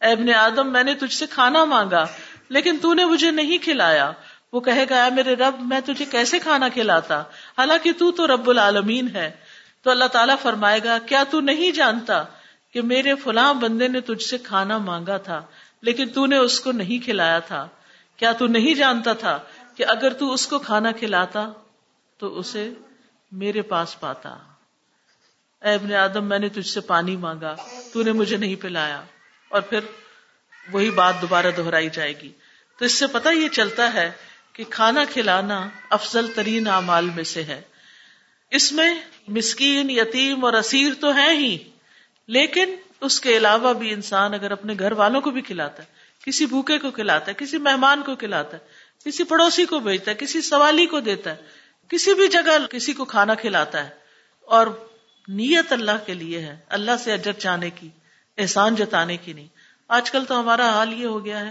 اے 0.00 0.12
ابن 0.12 0.34
آدم، 0.34 0.72
میں 0.72 0.84
نے 0.84 0.94
تجھ 0.94 1.14
سے 1.14 1.26
کھانا 1.26 1.64
مانگا، 1.64 2.06
لیکن 2.48 2.78
تو 2.82 2.94
نے 2.94 3.04
مجھے 3.04 3.30
نہیں 3.30 3.58
کھلایا۔ 3.58 4.12
وہ 4.52 4.60
کہے 4.60 4.84
گا 4.90 5.08
میرے 5.08 5.34
رب، 5.34 5.54
میں 5.60 5.80
تجھے 5.80 6.04
کیسے 6.04 6.38
کھانا 6.38 6.68
کھلاتا؟ 6.68 7.20
حالانکہ 7.58 7.92
تو 7.92 8.12
تو 8.12 8.26
رب 8.26 8.50
العالمین 8.50 9.16
ہے۔ 9.16 9.30
تو 9.82 9.90
اللہ 9.90 10.04
تعالیٰ 10.04 10.34
فرمائے 10.42 10.80
گا، 10.84 10.98
کیا 10.98 11.24
تو 11.30 11.40
نہیں 11.40 11.70
جانتا 11.70 12.24
کہ 12.72 12.82
میرے 12.82 13.14
فلاں 13.14 13.54
بندے 13.54 13.88
نے 13.88 14.00
تجھ 14.00 14.22
سے 14.22 14.38
کھانا 14.38 14.78
مانگا 14.78 15.16
تھا، 15.16 15.42
لیکن 15.82 16.08
تو 16.08 16.26
نے 16.26 16.36
اس 16.36 16.60
کو 16.60 16.72
نہیں 16.72 17.04
کھلایا 17.04 17.38
تھا؟ 17.38 17.68
کیا 18.16 18.32
تو 18.32 18.46
نہیں 18.46 18.74
جانتا 18.74 19.12
تھا 19.12 19.38
کہ 19.76 19.84
اگر 19.86 20.12
تو 20.12 20.32
اس 20.32 20.46
کو 20.46 20.58
کھانا 20.58 20.92
کھلاتا 20.92 21.50
تو 22.18 22.38
اسے 22.38 22.72
میرے 23.32 23.62
پاس 23.62 24.00
پاتا؟ 24.00 24.38
اے 25.62 25.74
ابن 25.74 25.94
آدم، 25.94 26.24
میں 26.24 26.38
نے 26.38 26.48
تجھ 26.48 26.68
سے 26.68 26.80
پانی 26.80 27.16
مانگا، 27.16 27.56
تو 27.92 28.02
نے 28.02 28.12
مجھے 28.12 28.36
نہیں 28.36 28.56
پلایا۔ 28.56 29.02
اور 29.48 29.60
پھر 29.60 29.80
وہی 30.72 30.90
بات 30.90 31.14
دوبارہ 31.22 31.46
دہرائی 31.56 31.88
جائے 31.90 32.20
گی۔ 32.20 32.32
تو 32.78 32.84
اس 32.84 32.92
سے 32.92 33.06
پتا 33.06 33.30
یہ 33.30 33.48
چلتا 33.48 33.94
ہے 33.94 34.10
کہ 34.60 34.64
کھانا 34.70 35.04
کھلانا 35.04 35.58
افضل 35.90 36.26
ترین 36.32 36.66
اعمال 36.68 37.08
میں 37.10 37.22
سے 37.24 37.42
ہے۔ 37.44 37.60
اس 38.52 38.72
میں 38.72 38.88
مسکین، 39.28 39.90
یتیم 39.90 40.44
اور 40.44 40.52
اسیر 40.52 40.94
تو 41.00 41.10
ہیں 41.10 41.32
ہی، 41.38 41.56
لیکن 42.28 42.74
اس 43.00 43.20
کے 43.20 43.36
علاوہ 43.36 43.72
بھی 43.74 43.92
انسان 43.92 44.34
اگر 44.34 44.50
اپنے 44.50 44.74
گھر 44.78 44.92
والوں 44.92 45.20
کو 45.20 45.30
بھی 45.30 45.42
کھلاتا 45.42 45.82
ہے، 45.82 45.88
کسی 46.22 46.46
بھوکے 46.46 46.78
کو 46.78 46.90
کھلاتا 46.90 47.30
ہے، 47.30 47.34
کسی 47.34 47.58
مہمان 47.58 48.02
کو 48.02 48.16
کھلاتا 48.16 48.56
ہے، 48.56 49.06
کسی 49.06 49.24
پڑوسی 49.24 49.64
کو 49.64 49.78
بھیجتا 49.78 50.10
ہے، 50.10 50.16
کسی 50.16 50.40
سوالی 50.40 50.86
کو 50.86 51.00
دیتا 51.00 51.30
ہے، 51.30 51.88
کسی 51.90 52.14
بھی 52.14 52.28
جگہ 52.28 52.58
کسی 52.70 52.92
کو 52.92 53.04
کھانا 53.04 53.34
کھلاتا 53.34 53.84
ہے، 53.84 53.90
اور 54.48 54.66
نیت 55.28 55.72
اللہ 55.72 56.04
کے 56.06 56.14
لیے 56.14 56.40
ہے، 56.40 56.56
اللہ 56.68 57.02
سے 57.04 57.12
اجر 57.12 57.32
چاہنے 57.38 57.70
کی، 57.70 57.88
احسان 58.38 58.74
جتانے 58.74 59.16
کی 59.16 59.32
نہیں۔ 59.32 59.48
آج 59.90 60.10
کل 60.10 60.24
تو 60.24 60.40
ہمارا 60.40 60.70
حال 60.70 60.92
یہ 60.92 61.06
ہو 61.06 61.24
گیا 61.24 61.40
ہے 61.40 61.50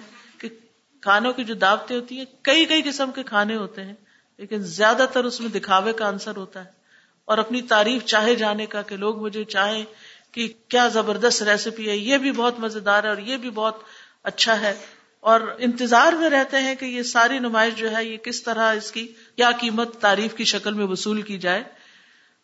کھانوں 1.01 1.33
کی 1.33 1.43
جو 1.43 1.53
دعوتیں 1.53 1.95
ہوتی 1.95 2.17
ہیں، 2.17 2.25
کئی 2.41 2.65
کئی 2.65 2.81
قسم 2.81 3.11
کے 3.11 3.23
کھانے 3.23 3.55
ہوتے 3.55 3.83
ہیں، 3.83 3.93
لیکن 4.37 4.57
زیادہ 4.57 5.05
تر 5.13 5.23
اس 5.23 5.41
میں 5.41 5.49
دکھاوے 5.49 5.93
کا 5.93 6.07
آنسر 6.07 6.35
ہوتا 6.35 6.65
ہے۔ 6.65 6.79
اور 7.25 7.37
اپنی 7.37 7.61
تعریف 7.61 8.05
چاہے 8.05 8.35
جانے 8.35 8.65
کا 8.65 8.81
کہ 8.81 8.97
لوگ 8.97 9.21
مجھے 9.21 9.43
چاہیں 9.43 9.85
کہ 10.31 10.53
کیا 10.67 10.87
زبردست 10.87 11.43
ریسیپی 11.43 11.89
ہے، 11.89 11.97
یہ 11.97 12.17
بھی 12.17 12.31
بہت 12.31 12.59
مزیدار 12.59 13.03
ہے 13.03 13.09
اور 13.09 13.17
یہ 13.17 13.37
بھی 13.37 13.49
بہت 13.49 13.83
اچھا 14.23 14.61
ہے۔ 14.61 14.73
اور 15.19 15.41
انتظار 15.59 16.13
میں 16.13 16.29
رہتے 16.29 16.57
ہیں 16.57 16.75
کہ 16.75 16.85
یہ 16.85 17.03
ساری 17.03 17.39
نمائش 17.39 17.75
جو 17.75 17.95
ہے، 17.95 18.05
یہ 18.05 18.17
کس 18.17 18.43
طرح 18.43 18.73
اس 18.73 18.91
کی، 18.91 19.07
کیا 19.35 19.51
قیمت 19.51 19.99
تعریف 19.99 20.33
کی 20.33 20.43
شکل 20.43 20.73
میں 20.73 20.85
وصول 20.85 21.21
کی 21.21 21.37
جائے۔ 21.37 21.63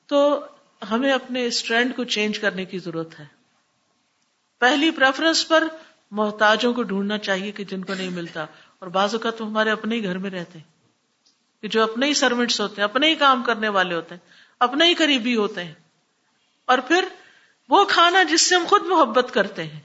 تو 0.07 0.45
ہمیں 0.91 1.11
اپنے 1.11 1.45
اس 1.45 1.63
ٹرینڈ 1.63 1.95
کو 1.95 2.03
چینج 2.03 2.39
کرنے 2.39 2.65
کی 2.65 2.79
ضرورت 2.79 3.19
ہے۔ 3.19 3.25
پہلی 4.59 4.91
پریفرنس 4.91 5.47
پر 5.47 5.63
محتاجوں 6.15 6.73
کو 6.73 6.83
ڈھونڈنا 6.83 7.17
چاہیے 7.17 7.51
کہ 7.51 7.63
جن 7.63 7.83
کو 7.83 7.93
نہیں 7.93 8.09
ملتا۔ 8.09 8.45
اور 8.79 8.87
بعض 8.87 9.15
اوقات 9.15 9.41
ہمارے 9.41 9.69
اپنے 9.69 9.95
ہی 9.95 10.03
گھر 10.03 10.17
میں 10.17 10.29
رہتے 10.29 10.59
ہیں۔ 10.59 10.75
کہ 11.61 11.67
جو 11.67 11.83
اپنے 11.83 12.05
ہی 12.05 12.13
سروینٹس 12.13 12.61
ہوتے 12.61 12.75
ہیں، 12.77 12.83
اپنے 12.83 13.09
ہی 13.09 13.15
کام 13.15 13.43
کرنے 13.43 13.69
والے 13.69 13.95
ہوتے 13.95 14.15
ہیں، 14.15 14.29
اپنے 14.59 14.85
ہی 14.85 14.93
قریبی 14.93 15.35
ہوتے 15.35 15.63
ہیں۔ 15.63 15.73
اور 16.65 16.77
پھر 16.77 17.05
وہ 17.69 17.85
کھانا 17.85 18.23
جس 18.23 18.41
سے 18.41 18.55
ہم 18.55 18.65
خود 18.69 18.81
محبت 18.85 19.33
کرتے 19.33 19.63
ہیں، 19.63 19.79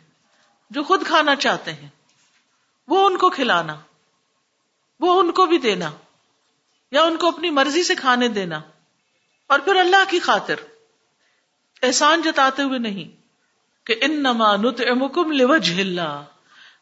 جو 0.71 0.83
خود 0.83 1.07
کھانا 1.07 1.37
چاہتے 1.37 1.73
ہیں، 1.73 1.89
وہ 2.89 3.07
ان 3.07 3.17
کو 3.17 3.31
کھلانا، 3.31 3.81
وہ 5.01 5.21
ان 5.21 5.33
کو 5.33 5.47
بھی 5.47 5.59
دینا، 5.59 5.91
یا 6.91 7.03
ان 7.03 7.17
کو 7.17 7.29
اپنی 7.29 7.51
مرضی 7.51 7.83
سے 7.83 7.95
کھانے 7.95 8.29
دینا۔ 8.29 8.61
اور 9.47 9.59
پھر 9.59 9.77
اللہ 9.77 10.11
کی 10.11 10.19
خاطر 10.19 10.55
احسان 11.83 12.23
جتاتے 12.23 12.63
ہوئے 12.63 12.79
نہیں۔ 12.79 13.20
کہ 13.91 13.97
ان 14.01 14.23
نما 14.23 14.57
نت 14.57 14.81
امکم 14.91 15.33
اللہ۔ 15.79 16.25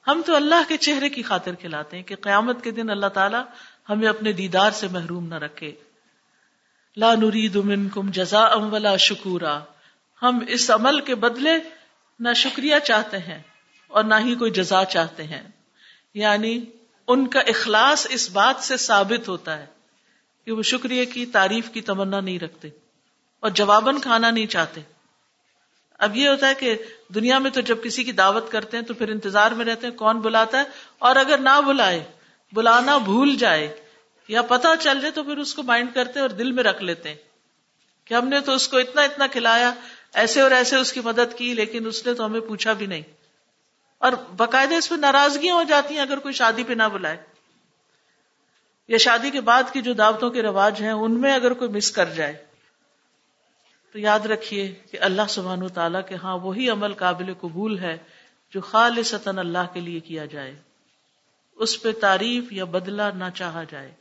ہم 0.06 0.22
تو 0.26 0.36
اللہ 0.36 0.68
کے 0.68 0.76
چہرے 0.76 1.08
کی 1.08 1.22
خاطر 1.22 1.54
کھلاتے 1.54 1.96
ہیں 1.96 2.04
کہ 2.04 2.16
قیامت 2.16 2.64
کے 2.64 2.70
دن 2.70 2.90
اللہ 2.90 3.06
تعالیٰ 3.06 3.42
ہمیں 3.88 4.08
اپنے 4.08 4.32
دیدار 4.32 4.70
سے 4.70 4.88
محروم 4.88 5.26
نہ 5.26 5.34
رکھے۔ 5.34 5.72
لا 6.96 7.14
نرید 7.14 7.56
منکم 7.56 8.10
جزا 8.10 8.40
ام 8.40 8.72
ولا 8.72 8.96
شکورا۔ 8.96 9.60
ہم 10.22 10.38
اس 10.48 10.70
عمل 10.70 11.00
کے 11.00 11.14
بدلے 11.14 11.50
نہ 12.20 12.28
شکریہ 12.32 12.74
چاہتے 12.84 13.18
ہیں 13.18 13.42
اور 13.88 14.04
نہ 14.04 14.14
ہی 14.24 14.34
کوئی 14.34 14.50
جزا 14.50 14.84
چاہتے 14.84 15.22
ہیں۔ 15.22 15.42
یعنی 16.14 16.64
ان 17.08 17.26
کا 17.26 17.40
اخلاص 17.40 18.06
اس 18.10 18.30
بات 18.30 18.64
سے 18.64 18.76
ثابت 18.76 19.28
ہوتا 19.28 19.58
ہے 19.58 19.66
کہ 20.44 20.52
وہ 20.52 20.62
شکریہ 20.62 21.04
کی 21.04 21.26
تعریف 21.26 21.70
کی 21.70 21.80
تمنا 21.80 22.20
نہیں 22.20 22.38
رکھتے 22.38 22.68
اور 23.40 23.50
جواباً 23.50 23.98
کھانا 23.98 24.30
نہیں 24.30 24.46
چاہتے۔ 24.46 24.80
اب 25.98 26.16
یہ 26.16 26.28
ہوتا 26.28 26.48
ہے 26.48 26.54
کہ 26.54 26.76
دنیا 27.08 27.38
میں 27.38 27.50
تو 27.50 27.60
جب 27.60 27.82
کسی 27.82 28.04
کی 28.04 28.12
دعوت 28.12 28.52
کرتے 28.52 28.76
ہیں 28.76 28.84
تو 28.84 28.94
پھر 28.94 29.08
انتظار 29.08 29.50
میں 29.50 29.64
رہتے 29.64 29.86
ہیں 29.86 29.94
کون 29.94 30.20
بلاتا 30.20 30.58
ہے 30.58 30.62
اور 30.98 31.16
اگر 31.16 31.38
نہ 31.38 31.60
بلائے، 31.66 32.04
بلانا 32.52 32.98
بھول 32.98 33.36
جائے 33.36 33.80
یا 34.28 34.42
پتا 34.42 34.76
چل 34.80 35.00
جائے 35.00 35.10
تو 35.10 35.22
پھر 35.22 35.38
اس 35.38 35.54
کو 35.54 35.62
مائنڈ 35.62 35.94
کرتے 35.94 36.20
اور 36.20 36.28
دل 36.28 36.52
میں 36.52 36.64
رکھ 36.64 36.82
لیتے 36.82 37.08
ہیں 37.08 37.16
کہ 38.04 38.14
ہم 38.14 38.28
نے 38.28 38.40
تو 38.40 38.52
اس 38.52 38.68
کو 38.68 38.78
اتنا 38.78 39.02
اتنا 39.02 39.26
کھلایا، 39.26 39.74
ایسے 40.14 40.40
اور 40.40 40.50
ایسے 40.50 40.76
اس 40.76 40.92
کی 40.92 41.00
مدد 41.00 41.38
کی، 41.38 41.54
لیکن 41.54 41.86
اس 41.86 42.06
نے 42.06 42.14
تو 42.14 42.24
ہمیں 42.24 42.40
پوچھا 42.40 42.72
بھی 42.72 42.86
نہیں۔ 42.86 43.02
اور 43.98 44.12
باقاعدہ 44.12 44.74
اس 44.74 44.88
پہ 44.88 44.94
ناراضگیاں 44.94 45.54
ہو 45.54 45.62
جاتی 45.62 45.94
ہیں 45.94 46.00
اگر 46.00 46.18
کوئی 46.18 46.34
شادی 46.34 46.64
پہ 46.64 46.72
نہ 46.72 46.82
بلائے۔ 46.82 47.16
یا 48.88 48.98
شادی 48.98 49.30
کے 49.30 49.40
بعد 49.40 49.62
کی 49.72 49.82
جو 49.82 49.92
دعوتوں 49.92 50.30
کے 50.30 50.42
رواج 50.42 50.80
ہیں، 50.80 50.90
ان 50.90 51.20
میں 51.20 51.34
اگر 51.34 51.52
کوئی 51.52 51.70
مس 51.70 51.90
کر 51.90 52.04
جائے۔ 52.04 52.47
تو 53.92 53.98
یاد 53.98 54.20
رکھیے 54.20 54.74
کہ 54.90 54.98
اللہ 55.00 55.22
سبحان 55.28 55.62
و 55.62 55.68
تعالیٰ 55.68 56.00
کے 56.08 56.14
ہاں 56.14 56.38
وہی 56.38 56.70
عمل 56.70 56.94
قابل 56.94 57.34
قبول 57.40 57.78
ہے 57.78 57.98
جو 58.54 58.60
خالص 58.60 59.14
اللہ 59.26 59.66
کے 59.72 59.80
لیے 59.80 60.00
کیا 60.00 60.24
جائے۔ 60.24 60.54
اس 61.56 61.82
پہ 61.82 61.92
تعریف 61.92 62.52
یا 62.52 62.64
بدلہ 62.64 63.02
نہ 63.14 63.24
چاہا 63.34 63.64
جائے 63.64 63.92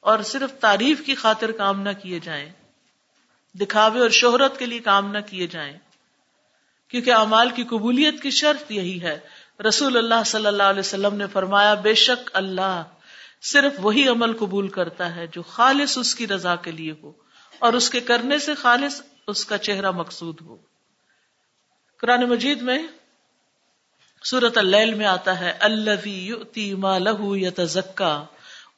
اور 0.00 0.18
صرف 0.18 0.60
تعریف 0.60 1.06
کی 1.06 1.14
خاطر 1.14 1.52
کام 1.52 1.80
نہ 1.80 1.88
کیے 2.02 2.20
جائیں، 2.20 2.52
دکھاوے 3.54 4.00
اور 4.00 4.08
شہرت 4.08 4.58
کے 4.58 4.66
لیے 4.66 4.78
کام 4.78 5.12
نہ 5.12 5.18
کیے 5.26 5.46
جائیں۔ 5.46 5.78
کیونکہ 6.88 7.12
امال 7.12 7.50
کی 7.50 7.64
قبولیت 7.64 8.22
کی 8.22 8.30
شرط 8.30 8.72
یہی 8.72 9.02
ہے۔ 9.02 9.18
رسول 9.68 9.96
اللہ 9.96 10.22
صلی 10.26 10.46
اللہ 10.46 10.62
علیہ 10.62 10.80
وسلم 10.80 11.14
نے 11.14 11.26
فرمایا، 11.32 11.74
بے 11.74 11.94
شک 11.94 12.30
اللہ 12.32 12.82
صرف 13.42 13.72
وہی 13.78 14.08
عمل 14.08 14.36
قبول 14.36 14.68
کرتا 14.68 15.16
ہے 15.16 15.26
جو 15.26 15.42
خالص 15.42 15.98
اس 15.98 16.14
کی 16.14 16.26
رضا 16.26 16.56
کے 16.56 16.70
لیے 16.70 16.92
ہو۔ 17.02 17.12
اور 17.58 17.72
اس 17.72 17.90
کے 17.90 18.00
کرنے 18.00 18.38
سے 18.38 18.54
خالص 18.54 19.02
اس 19.26 19.44
کا 19.44 19.58
چہرہ 19.58 19.90
مقصود 19.90 20.40
ہو۔ 20.40 20.56
قرآن 22.00 22.28
مجید 22.28 22.62
میں 22.62 22.78
سورت 24.24 24.58
اللیل 24.58 24.94
میں 24.94 25.06
آتا 25.06 25.40
ہے 25.40 25.52
الذي 25.60 26.30
ما 26.72 26.98
له 26.98 27.36
يتزكى 27.36 28.24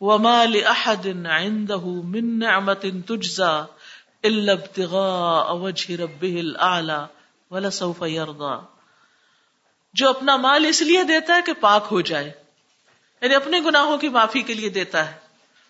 وما 0.01 0.45
لاحد 0.45 1.07
عنده 1.26 1.87
من 1.87 2.39
نعمة 2.39 3.01
تجزى 3.07 3.61
الا 4.22 4.53
ابتغاء 4.53 5.53
وجه 5.53 5.97
ربه 5.97 6.41
الاعلى 6.41 7.05
ولسوف 7.51 8.03
يرضى۔ 8.03 8.64
جو 9.95 10.09
اپنا 10.09 10.37
مال 10.37 10.66
اس 10.66 10.83
لیے 10.83 11.05
دیتا 11.05 11.35
ہے 11.35 11.41
کہ 11.47 11.53
پاک 11.61 11.87
ہو 11.91 12.01
جائے 12.01 12.33
یعنی 13.20 13.35
اپنے 13.35 13.61
گناہوں 13.61 13.99
کی 13.99 14.09
معافی 14.09 14.43
کے 14.43 14.55
لیے 14.55 14.68
دیتا 14.68 15.11
ہے۔ 15.11 15.16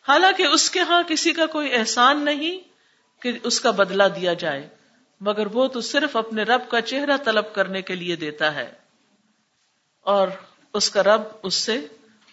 حالانکہ 0.08 0.42
اس 0.42 0.70
کے 0.70 0.80
ہاں 0.80 1.02
کسی 1.02 1.32
کا 1.32 1.46
کوئی 1.46 1.74
احسان 1.74 2.24
نہیں 2.24 2.68
کہ 3.20 3.38
اس 3.42 3.60
کا 3.60 3.70
بدلہ 3.70 4.02
دیا 4.02 4.32
جائے۔ 4.32 4.68
مگر 5.20 5.46
وہ 5.46 5.68
تو 5.68 5.80
صرف 5.80 6.16
اپنے 6.16 6.42
رب 6.42 6.68
کا 6.68 6.80
چہرہ 6.80 7.16
طلب 7.16 7.54
کرنے 7.54 7.82
کے 7.82 7.94
لیے 7.94 8.16
دیتا 8.16 8.54
ہے۔ 8.54 8.72
اور 10.00 10.28
اس 10.74 10.90
کا 10.90 11.02
رب 11.02 11.22
اس 11.42 11.54
سے 11.54 11.86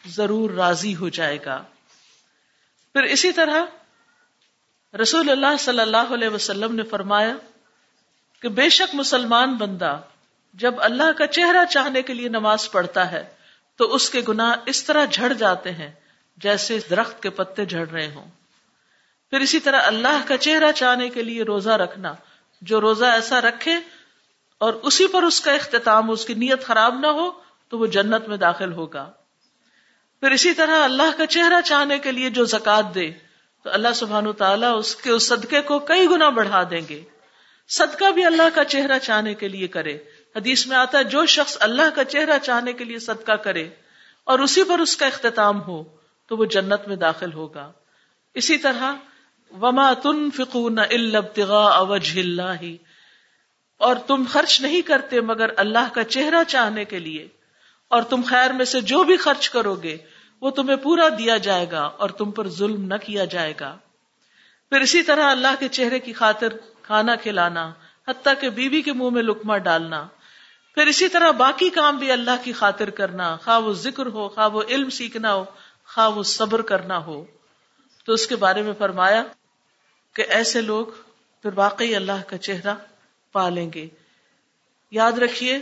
ضرور 0.06 0.52
راضی 0.52 0.96
ہو 0.96 1.10
جائے 1.10 1.38
گا۔ 1.46 1.64
پھر 2.94 3.04
اسی 3.04 3.32
طرح 3.32 3.66
رسول 5.02 5.30
اللہ 5.30 5.58
صلی 5.60 5.80
اللہ 5.80 6.14
علیہ 6.14 6.30
وسلم 6.30 6.76
نے 6.76 6.84
فرمایا 6.84 7.36
کہ 8.42 8.50
بے 8.50 8.70
شک 8.70 8.96
مسلمان 8.96 9.56
بندہ 9.56 10.02
جب 10.54 10.74
اللہ 10.78 11.12
کا 11.18 11.28
چہرہ 11.28 11.66
چاہنے 11.66 12.02
کے 12.02 12.14
لیے 12.14 12.30
نماز 12.30 12.72
پڑھتا 12.72 13.12
ہے 13.12 13.24
تو 13.76 13.96
اس 13.96 14.10
کے 14.10 14.22
گناہ 14.28 14.56
اس 14.66 14.84
طرح 14.84 15.06
جھڑ 15.06 15.34
جاتے 15.34 15.72
ہیں 15.72 15.92
جیسے 16.38 16.80
درخت 16.90 17.24
کے 17.24 17.30
پتے 17.30 17.66
جھڑ 17.66 17.88
رہے 17.90 18.08
ہوں۔ 18.08 18.45
پھر 19.30 19.40
اسی 19.40 19.60
طرح 19.60 19.82
اللہ 19.82 20.28
کا 20.28 20.38
چہرہ 20.38 20.72
چاہنے 20.72 21.10
کے 21.10 21.24
لیے 21.24 21.44
روزہ 21.44 21.70
رکھنا، 21.70 22.14
جو 22.62 22.82
روزہ 22.82 23.06
ایسا 23.06 23.42
رکھے 23.42 23.76
اور 24.58 24.74
اسی 24.74 25.08
پر 25.08 25.24
اس 25.24 25.42
کا 25.42 25.52
اختتام، 25.52 26.12
اس 26.12 26.26
کی 26.26 26.34
نیت 26.34 26.64
خراب 26.64 27.00
نہ 27.00 27.08
ہو، 27.08 27.32
تو 27.70 27.80
وہ 27.80 27.86
جنت 27.86 28.28
میں 28.28 28.38
داخل 28.38 28.74
ہوگا۔ 28.74 29.12
پھر 30.20 30.32
اسی 30.32 30.54
طرح 30.54 30.84
اللہ 30.84 31.18
کا 31.18 31.26
چہرہ 31.26 31.62
چاہنے 31.62 32.00
کے 32.00 32.12
لیے 32.12 32.30
جو 32.30 32.46
زکات 32.46 32.96
دے، 32.96 33.12
تو 33.64 33.70
اللہ 33.72 33.88
سبحان 33.96 34.34
تعالیٰ 34.34 34.78
اس 34.78 34.96
کے، 34.96 35.12
اس 35.12 35.28
صدقے 35.28 35.62
کو 35.62 35.80
کئی 35.80 36.10
گنا 36.10 36.30
بڑھا 36.30 36.64
دیں 36.70 36.82
گے۔ 36.90 37.04
صدقہ 37.68 38.12
بھی 38.12 38.26
اللہ 38.26 38.56
کا 38.56 38.64
چہرہ 38.64 39.00
چاہنے 39.00 39.34
کے 39.34 39.48
لیے 39.48 39.68
کرے۔ 39.68 39.98
حدیث 40.36 40.68
میں 40.68 40.78
آتا 40.78 40.98
ہے، 40.98 41.04
جو 41.04 41.26
شخص 41.26 41.58
اللہ 41.60 41.96
کا 41.96 42.04
چہرہ 42.04 42.40
چاہنے 42.40 42.74
کے 42.74 42.84
لیے 42.84 43.00
صدقہ 43.00 43.32
کرے 43.32 43.70
اور 44.24 44.40
اسی 44.40 44.64
پر 44.64 44.80
اس 44.80 44.98
کا 44.98 45.06
اختتام 45.06 45.62
ہو، 45.62 45.84
تو 46.28 46.38
وہ 46.38 46.46
جنت 46.46 46.88
میں 46.88 46.96
داخل 46.96 47.34
ہوگا۔ 47.34 47.72
اسی 48.34 48.58
طرح 48.58 48.94
وما 49.52 49.94
تن 49.94 50.32
فکون 50.32 50.80
وجه 51.82 52.22
اللہ۔ 52.22 52.76
اور 53.78 53.96
تم 53.96 54.24
خرچ 54.30 54.62
نہیں 54.62 54.82
کرتے 54.82 55.22
مگر 55.22 55.50
اللہ 55.58 55.94
کا 55.94 56.04
چہرہ 56.04 56.44
چاہنے 56.44 56.86
کے 56.86 57.00
لیے۔ 57.00 57.28
اور 57.88 58.04
تم 58.04 58.22
خیر 58.28 58.52
میں 58.52 58.66
سے 58.66 58.82
جو 58.82 59.04
بھی 59.04 59.18
خرچ 59.18 59.50
کرو 59.50 59.76
گے، 59.76 59.98
وہ 60.42 60.50
تمہیں 60.50 60.78
پورا 60.78 61.10
دیا 61.20 61.38
جائے 61.38 61.66
گا 61.72 61.82
اور 61.82 62.10
تم 62.10 62.32
پر 62.32 62.48
ظلم 62.50 62.86
نہ 62.86 62.96
کیا 62.96 63.26
جائے 63.26 63.54
گا۔ 63.60 63.78
پھر 64.70 64.82
اسی 64.82 65.02
طرح 65.02 65.32
اللہ 65.32 65.48
کے 65.60 65.68
چہرے 65.68 66.00
کی 66.00 66.14
خاطر 66.14 66.48
کھانا 66.82 67.16
کھلانا، 67.16 67.74
حتیٰ 68.08 68.34
کہ 68.42 68.50
بیوی 68.50 68.82
کے 68.82 68.94
منہ 68.94 69.10
میں 69.10 69.24
لکما 69.24 69.58
ڈالنا۔ 69.58 70.08
پھر 70.76 70.88
اسی 70.88 71.08
طرح 71.08 71.32
باقی 71.32 71.70
کام 71.70 71.98
بھی 71.98 72.12
اللہ 72.12 72.44
کی 72.44 72.54
خاطر 72.54 72.90
کرنا، 72.90 73.36
خواہ 73.36 73.60
وہ 73.60 73.74
ذکر 73.74 74.06
ہو، 74.06 74.30
خواہ 74.30 74.50
وہ 74.50 74.62
علم 74.70 74.90
سیکھنا 74.90 75.34
ہو، 75.34 75.46
خواہ 75.94 76.10
وہ 76.10 76.24
صبر 76.24 76.62
کرنا 76.62 76.98
ہو۔ 76.98 77.26
تو 78.06 78.14
اس 78.14 78.28
کے 78.28 78.36
بارے 78.36 78.62
میں 78.62 78.74
فرمایا 78.78 79.24
کہ 80.14 80.26
ایسے 80.30 80.62
لوگ 80.62 80.86
پھر 81.42 81.50
واقعی 81.56 81.96
اللہ 81.96 82.22
کا 82.28 82.38
چہرہ 82.38 82.76
پالیں 83.32 83.74
گے۔ 83.74 83.88
یاد 84.92 85.12
رکھیے 85.12 85.60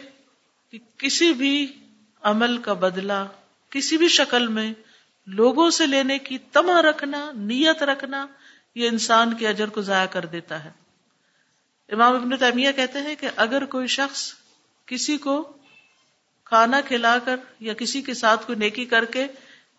کہ 0.72 0.78
کسی 0.98 1.34
بھی 1.34 1.74
عمل 2.22 2.58
کا 2.58 2.74
بدلہ، 2.74 3.26
کسی 3.70 3.98
بھی 3.98 4.08
شکل 4.08 4.48
میں 4.48 4.74
لوگوں 5.28 5.70
سے 5.70 5.88
لینے 5.88 6.20
کی 6.20 6.38
تما 6.38 6.82
رکھنا، 6.82 7.32
نیت 7.36 7.84
رکھنا، 7.84 8.28
یہ 8.76 8.88
انسان 8.88 9.34
کے 9.34 9.48
اجر 9.48 9.70
کو 9.70 9.82
ضائع 9.82 10.08
کر 10.08 10.26
دیتا 10.26 10.64
ہے۔ 10.64 10.72
امام 11.89 12.16
ابن 12.16 12.38
تیمیہ 12.38 12.72
کہتے 12.72 13.00
ہیں 13.00 13.16
کہ 13.16 13.28
اگر 13.36 13.66
کوئی 13.66 13.88
شخص 13.88 14.34
کسی 14.86 15.18
کو 15.18 15.58
کھانا 16.46 16.82
کھلا 16.82 17.18
کر 17.20 17.36
یا 17.60 17.74
کسی 17.74 18.02
کے 18.02 18.14
ساتھ 18.14 18.46
کوئی 18.46 18.58
نیکی 18.58 18.86
کر 18.86 19.06
کے 19.06 19.28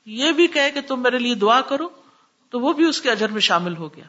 یہ 0.04 0.32
بھی 0.32 0.46
کہے 0.46 0.70
کہ 0.70 0.80
تم 0.80 1.02
میرے 1.02 1.18
لیے 1.18 1.34
دعا 1.34 1.60
کرو 1.60 1.88
تو 2.50 2.60
وہ 2.60 2.72
بھی 2.72 2.84
اس 2.84 3.00
کے 3.00 3.10
اجر 3.10 3.28
میں 3.28 3.40
شامل 3.40 3.76
ہو 3.76 3.96
گیا۔ 3.96 4.04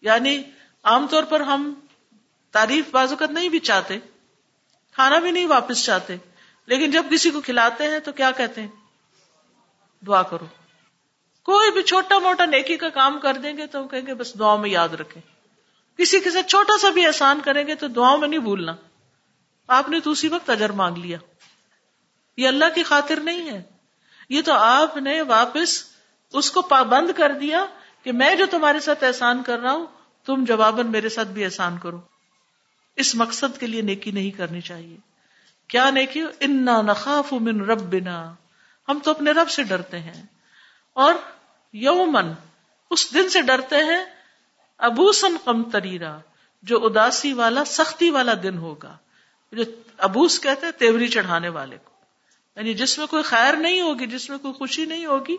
یعنی 0.00 0.42
عام 0.82 1.06
طور 1.06 1.22
پر 1.22 1.40
ہم 1.40 1.74
تعریف 2.50 2.84
بازوقت 2.90 3.30
نہیں 3.30 3.48
بھی 3.48 3.58
چاہتے، 3.58 3.98
کھانا 4.92 5.18
بھی 5.18 5.30
نہیں 5.30 5.46
واپس 5.46 5.84
چاہتے، 5.84 6.16
لیکن 6.66 6.90
جب 6.90 7.06
کسی 7.10 7.30
کو 7.30 7.40
کھلاتے 7.40 7.84
ہیں 7.84 7.98
تو 7.98 8.12
کیا 8.12 8.30
کہتے 8.30 8.60
ہیں؟ 8.60 8.68
دعا 10.06 10.22
کرو۔ 10.22 10.46
کوئی 11.42 11.70
بھی 11.70 11.82
چھوٹا 11.82 12.18
موٹا 12.18 12.44
نیکی 12.44 12.76
کا 12.76 12.88
کام 12.88 13.18
کر 13.18 13.34
دیں 13.34 13.56
گے 13.56 13.66
تو 13.66 13.82
ہم 13.82 13.88
کہیں 13.88 14.06
گے 14.06 14.14
بس 14.14 14.38
دعا 14.38 14.56
میں 14.56 14.70
یاد 14.70 14.88
رکھیں۔ 14.88 15.22
کسی 15.98 16.20
کے 16.20 16.30
ساتھ 16.30 16.46
چھوٹا 16.46 16.78
سا 16.78 16.90
بھی 16.90 17.06
احسان 17.06 17.40
کریں 17.44 17.66
گے 17.66 17.74
تو 17.74 17.88
دعاؤں 17.88 18.18
میں 18.18 18.28
نہیں 18.28 18.40
بھولنا۔ 18.40 18.76
آپ 19.68 19.88
نے 19.88 20.00
تو 20.00 20.10
اسی 20.10 20.28
وقت 20.28 20.50
اجر 20.50 20.70
مانگ 20.70 20.96
لیا۔ 20.96 21.18
یہ 22.36 22.48
اللہ 22.48 22.64
کی 22.74 22.82
خاطر 22.82 23.20
نہیں 23.20 23.50
ہے۔ 23.50 23.62
یہ 24.28 24.42
تو 24.42 24.52
آپ 24.52 24.96
نے 24.96 25.20
واپس 25.20 25.93
اس 26.34 26.50
کو 26.50 26.62
پابند 26.62 27.10
کر 27.16 27.32
دیا 27.32 27.66
کہ 28.02 28.12
میں 28.12 28.34
جو 28.34 28.46
تمہارے 28.46 28.80
ساتھ 28.80 29.04
احسان 29.04 29.42
کر 29.42 29.58
رہا 29.58 29.72
ہوں، 29.72 29.86
تم 30.24 30.44
جواباً 30.44 30.86
میرے 30.86 31.08
ساتھ 31.08 31.28
بھی 31.28 31.44
احسان 31.44 31.78
کرو۔ 31.78 32.00
اس 32.96 33.14
مقصد 33.14 33.60
کے 33.60 33.66
لیے 33.66 33.82
نیکی 33.82 34.10
نہیں 34.10 34.30
کرنی 34.30 34.60
چاہیے۔ 34.60 34.96
کیا 35.68 35.90
نیکی؟ 35.90 36.22
انا 36.40 36.82
نخاف 36.82 37.32
من 37.32 37.60
ربنا۔ 37.60 38.34
ہم 38.88 38.98
تو 39.04 39.10
اپنے 39.10 39.30
رب 39.30 39.50
سے 39.50 39.62
ڈرتے 39.62 39.98
ہیں۔ 39.98 40.22
اور 40.92 41.14
یومن 41.72 42.32
اس 42.90 43.14
دن 43.14 43.28
سے 43.28 43.42
ڈرتے 43.42 43.76
ہیں 43.76 44.04
ابوسن 44.78 45.36
کم 45.44 45.70
تریرا 45.70 46.18
جو 46.62 46.86
اداسی 46.86 47.32
والا، 47.32 47.64
سختی 47.64 48.10
والا 48.10 48.32
دن 48.42 48.58
ہوگا۔ 48.58 48.96
جو 49.52 49.62
ابوس 49.98 50.40
کہتے 50.40 50.66
ہیں، 50.66 50.72
تیوری 50.72 51.08
چڑھانے 51.08 51.48
والے 51.48 51.78
کو۔ 51.84 51.90
یعنی 52.56 52.74
جس 52.74 52.98
میں 52.98 53.06
کوئی 53.06 53.22
خیر 53.22 53.54
نہیں 53.54 53.80
ہوگی، 53.80 54.06
جس 54.06 54.30
میں 54.30 54.38
کوئی 54.38 54.54
خوشی 54.54 54.84
نہیں 54.84 55.06
ہوگی 55.06 55.36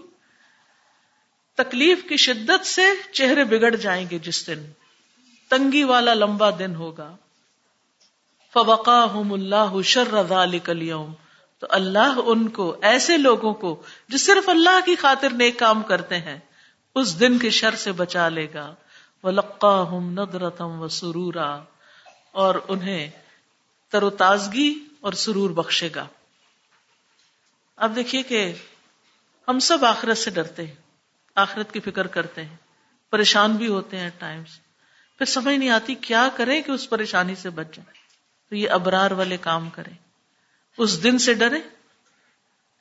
تکلیف 1.55 2.03
کی 2.09 2.17
شدت 2.17 2.65
سے 2.65 2.83
چہرے 3.11 3.43
بگڑ 3.43 3.75
جائیں 3.75 4.05
گے 4.11 4.19
جس 4.19 4.47
دن۔ 4.47 4.65
تنگی 5.49 5.83
والا 5.83 6.13
لمبا 6.13 6.49
دن 6.59 6.75
ہوگا۔ 6.75 7.15
فوقا 8.53 9.05
اللہ 9.31 9.81
شر 9.83 10.31
اليوم۔ 10.31 11.13
تو 11.59 11.67
اللہ 11.69 12.13
ان 12.25 12.49
کو، 12.49 12.77
ایسے 12.81 13.17
لوگوں 13.17 13.53
کو، 13.53 13.83
جو 14.07 14.17
صرف 14.17 14.49
اللہ 14.49 14.85
کی 14.85 14.95
خاطر 14.95 15.29
نیک 15.29 15.59
کام 15.59 15.83
کرتے 15.83 16.17
ہیں، 16.17 16.39
اس 16.95 17.19
دن 17.19 17.39
کے 17.39 17.49
شر 17.49 17.75
سے 17.75 17.91
بچا 17.91 18.29
لے 18.29 18.47
گا۔ 18.53 18.75
وہ 19.23 19.31
لقا 19.31 19.81
ہوں 19.81 20.01
ندرتم 20.01 20.81
و 20.81 20.87
سرورا 20.87 21.63
اور 22.31 22.55
انہیں 22.67 23.09
تر 23.89 24.03
و 24.03 24.09
تازگی 24.09 24.79
اور 25.01 25.13
سرور 25.13 25.49
بخشے 25.49 25.89
گا۔ 25.95 26.07
اب 27.75 27.95
دیکھیے 27.95 28.23
کہ 28.23 28.53
ہم 29.47 29.59
سب 29.59 29.85
آخرت 29.85 30.17
سے 30.17 30.31
ڈرتے 30.31 30.67
ہیں۔ 30.67 30.84
آخرت 31.35 31.71
کی 31.71 31.79
فکر 31.79 32.07
کرتے 32.07 32.45
ہیں، 32.45 32.55
پریشان 33.09 33.51
بھی 33.51 33.67
ہوتے 33.67 33.97
ہیں 33.97 34.09
ٹائمس 34.17 34.59
پھر 35.17 35.25
سمجھ 35.25 35.55
نہیں 35.55 35.69
آتی 35.69 35.95
کیا 35.95 36.29
کریں 36.35 36.61
کہ 36.61 36.71
اس 36.71 36.89
پریشانی 36.89 37.35
سے 37.35 37.49
بچ 37.49 37.65
جائیں۔ 37.65 37.93
تو 38.49 38.55
یہ 38.55 38.69
ابرار 38.69 39.11
والے 39.11 39.37
کام 39.37 39.69
کریں۔ 39.69 39.93
اس 40.77 41.03
دن 41.03 41.17
سے 41.17 41.33
ڈرے 41.33 41.59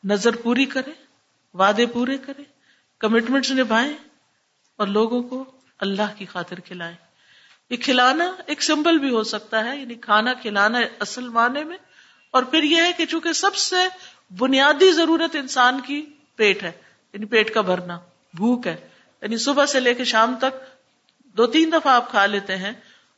نظر 0.05 0.37
پوری 0.37 0.65
کرے 0.65 0.93
وعدے 1.55 1.87
پورے 1.87 2.19
کرے 2.19 2.43
کمٹمنٹ 2.99 3.51
نبھائیں 3.51 3.93
اور 4.77 4.87
لوگوں 4.87 5.23
کو 5.23 5.45
اللہ 5.79 6.15
کی 6.17 6.27
خاطر 6.27 6.61
کھلائیں۔ 6.61 6.97
یہ 7.71 7.77
کھلانا 7.77 8.35
ایک 8.47 8.63
سمبل 8.63 8.99
بھی 8.99 9.11
ہو 9.11 9.23
سکتا 9.23 9.65
ہے 9.65 9.77
یعنی 9.77 9.95
کھانا 9.95 10.35
کھلانا 10.35 10.79
اصل 11.01 11.29
معنی 11.29 11.65
میں۔ 11.65 11.79
اور 12.31 12.43
پھر 12.43 12.63
یہ 12.63 12.83
ہے 12.83 12.93
کہ 12.93 13.07
چونکہ 13.07 13.33
سب 13.33 13.57
سے 13.57 13.77
بنیادی 14.39 14.93
ضرورت 14.93 15.37
انسان 15.37 15.81
کی 15.81 16.07
پیٹ 16.37 16.63
ہے 16.63 16.73
یعنی 17.13 17.25
پیٹ 17.27 17.55
کا 17.55 17.61
بھرنا۔ 17.61 18.01
بھوک 18.35 18.67
ہے۔ 18.67 18.77
یعنی 19.23 19.37
صبح 19.37 19.67
سے 19.67 19.81
لے 19.81 19.95
کے 19.95 20.05
شام 20.05 20.35
تک 20.41 20.75
دو 21.25 21.47
تین 21.47 21.73
دفعہ 21.73 21.93
آپ 21.93 22.11
کھا 22.11 22.27
لیتے 22.27 22.57
ہیں 22.57 22.73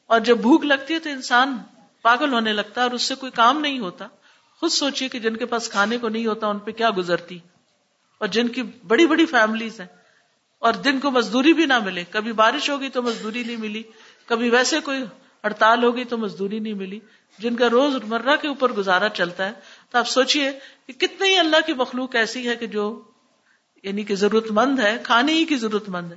اور 0.07 0.21
جب 0.21 0.39
بھوک 0.39 0.65
لگتی 0.65 0.95
ہے 0.95 0.99
تو 0.99 1.11
انسان 1.11 1.59
پاگل 2.03 2.33
ہونے 2.33 2.53
لگتا 2.53 2.81
ہے 2.81 2.87
اور 2.87 2.95
اس 2.95 3.03
سے 3.03 3.15
کوئی 3.15 3.33
کام 3.33 3.61
نہیں 3.61 3.79
ہوتا۔ 3.79 4.09
خود 4.61 4.71
سوچیے 4.71 5.09
کہ 5.09 5.19
جن 5.19 5.37
کے 5.37 5.47
پاس 5.47 5.69
کھانے 5.69 5.99
کو 5.99 6.09
نہیں 6.09 6.27
ہوتا 6.27 6.47
ان 6.47 6.59
پہ 6.59 6.71
کیا 6.71 6.91
گزرتی۔ 6.97 7.39
اور 8.19 8.29
جن 8.29 8.49
کی 8.49 8.63
بڑی 8.63 9.07
بڑی 9.07 9.27
فیملیز 9.27 9.81
ہیں۔ 9.81 9.87
اور 10.59 10.73
دن 10.73 11.01
کو 11.01 11.11
مزدوری 11.11 11.53
بھی 11.53 11.67
نہ 11.67 11.79
ملے۔ 11.79 12.05
کبھی 12.11 12.33
بارش 12.33 12.71
ہوگی 12.71 12.89
تو 12.89 13.03
مزدوری 13.03 13.45
نہیں 13.45 13.57
ملی۔ 13.57 13.83
کبھی 14.27 14.51
ویسے 14.51 14.81
کوئی 14.81 15.05
ہڑتال 15.45 15.85
ہوگی 15.85 16.05
تو 16.05 16.19
مزدوری 16.19 16.59
نہیں 16.59 16.75
ملی۔ 16.75 17.01
جن 17.39 17.57
کا 17.57 17.71
روز 17.71 17.95
مرہ 18.05 18.37
کے 18.37 18.49
اوپر 18.49 18.73
گزارا 18.73 19.09
چلتا 19.09 19.47
ہے۔ 19.47 19.53
تو 19.91 19.99
آپ 19.99 20.09
سوچئے 20.09 20.59
کہ 20.87 20.93
کتنے 20.93 21.29
ہی 21.29 21.37
اللہ 21.37 21.57
کی 21.67 21.73
مخلوق 21.73 22.15
ایسی 22.15 22.49
ہے 22.49 22.57
کہ 22.57 22.67
جو 22.67 23.03
یعنی 23.87 24.05
کہ 24.05 24.15
ضرورت 24.15 24.51
مند 24.51 24.79
ہے، 24.79 24.97
کھانے 25.03 25.33
ہی 25.33 25.45
کی 25.45 25.57
ضرورت 25.57 25.89
مند 25.89 26.13
ہے۔ 26.13 26.17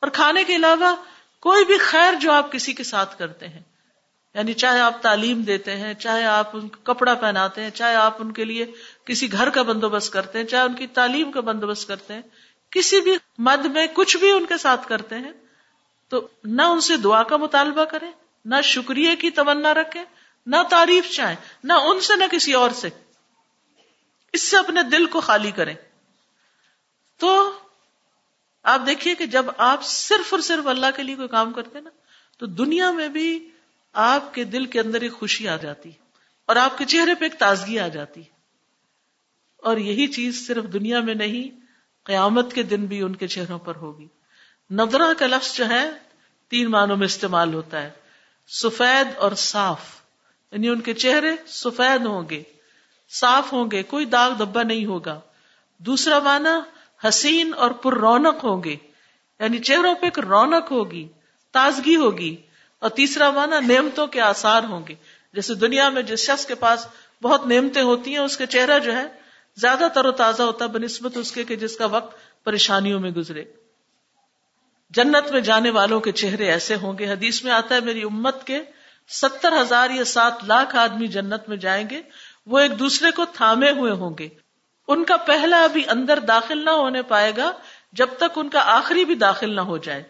اور 0.00 0.08
کھانے 0.08 0.44
کے 0.44 0.56
علاوہ 0.56 0.94
کوئی 1.40 1.64
بھی 1.64 1.78
خیر 1.78 2.14
جو 2.20 2.32
آپ 2.32 2.52
کسی 2.52 2.72
کے 2.72 2.82
ساتھ 2.82 3.18
کرتے 3.18 3.48
ہیں 3.48 3.60
یعنی 4.34 4.52
چاہے 4.52 4.80
آپ 4.80 5.02
تعلیم 5.02 5.42
دیتے 5.42 5.76
ہیں، 5.76 5.94
چاہے 5.94 6.24
آپ 6.24 6.56
ان 6.56 6.68
کو 6.68 6.94
کپڑا 6.94 7.14
پہناتے 7.14 7.62
ہیں، 7.62 7.70
چاہے 7.70 7.94
آپ 7.94 8.16
ان 8.18 8.32
کے 8.32 8.44
لیے 8.44 8.66
کسی 9.04 9.32
گھر 9.32 9.50
کا 9.50 9.62
بندوبست 9.62 10.12
کرتے 10.12 10.38
ہیں، 10.38 10.46
چاہے 10.46 10.62
ان 10.62 10.74
کی 10.74 10.86
تعلیم 10.86 11.32
کا 11.32 11.40
بندوبست 11.40 11.88
کرتے 11.88 12.14
ہیں، 12.14 12.22
کسی 12.70 13.00
بھی 13.00 13.16
مد 13.38 13.64
میں 13.64 13.86
کچھ 13.94 14.16
بھی 14.16 14.30
ان 14.30 14.46
کے 14.46 14.56
ساتھ 14.56 14.88
کرتے 14.88 15.14
ہیں، 15.14 15.32
تو 16.08 16.28
نہ 16.44 16.62
ان 16.62 16.80
سے 16.80 16.96
دعا 16.96 17.22
کا 17.22 17.36
مطالبہ 17.36 17.84
کریں، 17.84 18.10
نہ 18.44 18.60
شکریہ 18.64 19.14
کی 19.14 19.30
تمنا 19.30 19.74
رکھیں، 19.74 20.04
نہ 20.46 20.56
تعریف 20.70 21.10
چاہیں، 21.10 21.36
نہ 21.64 21.72
ان 21.72 22.00
سے، 22.00 22.16
نہ 22.16 22.24
کسی 22.30 22.52
اور 22.52 22.70
سے۔ 22.70 22.88
اس 24.32 24.42
سے 24.42 24.56
اپنے 24.56 24.82
دل 24.82 25.06
کو 25.06 25.20
خالی 25.20 25.50
کریں۔ 25.50 25.74
تو 27.18 27.52
آپ 28.62 28.80
دیکھیے 28.86 29.14
کہ 29.14 29.26
جب 29.26 29.46
آپ 29.56 29.84
صرف 29.84 30.32
اور 30.34 30.40
صرف 30.40 30.66
اللہ 30.66 30.86
کے 30.96 31.02
لیے 31.02 31.16
کوئی 31.16 31.28
کام 31.28 31.52
کرتے 31.52 31.80
نا، 31.80 31.90
تو 32.38 32.46
دنیا 32.46 32.90
میں 32.90 33.08
بھی 33.08 33.48
آپ 33.92 34.34
کے 34.34 34.44
دل 34.44 34.64
کے 34.64 34.80
اندر 34.80 35.00
ایک 35.00 35.12
خوشی 35.12 35.48
آ 35.48 35.56
جاتی، 35.56 35.90
اور 36.48 36.56
آپ 36.56 36.78
کے 36.78 36.84
چہرے 36.84 37.14
پہ 37.14 37.24
ایک 37.24 37.38
تازگی 37.38 37.78
آ 37.78 37.88
جاتی۔ 37.88 38.22
اور 39.56 39.76
یہی 39.76 40.06
چیز 40.06 40.46
صرف 40.46 40.64
دنیا 40.72 41.00
میں 41.00 41.14
نہیں، 41.14 41.66
قیامت 42.04 42.52
کے 42.52 42.62
دن 42.62 42.86
بھی 42.86 43.02
ان 43.02 43.14
کے 43.14 43.26
چہروں 43.26 43.58
پر 43.58 43.76
ہوگی۔ 43.76 44.06
نظرہ 44.70 45.12
کا 45.18 45.26
لفظ 45.26 45.56
جو 45.56 45.68
ہے، 45.68 45.90
تین 46.48 46.70
معنوں 46.70 46.96
میں 46.96 47.06
استعمال 47.06 47.54
ہوتا 47.54 47.82
ہے۔ 47.82 47.90
سفید 48.48 49.16
اور 49.16 49.32
صاف 49.32 49.80
یعنی 50.52 50.68
ان 50.68 50.80
کے 50.80 50.94
چہرے 50.94 51.30
سفید 51.46 52.06
ہوں 52.06 52.28
گے، 52.30 52.42
صاف 53.10 53.52
ہوں 53.52 53.70
گے، 53.70 53.82
کوئی 53.82 54.04
داغ 54.04 54.32
دبا 54.38 54.62
نہیں 54.62 54.84
ہوگا۔ 54.86 55.20
دوسرا 55.80 56.18
معنی 56.18 56.54
حسین 57.04 57.54
اور 57.56 57.70
پر 57.70 57.94
رونق 57.94 58.44
ہوں 58.44 58.64
گے 58.64 58.76
یعنی 59.40 59.58
چہروں 59.58 59.94
پہ 59.94 60.06
ایک 60.06 60.18
رونق 60.18 60.70
ہوگی، 60.70 61.08
تازگی 61.52 61.96
ہوگی 61.96 62.36
اور 62.78 62.90
تیسرا 62.90 63.30
معنی 63.30 63.74
نعمتوں 63.74 64.06
کے 64.06 64.20
آثار 64.20 64.62
ہوں 64.62 64.86
گے۔ 64.88 64.94
جیسے 65.32 65.54
دنیا 65.54 65.88
میں 65.88 66.02
جس 66.02 66.20
شخص 66.20 66.46
کے 66.46 66.54
پاس 66.54 66.86
بہت 67.22 67.46
نعمتیں 67.46 67.82
ہوتی 67.82 68.10
ہیں، 68.10 68.18
اس 68.18 68.36
کا 68.36 68.46
چہرہ 68.46 68.78
جو 68.78 68.96
ہے 68.96 69.04
زیادہ 69.56 69.88
تر 69.94 70.04
و 70.04 70.12
تازہ 70.12 70.42
ہوتا 70.42 70.64
ہے، 70.64 70.70
بنسبت 70.70 71.16
اس 71.16 71.32
کے 71.32 71.44
کہ 71.44 71.56
جس 71.56 71.76
کا 71.76 71.86
وقت 71.86 72.16
پریشانیوں 72.44 73.00
میں 73.00 73.10
گزرے۔ 73.10 73.44
جنت 74.90 75.30
میں 75.30 75.40
جانے 75.40 75.70
والوں 75.70 76.00
کے 76.00 76.12
چہرے 76.12 76.50
ایسے 76.50 76.74
ہوں 76.74 76.98
گے۔ 76.98 77.10
حدیث 77.10 77.44
میں 77.44 77.52
آتا 77.52 77.74
ہے، 77.74 77.80
میری 77.80 78.02
امت 78.02 78.46
کے 78.46 78.62
ستر 79.08 79.60
ہزار 79.60 79.90
یا 79.90 80.04
سات 80.04 80.44
لاکھ 80.44 80.76
آدمی 80.76 81.06
جنت 81.06 81.48
میں 81.48 81.56
جائیں 81.56 81.90
گے۔ 81.90 82.02
وہ 82.46 82.58
ایک 82.58 82.78
دوسرے 82.78 83.10
کو 83.10 83.24
تھامے 83.24 83.70
ہوئے 83.70 83.92
ہوں 83.92 84.16
گے۔ 84.18 84.28
ان 84.88 85.04
کا 85.04 85.16
پہلا 85.16 85.64
ابھی 85.64 85.84
اندر 85.88 86.18
داخل 86.18 86.64
نہ 86.64 86.70
ہونے 86.70 87.02
پائے 87.02 87.32
گا 87.36 87.52
جب 87.92 88.08
تک 88.16 88.38
ان 88.38 88.48
کا 88.48 88.60
آخری 88.64 89.04
بھی 89.04 89.14
داخل 89.14 89.56
نہ 89.56 89.60
ہو 89.60 89.78
جائے۔ 89.78 90.02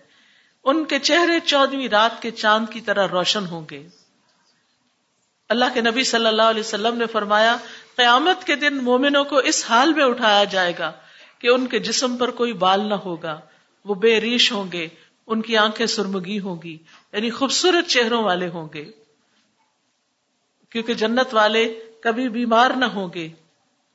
ان 0.64 0.84
کے 0.84 0.98
چہرے 0.98 1.40
چودہویں 1.40 1.88
رات 1.88 2.22
کے 2.22 2.30
چاند 2.30 2.66
کی 2.70 2.80
طرح 2.80 3.08
روشن 3.08 3.46
ہوں 3.46 3.66
گے۔ 3.70 3.88
اللہ 5.48 5.64
کے 5.74 5.80
نبی 5.80 6.04
صلی 6.04 6.26
اللہ 6.26 6.42
علیہ 6.42 6.60
وسلم 6.60 6.96
نے 6.96 7.06
فرمایا، 7.06 7.56
قیامت 7.96 8.44
کے 8.44 8.56
دن 8.56 8.76
مومنوں 8.76 9.24
کو 9.24 9.36
اس 9.36 9.64
حال 9.68 9.94
میں 9.94 10.04
اٹھایا 10.04 10.44
جائے 10.44 10.72
گا 10.78 10.92
کہ 11.38 11.48
ان 11.48 11.66
کے 11.66 11.78
جسم 11.78 12.16
پر 12.16 12.30
کوئی 12.30 12.52
بال 12.52 12.88
نہ 12.88 12.94
ہوگا۔ 12.94 13.40
وہ 13.84 13.94
بے 13.94 14.20
ریش 14.20 14.52
ہوں 14.52 14.72
گے، 14.72 14.88
ان 15.26 15.42
کی 15.42 15.56
آنکھیں 15.56 15.86
سرمگی 15.86 16.40
ہوں 16.40 16.62
گی 16.62 16.78
یعنی 17.12 17.30
خوبصورت 17.30 17.86
چہروں 17.86 18.24
والے 18.24 18.48
ہوں 18.48 18.68
گے۔ 18.74 18.90
کیونکہ 20.70 20.94
جنت 20.94 21.34
والے 21.34 21.80
کبھی 22.00 22.28
بیمار 22.28 22.70
نہ 22.70 22.84
ہوں 22.84 23.08
گے۔ 23.14 23.28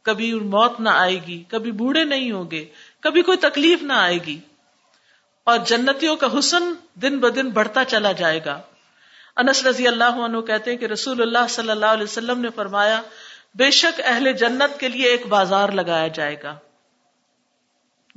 کبھی 0.03 0.33
موت 0.33 0.79
نہ 0.79 0.89
آئے 0.89 1.15
گی، 1.15 1.43
کبھی 1.47 1.71
بوڑھے 1.71 2.03
نہیں 2.03 2.31
ہوں 2.31 2.51
گے، 2.51 2.65
کبھی 2.99 3.21
کوئی 3.21 3.37
تکلیف 3.37 3.83
نہ 3.83 3.93
آئے 3.93 4.17
گی۔ 4.17 4.39
اور 5.43 5.57
جنتیوں 5.57 6.15
کا 6.15 6.27
حسن 6.39 6.63
دن 6.93 7.19
ب 7.19 7.35
دن 7.35 7.49
بڑھتا 7.49 7.85
چلا 7.85 8.11
جائے 8.11 8.39
گا۔ 8.45 8.61
انس 9.35 9.65
رضی 9.65 9.87
اللہ 9.87 10.03
عنہ 10.03 10.41
کہتے 10.41 10.71
ہیں 10.71 10.77
کہ 10.77 10.85
رسول 10.85 11.21
اللہ 11.21 11.47
صلی 11.49 11.69
اللہ 11.69 11.85
علیہ 11.85 12.03
وسلم 12.03 12.39
نے 12.39 12.49
فرمایا، 12.55 13.01
بے 13.55 13.71
شک 13.71 14.01
اہل 14.03 14.33
جنت 14.33 14.79
کے 14.79 14.87
لیے 14.87 15.05
ایک 15.05 15.25
بازار 15.25 15.69
لگایا 15.69 16.07
جائے 16.07 16.35
گا، 16.43 16.57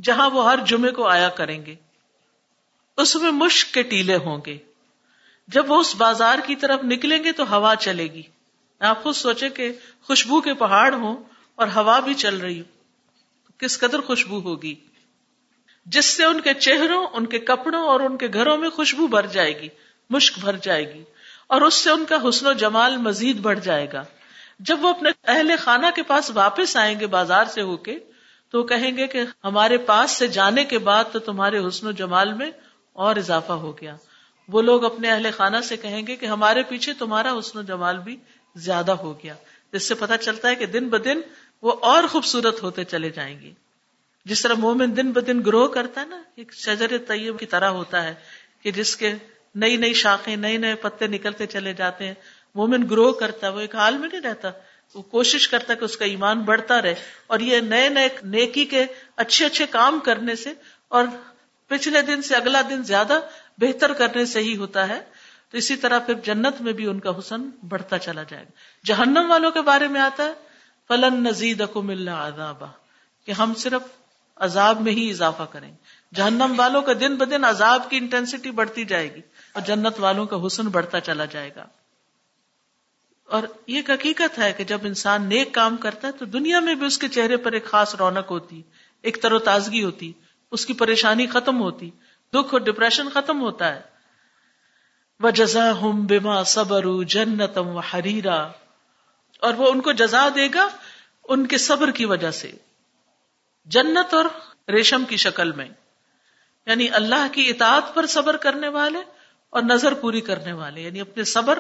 جہاں 0.03 0.31
وہ 0.31 0.51
ہر 0.51 0.59
جمعے 0.67 0.91
کو 0.91 1.09
آیا 1.09 1.29
کریں 1.29 1.67
گے۔ 1.67 1.75
اس 2.97 3.17
میں 3.17 3.31
مشک 3.31 3.75
کے 3.75 3.83
ٹیلے 3.83 4.17
ہوں 4.17 4.39
گے۔ 4.47 4.59
جب 5.49 5.71
وہ 5.71 5.81
اس 5.81 5.97
بازار 5.97 6.39
کی 6.47 6.57
طرف 6.57 6.81
نکلیں 6.85 7.25
گے 7.25 7.33
تو 7.33 7.57
ہوا 7.57 7.77
چلے 7.77 8.07
گی۔ 8.07 8.23
آپ 8.81 9.03
خود 9.03 9.15
سوچے 9.15 9.49
کہ 9.49 9.73
خوشبو 10.03 10.41
کے 10.41 10.55
پہاڑ 10.55 10.95
ہوں 10.95 11.17
اور 11.57 11.67
ہوا 11.67 12.01
بھی 12.01 12.15
چل 12.15 12.37
رہی 12.37 12.61
ہو 12.61 12.65
کس 13.59 13.79
قدر 13.81 14.01
خوشبو 14.01 14.41
ہوگی؟ 14.41 14.75
جس 15.87 16.05
سے 16.05 16.25
ان 16.25 16.41
کے 16.41 16.55
چہروں، 16.55 17.07
ان 17.13 17.27
کے 17.27 17.39
کپڑوں 17.39 17.83
اور 17.83 18.01
ان 18.01 18.17
کے 18.17 18.29
گھروں 18.35 18.57
میں 18.59 18.71
خوشبو 18.71 19.07
بھر 19.07 19.27
جائے 19.27 19.61
گی، 19.61 19.69
مشک 20.11 20.39
بھر 20.39 20.57
جائے 20.57 20.95
گی، 20.95 21.03
اور 21.47 21.61
اس 21.61 21.75
سے 21.75 21.91
ان 21.91 22.05
کا 22.05 22.17
حسن 22.29 22.47
و 22.47 22.53
جمال 22.53 22.97
مزید 22.97 23.41
بڑھ 23.41 23.61
جائے 23.61 23.87
گا۔ 23.93 24.05
جب 24.61 24.85
وہ 24.85 24.89
اپنے 24.89 25.11
اہل 25.25 25.51
خانہ 25.59 25.87
کے 25.95 26.03
پاس 26.03 26.31
واپس 26.31 26.77
آئیں 26.77 27.01
گے 27.01 27.07
بازار 27.07 27.45
سے 27.45 27.63
ہو 27.63 27.77
کے، 27.77 27.99
تو 28.51 28.59
وہ 28.59 28.67
کہیں 28.67 28.97
گے 28.97 29.07
کہ 29.07 29.23
ہمارے 29.45 29.79
پاس 29.79 30.11
سے 30.11 30.29
جانے 30.29 30.65
کے 30.65 30.79
بعد 30.79 31.05
تو 31.13 31.19
تمہارے 31.19 31.59
حسن 31.69 31.87
و 31.87 31.93
جمال 31.93 32.33
میں 32.33 32.51
اور 32.93 33.17
اضافہ 33.17 33.53
ہو 33.53 33.81
گیا۔ 33.81 33.97
وہ 34.49 34.63
لوگ 34.63 34.85
اپنے 34.85 35.11
اہل 35.11 35.27
خانہ 35.37 35.57
سے 35.65 35.77
کہیں 35.77 36.07
گے 36.07 36.17
کہ 36.17 36.27
ہمارے 36.27 36.63
پیچھے 36.63 36.93
تمہارا 36.93 37.39
حسن 37.39 37.59
و 37.59 37.63
جمال 37.63 37.99
بھی 37.99 38.17
زیادہ 38.57 38.93
ہو 38.93 39.13
گیا۔ 39.23 39.35
جس 39.73 39.89
سے 39.89 39.95
پتا 39.95 40.17
چلتا 40.17 40.49
ہے 40.49 40.55
کہ 40.55 40.67
دن 40.67 40.89
بدن 40.89 41.21
وہ 41.63 41.73
اور 41.83 42.05
خوبصورت 42.05 42.63
ہوتے 42.63 42.85
چلے 42.85 43.11
جائیں 43.11 43.41
گے۔ 43.41 43.53
جس 44.25 44.43
طرح 44.43 44.55
مومن 44.55 44.97
دن 44.97 45.13
بدن 45.13 45.45
گروہ 45.47 45.69
کرتا 45.69 46.01
ہے 46.01 46.07
نا، 46.07 46.23
ایک 46.35 46.55
شجر 46.55 46.99
طیب 47.09 47.39
کی 47.39 47.47
طرح 47.47 47.69
ہوتا 47.69 48.03
ہے 48.03 48.15
کہ 48.63 48.71
جس 48.71 48.97
کے 48.97 49.15
نئی 49.55 49.77
نئی 49.77 49.95
شاخیں، 49.95 50.37
نئے 50.37 50.57
نئے 50.57 50.75
پتے 50.75 51.07
نکلتے 51.07 51.47
چلے 51.47 51.73
جاتے 51.73 52.07
ہیں۔ 52.07 52.15
مومن 52.55 52.89
گروہ 52.91 53.13
کرتا 53.13 53.47
ہے، 53.47 53.53
وہ 53.53 53.61
ایک 53.61 53.75
حال 53.75 53.99
میں 53.99 54.09
نہیں 54.13 54.23
رہتا۔ 54.23 54.51
وہ 54.95 55.03
کوشش 55.03 55.49
کرتا 55.49 55.73
ہے 55.73 55.79
کہ 55.79 55.85
اس 55.85 55.97
کا 55.97 56.05
ایمان 56.05 56.41
بڑھتا 56.41 56.83
رہے۔ 56.83 56.95
اور 57.27 57.41
یہ 57.41 57.61
نئے 57.61 57.89
نئے 57.89 58.09
نیکی 58.23 58.65
کے 58.65 58.87
اچھے 59.17 59.47
اچھے 59.47 59.67
کام 59.67 60.01
کرنے 60.01 60.37
سے 60.37 60.53
اور 60.89 61.05
پچھلے 61.67 62.03
دن 62.03 62.23
سے 62.23 62.35
اگلا 62.35 62.63
دن 62.71 62.83
زیادہ 62.83 63.21
بہتر 63.59 63.93
کرنے 63.93 64.27
سے 64.27 64.41
ہی 64.41 64.57
ہوتا 64.57 64.89
ہے۔ 64.89 65.01
تو 65.51 65.59
اسی 65.59 65.77
طرح 65.77 65.99
پھر 65.99 66.15
جنت 66.15 66.61
میں 66.61 66.73
بھی 66.73 66.87
ان 66.87 67.01
کا 67.01 67.19
حسن 67.19 67.51
بڑھتا 67.69 67.99
چلا 67.99 68.23
جائے 68.23 68.45
گا۔ 68.45 68.51
جہنم 68.85 69.27
والوں 69.29 69.51
کے 69.51 69.61
بارے 69.61 69.89
میں 69.89 70.01
آتا 70.01 70.25
ہے۔ 70.25 70.46
فلن 70.89 71.25
نزید 71.25 71.63
اللہ 71.77 72.73
کہ 73.27 73.33
ہم 73.33 73.55
صرف 73.55 73.83
عذاب 74.37 74.81
میں 74.81 74.93
ہی 74.93 75.11
اضافہ 75.11 75.43
کریں 75.43 75.73
جہنم 76.15 76.55
والوں 76.57 76.83
کا 76.83 76.93
دن 77.01 77.17
بدن 77.17 77.45
عذاب 77.45 77.91
کی 77.91 77.97
انٹینسٹی 77.97 78.51
بڑھتی 78.51 78.85
جائے 78.85 79.15
گی 79.15 79.21
اور 79.53 79.63
جنت 79.63 79.95
والوں 79.99 80.27
کا 80.27 80.37
حسن 80.47 80.67
بڑھتا 80.67 81.01
چلا 81.01 81.25
جائے 81.25 81.51
گا۔ 81.57 81.67
اور 83.25 83.43
یہ 83.67 83.77
ایک 83.77 83.91
حقیقت 83.91 84.39
ہے 84.39 84.53
کہ 84.53 84.65
جب 84.65 84.79
انسان 84.83 85.23
نیک 85.23 85.53
کام 85.53 85.77
کرتا 85.77 86.09
ہے 86.09 86.13
تو 86.13 86.25
دنیا 86.25 86.61
میں 86.61 86.75
بھی 86.75 86.87
اس 86.87 86.99
کے 86.99 87.09
چہرے 87.09 87.37
پر 87.37 87.53
ایک 87.53 87.65
خاص 87.65 87.95
رونق 87.95 88.31
ہوتی، 88.31 88.63
ایک 89.03 89.23
تر 89.23 89.33
و 89.33 89.39
تازگی 89.39 89.85
ہوتی، 89.85 90.13
اس 90.51 90.67
کی 90.67 90.73
پریشانی 90.73 91.27
ختم 91.27 91.61
ہوتی، 91.61 91.91
دکھ 92.31 92.49
اور 92.53 92.61
ڈپریشن 92.61 93.09
ختم 93.15 93.41
ہوتا 93.41 93.75
ہے۔ 93.75 93.81
وہ 95.21 95.31
جزا 95.31 95.73
ہم 95.83 96.07
بیما 96.07 96.45
صبر 96.45 97.05
جنتم 97.05 97.69
و 97.69 97.79
حریرا 97.79 98.49
اور 99.41 99.55
وہ 99.55 99.69
ان 99.69 99.81
کو 99.81 99.93
جزا 99.93 100.29
دے 100.35 100.49
گا 100.55 100.69
ان 101.29 101.47
کے 101.47 101.59
صبر 101.59 101.91
کی 101.91 102.05
وجہ 102.05 102.31
سے۔ 102.31 102.53
جنت 103.65 104.15
اور 104.15 104.25
ریشم 104.69 105.05
کی 105.05 105.17
شکل 105.17 105.53
میں۔ 105.53 105.69
یعنی 106.67 106.89
اللہ 106.91 107.33
کی 107.33 107.49
اطاعت 107.49 107.95
پر 107.95 108.07
صبر 108.07 108.37
کرنے 108.37 108.69
والے 108.69 108.99
اور 109.51 109.63
نظر 109.63 109.95
پوری 109.95 110.21
کرنے 110.21 110.53
والے۔ 110.53 110.81
یعنی 110.81 111.01
اپنے 111.01 111.25
صبر، 111.25 111.59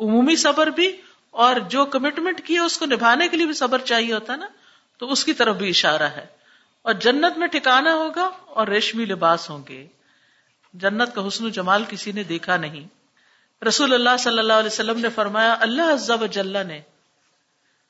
عمومی 0.00 0.36
صبر 0.36 0.66
بھی 0.66 1.00
اور 1.30 1.56
جو 1.56 1.84
کمٹمنٹ 1.84 2.46
کی 2.46 2.54
ہے 2.54 2.58
اس 2.58 2.78
کو 2.78 2.86
نبھانے 2.86 3.28
کے 3.28 3.36
لیے 3.36 3.46
بھی 3.46 3.54
صبر 3.54 3.78
چاہیے 3.78 4.14
ہوتا 4.14 4.32
ہے 4.32 4.38
نا، 4.38 4.46
تو 4.98 5.12
اس 5.12 5.24
کی 5.24 5.32
طرف 5.32 5.56
بھی 5.56 5.68
اشارہ 5.68 6.02
ہے۔ 6.02 6.26
اور 6.82 6.92
جنت 6.92 7.38
میں 7.38 7.46
ٹھکانا 7.46 7.94
ہوگا 7.94 8.30
اور 8.46 8.66
ریشمی 8.66 9.04
لباس 9.04 9.50
ہوں 9.50 9.62
گے۔ 9.68 9.86
جنت 10.74 11.14
کا 11.14 11.28
حسن 11.28 11.44
و 11.44 11.48
جمال 11.48 11.84
کسی 11.88 12.12
نے 12.12 12.22
دیکھا 12.22 12.56
نہیں۔ 12.56 12.86
رسول 13.64 13.94
اللہ 13.94 14.16
صلی 14.18 14.38
اللہ 14.38 14.52
علیہ 14.52 14.66
وسلم 14.66 15.00
نے 15.00 15.08
فرمایا، 15.08 15.56
اللہ 15.60 15.82
عزب 15.82 16.26
جل 16.30 16.66
نے 16.66 16.80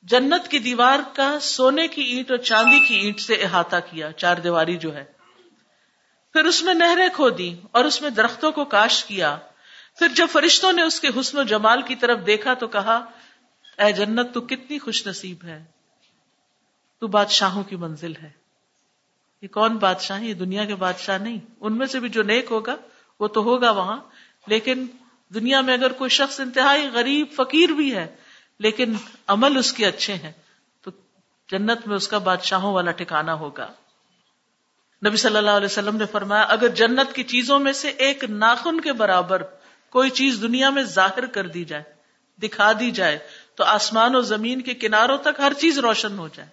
جنت 0.03 0.49
کی 0.49 0.59
دیوار 0.59 0.99
کا 1.13 1.41
سونے 1.41 1.89
کی 1.89 2.03
اینٹ 2.03 2.31
اور 2.31 2.39
چاندی 2.39 2.81
کی 2.81 2.95
اینٹ 2.95 3.21
سے 3.21 3.35
احاطہ 3.35 3.77
کیا، 3.91 4.13
چار 4.13 4.37
دیواری 4.37 4.77
جو 4.77 4.97
ہے۔ 4.97 5.05
پھر 6.33 6.45
اس 6.45 6.63
میں 6.63 6.75
نہریں 6.75 7.09
کھو 7.15 7.31
دی 7.31 7.55
اور 7.71 7.85
اس 7.85 8.03
میں 8.03 8.11
درختوں 8.11 8.53
کو 8.53 8.65
کاش 8.65 9.05
کیا۔ 9.05 9.39
پھر 9.99 10.09
جب 10.09 10.27
فرشتوں 10.33 10.73
نے 10.73 10.83
اس 10.83 11.01
کے 11.01 11.09
حسن 11.21 11.39
و 11.39 11.43
جمال 11.43 11.83
کی 11.83 11.95
طرف 11.97 12.19
دیکھا 12.27 12.55
تو 12.55 12.69
کہا، 12.69 12.95
اے 13.79 13.93
جنت، 13.93 14.35
تو 14.35 14.41
کتنی 14.41 14.79
خوش 14.79 15.07
نصیب 15.07 15.45
ہے۔ 15.45 15.65
تو 17.01 17.07
بادشاہوں 17.07 17.63
کی 17.63 17.77
منزل 17.77 18.13
ہے۔ 18.17 18.31
یہ 19.43 19.49
کون 19.49 19.77
بادشاہ 19.77 20.23
یہ 20.23 20.35
دنیا 20.35 20.65
کے 20.65 20.75
بادشاہ 20.75 21.19
نہیں۔ 21.19 21.39
ان 21.61 21.79
میں 21.79 21.87
سے 21.87 22.01
بھی 22.01 22.09
جو 22.09 22.23
نیک 22.23 22.47
ہوگا، 22.51 22.77
وہ 23.21 23.29
تو 23.29 23.43
ہوگا 23.43 23.71
وہاں۔ 23.71 23.97
لیکن 24.47 24.87
دنیا 25.35 25.61
میں 25.61 25.75
اگر 25.75 25.93
کوئی 25.93 26.11
شخص 26.11 26.41
انتہائی 26.41 26.89
غریب، 26.93 27.27
فقیر 27.33 27.69
بھی 27.69 27.95
ہے 27.95 28.17
لیکن 28.61 28.95
عمل 29.27 29.57
اس 29.57 29.73
کے 29.73 29.87
اچھے 29.87 30.15
ہیں، 30.15 30.33
تو 30.83 30.91
جنت 31.51 31.87
میں 31.87 31.97
اس 31.97 32.09
کا 32.09 32.19
بادشاہوں 32.19 32.75
والا 32.75 32.91
ٹھکانا 32.91 33.35
ہوگا۔ 33.35 33.73
نبی 35.07 35.17
صلی 35.17 35.37
اللہ 35.37 35.51
علیہ 35.51 35.67
وسلم 35.67 35.97
نے 35.97 36.07
فرمایا، 36.07 36.43
اگر 36.43 36.69
جنت 36.69 37.15
کی 37.15 37.23
چیزوں 37.23 37.59
میں 37.59 37.73
سے 37.73 37.89
ایک 37.89 38.25
ناخن 38.25 38.81
کے 38.81 38.93
برابر 38.93 39.43
کوئی 39.91 40.11
چیز 40.11 40.39
دنیا 40.43 40.71
میں 40.71 40.83
ظاہر 40.83 41.27
کر 41.27 41.47
دی 41.47 41.65
جائے، 41.65 41.83
دکھا 42.43 42.73
دی 42.81 42.91
جائے، 42.91 43.19
تو 43.55 43.65
آسمان 43.65 44.17
و 44.17 44.21
زمین 44.21 44.61
کے 44.61 44.75
کناروں 44.75 45.19
تک 45.19 45.41
ہر 45.41 45.53
چیز 45.53 45.79
روشن 45.79 46.19
ہو 46.19 46.29
جائے۔ 46.35 46.49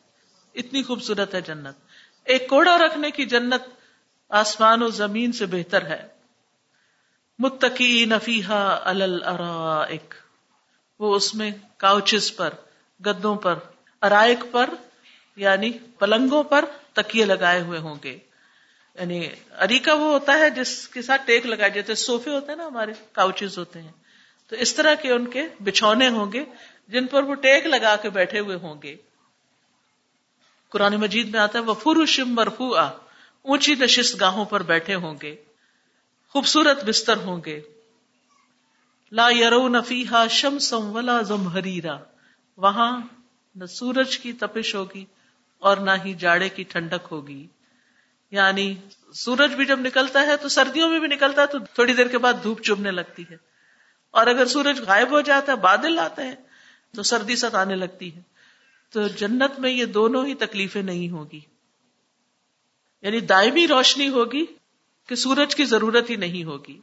اتنی 0.56 0.84
خوبصورت 0.84 1.34
ہے 1.34 1.42
جنت۔ 1.42 1.76
ایک 2.24 2.50
کوڑا 2.50 2.78
رکھنے 2.78 3.12
کی 3.12 3.26
جنت 3.26 3.70
آسمان 4.30 4.84
و 4.84 4.88
زمین 4.88 5.32
سے 5.32 5.46
بہتر 5.46 5.86
ہے۔ 5.86 6.08
متقی 7.40 8.06
نفیحا 8.06 8.80
الرائک 8.84 10.14
وہ 11.00 11.16
اس 11.16 11.36
میں 11.36 11.52
کاؤچز 11.78 12.36
پر، 12.36 12.50
گدوں 13.06 13.36
پر، 13.36 13.56
ارائک 14.02 14.40
پر 14.52 14.70
یعنی 15.36 15.72
پلنگوں 16.00 16.44
پر 16.44 16.66
تکیے 16.94 17.26
لگائے 17.26 17.62
ہوئے 17.62 17.80
ہوں 17.80 17.96
گے۔ 18.04 18.18
یعنی 19.00 19.28
اریکا 19.52 19.94
وہ 19.94 20.14
ہوتا 20.14 20.34
ہے 20.40 20.50
جس 20.50 20.88
کے 20.88 21.02
ساتھ 21.02 21.22
ٹیک 21.26 21.46
لگائے 21.46 21.72
جاتے 21.72 21.96
سوفے 21.96 22.32
ہوتے 22.32 22.52
ہیں 22.52 22.58
نا 22.58 22.68
ہمارے، 22.68 22.92
کاؤچز 23.12 23.58
ہوتے 23.58 23.82
ہیں۔ 23.82 23.92
تو 24.50 24.56
اس 24.56 24.76
طرح 24.76 24.94
کے 24.94 25.12
ان 25.12 25.28
کے 25.28 25.44
بچھونے 25.64 26.08
ہوں 26.08 26.32
گے، 26.32 26.46
جن 26.88 27.08
پر 27.08 27.24
وہ 27.24 27.36
ٹیک 27.36 27.66
لگا 27.66 27.96
کے 27.96 28.10
بیٹھے 28.10 28.40
ہوئے 28.40 28.56
ہوں 28.56 28.76
گے۔ 28.84 28.96
قرآن 30.70 30.96
مجید 30.96 31.30
میں 31.30 31.40
آتا 31.40 31.60
ہے 31.60 31.64
وہ 31.64 31.74
فرو 31.74 32.06
شم 32.06 32.40
اونچی 33.44 33.76
نشست 33.76 34.22
گاہوں 34.22 34.46
پر 34.46 34.64
بیٹھے 34.64 34.96
ہوں 34.96 35.16
گے۔ 35.22 35.36
خوبصورت 36.30 36.84
بستر 36.84 37.18
ہوں 37.18 37.42
گے۔ 37.46 37.62
لا 39.12 39.30
یرو 39.30 39.68
نفیحا 39.68 40.28
شم 40.28 40.60
سم 40.60 40.96
ولا 40.96 41.22
زمہریرا۔ 41.22 41.98
وہاں 42.58 43.02
نہ 43.56 43.66
سورج 43.66 44.18
کی 44.20 44.34
تپش 44.34 44.76
ہوگی 44.76 45.06
اور 45.60 45.78
نہ 45.78 45.92
ہی 46.06 46.14
جاڑے 46.14 46.50
کی 46.50 46.64
ٹھنڈک 46.64 47.08
ہوگی۔ 47.12 47.48
یعنی 48.32 48.76
سورج 49.14 49.54
بھی 49.54 49.66
جب 49.66 49.80
نکلتا 49.80 50.22
ہے 50.22 50.38
تو 50.38 50.50
سردیوں 50.50 50.90
میں 50.90 51.00
بھی 51.00 51.08
نکلتا 51.08 51.42
ہے 51.42 51.48
تو 51.48 51.60
تھوڑی 51.60 51.94
دیر 51.94 52.08
کے 52.08 52.18
بعد 52.18 52.34
دھوپ 52.44 52.62
چبنے 52.62 52.92
لگتی 52.92 53.24
ہے۔ 53.32 53.38
اور 54.12 54.28
اگر 54.28 54.46
سورج 54.46 54.82
غائب 54.82 55.12
ہو 55.12 55.22
جاتا 55.22 55.52
ہے، 55.52 55.58
بادل 55.58 56.00
آتے 56.00 56.24
ہیں، 56.24 56.36
تو 56.96 57.04
سردی 57.04 57.36
ستانے 57.36 57.76
لگتی 57.76 58.16
ہے۔ 58.16 58.22
تو 58.90 59.08
جنت 59.08 59.60
میں 59.60 59.72
یہ 59.72 59.86
دونوں 59.86 60.26
ہی 60.26 60.34
تکلیفیں 60.34 60.84
نہیں 60.84 61.10
ہوگی۔ 61.10 61.40
یعنی 63.02 63.20
دائمی 63.20 63.68
روشنی 63.68 64.10
ہوگی 64.10 64.46
کہ 65.08 65.16
سورج 65.16 65.56
کی 65.56 65.66
ضرورت 65.66 66.10
ہی 66.10 66.16
نہیں 66.16 66.44
ہوگی۔ 66.44 66.82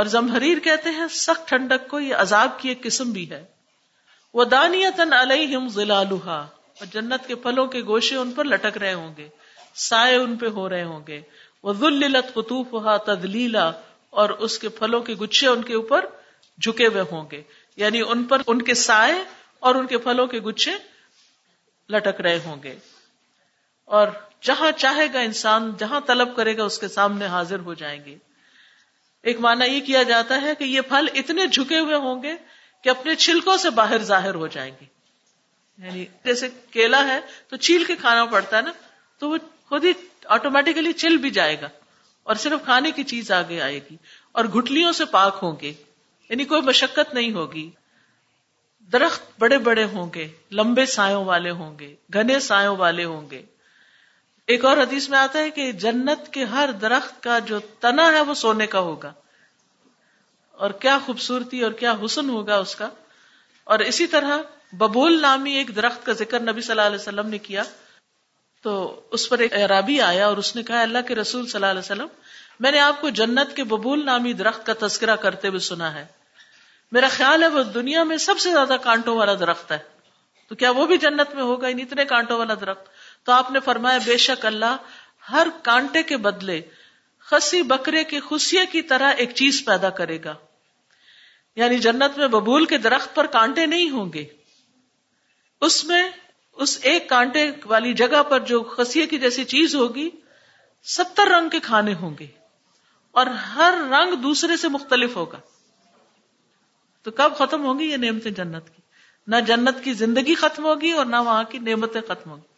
اور 0.00 0.08
زمحریر 0.08 0.58
کہتے 0.58 0.90
ہیں، 0.90 1.06
سخت 1.10 1.48
ٹھنڈک 1.48 1.88
کو، 1.88 2.00
یہ 2.00 2.14
عذاب 2.14 2.58
کی 2.58 2.68
ایک 2.68 2.82
قسم 2.82 3.10
بھی 3.10 3.30
ہے۔ 3.30 3.46
وہ 4.34 4.44
دانیتن 4.44 5.12
علیہم 5.12 5.68
ظلالها۔ 5.68 6.46
اور 6.78 6.86
جنت 6.86 7.26
کے 7.26 7.34
پھلوں 7.34 7.66
کے 7.66 7.82
گوشے 7.82 8.16
ان 8.16 8.32
پر 8.32 8.44
لٹک 8.44 8.78
رہے 8.78 8.94
ہوں 8.94 9.14
گے۔ 9.16 9.28
سائے 9.74 10.16
ان 10.16 10.36
پہ 10.36 10.46
ہو 10.46 10.68
رہے 10.68 10.84
ہوں 10.84 11.00
گے۔ 11.08 11.20
وہ 11.62 11.72
ذلت 11.72 12.34
قطوفها 12.34 12.96
تدلیلا 12.96 13.70
اور 14.10 14.30
اس 14.30 14.58
کے 14.58 14.68
پھلوں 14.68 15.00
کے 15.00 15.14
گچھے 15.14 15.48
ان 15.48 15.62
کے 15.62 15.74
اوپر 15.74 16.04
جھکے 16.60 16.86
ہوئے 16.86 17.04
ہوں 17.12 17.30
گے۔ 17.32 17.42
یعنی 17.76 18.02
ان 18.08 18.24
پر 18.24 18.42
ان 18.46 18.62
کے 18.62 18.74
سائے 18.74 19.14
اور 19.58 19.74
ان 19.74 19.86
کے 19.86 19.98
پھلوں 19.98 20.26
کے 20.26 20.40
گچھے 20.40 20.72
لٹک 21.90 22.20
رہے 22.20 22.40
ہوں 22.44 22.62
گے۔ 22.62 22.78
اور 23.84 24.08
جہاں 24.42 24.72
چاہے 24.72 25.06
گا 25.12 25.20
انسان، 25.20 25.72
جہاں 25.78 26.00
طلب 26.06 26.36
کرے 26.36 26.56
گا، 26.56 26.64
اس 26.64 26.78
کے 26.78 26.88
سامنے 26.88 27.26
حاضر 27.26 27.58
ہو 27.58 27.74
جائیں 27.74 28.04
گے۔ 28.04 28.29
ایک 29.22 29.40
معنی 29.40 29.66
یہ 29.66 29.80
کیا 29.80 30.02
جاتا 30.02 30.42
ہے 30.42 30.54
کہ 30.54 30.64
یہ 30.64 30.80
پھل 30.80 31.08
اتنے 31.14 31.46
جھکے 31.46 31.78
ہوئے 31.78 31.94
ہوں 31.94 32.22
گے 32.22 32.34
کہ 32.84 32.88
اپنے 32.88 33.14
چھلکوں 33.14 33.56
سے 33.56 33.70
باہر 33.70 33.98
ظاہر 33.98 34.34
ہو 34.34 34.46
جائیں 34.46 34.72
گے۔ 34.80 34.86
یعنی 35.86 36.04
جیسے 36.24 36.48
کیلا 36.70 37.06
ہے 37.06 37.20
تو 37.48 37.56
چھیل 37.56 37.84
کے 37.84 37.96
کھانا 37.96 38.24
پڑتا 38.24 38.56
ہے 38.56 38.62
نا، 38.62 38.72
تو 39.18 39.30
وہ 39.30 39.36
خود 39.68 39.84
ہی 39.84 39.92
آٹومیٹیکلی 40.24 40.92
چل 40.92 41.16
بھی 41.16 41.30
جائے 41.30 41.60
گا 41.60 41.68
اور 42.22 42.34
صرف 42.34 42.64
کھانے 42.64 42.90
کی 42.90 43.04
چیز 43.04 43.30
آگے 43.30 43.60
آئے 43.60 43.80
گی۔ 43.90 43.96
اور 44.32 44.44
گٹلیوں 44.44 44.92
سے 44.92 45.04
پاک 45.04 45.38
ہوں 45.42 45.56
گے۔ 45.60 45.72
یعنی 46.28 46.44
کوئی 46.44 46.62
مشقت 46.62 47.14
نہیں 47.14 47.32
ہوگی۔ 47.32 47.70
درخت 48.92 49.22
بڑے 49.38 49.58
بڑے 49.58 49.84
ہوں 49.84 50.10
گے، 50.14 50.28
لمبے 50.52 50.86
سایوں 50.86 51.24
والے 51.24 51.50
ہوں 51.50 51.78
گے، 51.78 51.94
گھنے 52.14 52.40
سایوں 52.40 52.76
والے 52.76 53.04
ہوں 53.04 53.30
گے۔ 53.30 53.42
ایک 54.50 54.64
اور 54.64 54.76
حدیث 54.76 55.08
میں 55.08 55.18
آتا 55.18 55.38
ہے 55.38 55.50
کہ 55.50 55.72
جنت 55.72 56.32
کے 56.32 56.44
ہر 56.44 56.70
درخت 56.72 57.22
کا 57.22 57.38
جو 57.38 57.58
تنا 57.58 58.12
ہے 58.12 58.20
وہ 58.20 58.34
سونے 58.34 58.66
کا 58.66 58.78
ہوگا۔ 58.78 59.12
اور 60.52 60.70
کیا 60.70 60.98
خوبصورتی 61.06 61.60
اور 61.60 61.72
کیا 61.72 61.94
حسن 62.04 62.30
ہوگا 62.30 62.56
اس 62.56 62.74
کا۔ 62.74 62.88
اور 63.64 63.78
اسی 63.78 64.06
طرح 64.06 64.38
ببول 64.72 65.22
نامی 65.22 65.52
ایک 65.52 65.76
درخت 65.76 66.06
کا 66.06 66.12
ذکر 66.12 66.40
نبی 66.40 66.60
صلی 66.60 66.70
اللہ 66.70 66.82
علیہ 66.82 66.96
وسلم 66.96 67.28
نے 67.28 67.38
کیا۔ 67.38 67.62
تو 68.62 69.00
اس 69.10 69.28
پر 69.28 69.38
ایک 69.38 69.54
عرابی 69.54 70.00
آیا 70.00 70.26
اور 70.26 70.36
اس 70.36 70.56
نے 70.56 70.62
کہا، 70.62 70.82
اللہ 70.82 70.98
کے 71.08 71.14
رسول 71.14 71.46
صلی 71.46 71.54
اللہ 71.54 71.66
علیہ 71.66 71.80
وسلم، 71.80 72.06
میں 72.60 72.72
نے 72.72 72.80
آپ 72.80 73.00
کو 73.00 73.08
جنت 73.08 73.56
کے 73.56 73.64
ببول 73.64 74.06
نامی 74.06 74.32
درخت 74.32 74.66
کا 74.66 74.86
تذکرہ 74.86 75.16
کرتے 75.16 75.48
ہوئے 75.48 75.58
سنا 75.58 75.94
ہے۔ 75.94 76.06
میرا 76.92 77.08
خیال 77.10 77.42
ہے 77.42 77.48
وہ 77.48 77.62
دنیا 77.62 78.02
میں 78.02 78.16
سب 78.16 78.38
سے 78.38 78.52
زیادہ 78.52 78.76
کانٹوں 78.82 79.16
والا 79.16 79.34
درخت 79.34 79.72
ہے۔ 79.72 79.78
تو 80.48 80.54
کیا 80.54 80.70
وہ 80.70 80.86
بھی 80.86 80.96
جنت 80.96 81.34
میں 81.34 81.42
ہوگا؟ 81.42 81.68
ان 81.68 81.80
اتنے 81.80 82.04
کانٹوں 82.04 82.38
والا 82.38 82.54
درخت۔ 82.54 82.89
تو 83.24 83.32
آپ 83.32 83.50
نے 83.50 83.60
فرمایا، 83.60 83.98
بے 84.04 84.16
شک 84.16 84.46
اللہ 84.46 84.76
ہر 85.30 85.46
کانٹے 85.62 86.02
کے 86.02 86.16
بدلے 86.16 86.60
خسی 87.18 87.62
بکرے 87.62 88.04
کے 88.04 88.20
خصیے 88.20 88.66
کی 88.66 88.82
طرح 88.82 89.12
ایک 89.16 89.30
چیز 89.34 89.64
پیدا 89.64 89.90
کرے 89.90 90.18
گا۔ 90.24 90.34
یعنی 91.56 91.78
جنت 91.78 92.18
میں 92.18 92.28
ببول 92.28 92.64
کے 92.64 92.78
درخت 92.78 93.14
پر 93.14 93.26
کانٹے 93.26 93.66
نہیں 93.66 93.90
ہوں 93.90 94.12
گے۔ 94.12 94.24
اس 95.60 95.84
میں 95.84 96.10
اس 96.52 96.78
ایک 96.82 97.08
کانٹے 97.08 97.50
والی 97.64 97.94
جگہ 97.94 98.22
پر 98.22 98.40
جو 98.40 98.62
خسیے 98.62 99.06
کی 99.06 99.18
جیسی 99.18 99.44
چیز 99.44 99.74
ہوگی، 99.74 100.10
ستر 100.82 101.26
رنگ 101.26 101.48
کے 101.48 101.60
کھانے 101.60 101.94
ہوں 101.94 102.14
گے 102.18 102.26
اور 103.10 103.26
ہر 103.26 103.74
رنگ 103.90 104.14
دوسرے 104.14 104.56
سے 104.56 104.68
مختلف 104.68 105.16
ہوگا۔ 105.16 105.40
تو 107.02 107.10
کب 107.10 107.32
ختم 107.38 107.64
ہوگی 107.64 107.84
یہ 107.84 107.96
نعمتیں 107.96 108.30
جنت 108.30 108.66
کی؟ 108.76 108.82
نہ 109.26 109.36
جنت 109.46 109.84
کی 109.84 109.92
زندگی 109.92 110.34
ختم 110.34 110.64
ہوگی 110.64 110.90
اور 110.90 111.06
نہ 111.06 111.16
وہاں 111.16 111.44
کی 111.44 111.58
نعمتیں 111.58 112.00
ختم 112.00 112.30
ہوگی 112.30 112.49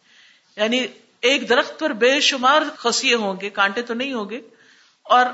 یعنی 0.57 0.87
ایک 1.21 1.49
درخت 1.49 1.79
پر 1.79 1.89
بے 1.89 2.19
شمار 2.19 2.61
خسیے 2.75 3.15
ہوں 3.15 3.41
گے، 3.41 3.49
کانٹے 3.49 3.81
تو 3.81 3.93
نہیں 3.93 4.13
ہوں 4.13 4.29
گے، 4.29 4.41
اور 5.03 5.25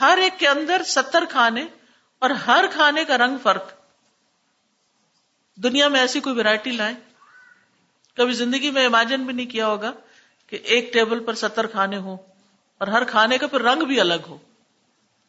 ہر 0.00 0.18
ایک 0.22 0.38
کے 0.38 0.48
اندر 0.48 0.82
ستر 0.86 1.24
کھانے 1.30 1.64
اور 2.18 2.30
ہر 2.30 2.64
کھانے 2.72 3.04
کا 3.04 3.18
رنگ 3.18 3.36
فرق۔ 3.42 3.72
دنیا 5.56 5.88
میں 5.88 6.00
ایسی 6.00 6.20
کوئی 6.20 6.36
ویرائٹی 6.36 6.70
لائے 6.70 6.94
کبھی 8.16 8.32
زندگی 8.32 8.70
میں 8.70 8.86
امیجن 8.86 9.22
بھی 9.22 9.32
نہیں 9.32 9.46
کیا 9.46 9.66
ہوگا 9.66 9.92
کہ 10.46 10.56
ایک 10.56 10.92
ٹیبل 10.92 11.24
پر 11.24 11.34
ستر 11.34 11.66
کھانے 11.66 11.96
ہوں 11.96 12.16
اور 12.78 12.88
ہر 12.88 13.04
کھانے 13.04 13.38
کا 13.38 13.46
پھر 13.46 13.60
رنگ 13.60 13.82
بھی 13.82 14.00
الگ 14.00 14.26
ہو۔ 14.28 14.38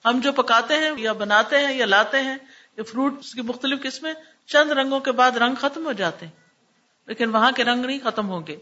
ہم 0.06 0.20
جو 0.20 0.32
پکاتے 0.32 0.74
ہیں 0.74 0.91
یا 0.98 1.14
بناتے 1.14 1.68
ہیں 1.68 1.74
یا 1.74 1.86
لاتے 1.86 2.20
ہیں، 2.20 2.38
یا 2.78 2.84
فروٹ 2.84 3.24
کی 3.24 3.41
مختلف 3.41 3.84
قسمیں، 3.84 4.14
چند 4.46 4.72
رنگوں 4.72 5.00
کے 5.00 5.12
بعد 5.12 5.32
رنگ 5.32 5.56
ختم 5.56 5.86
ہو 5.86 5.91
جاتے 5.91 6.26
ہیں۔ 6.26 6.34
لیکن 7.06 7.30
وہاں 7.30 7.52
کے 7.52 7.64
رنگ 7.64 7.86
نہیں 7.86 8.00
ختم 8.04 8.30
ہوں 8.30 8.48
گے۔ 8.48 8.58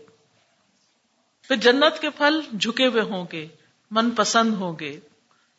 پھر 1.48 1.56
جنت 1.56 2.02
کے 2.02 2.10
پھل 2.10 2.42
جھکے 2.60 2.88
ہوئے 2.88 3.02
ہوں 3.02 3.26
گے، 3.32 3.48
من 3.92 4.12
پسند 4.12 4.54
ہوں 4.54 4.80
گے، 4.80 5.00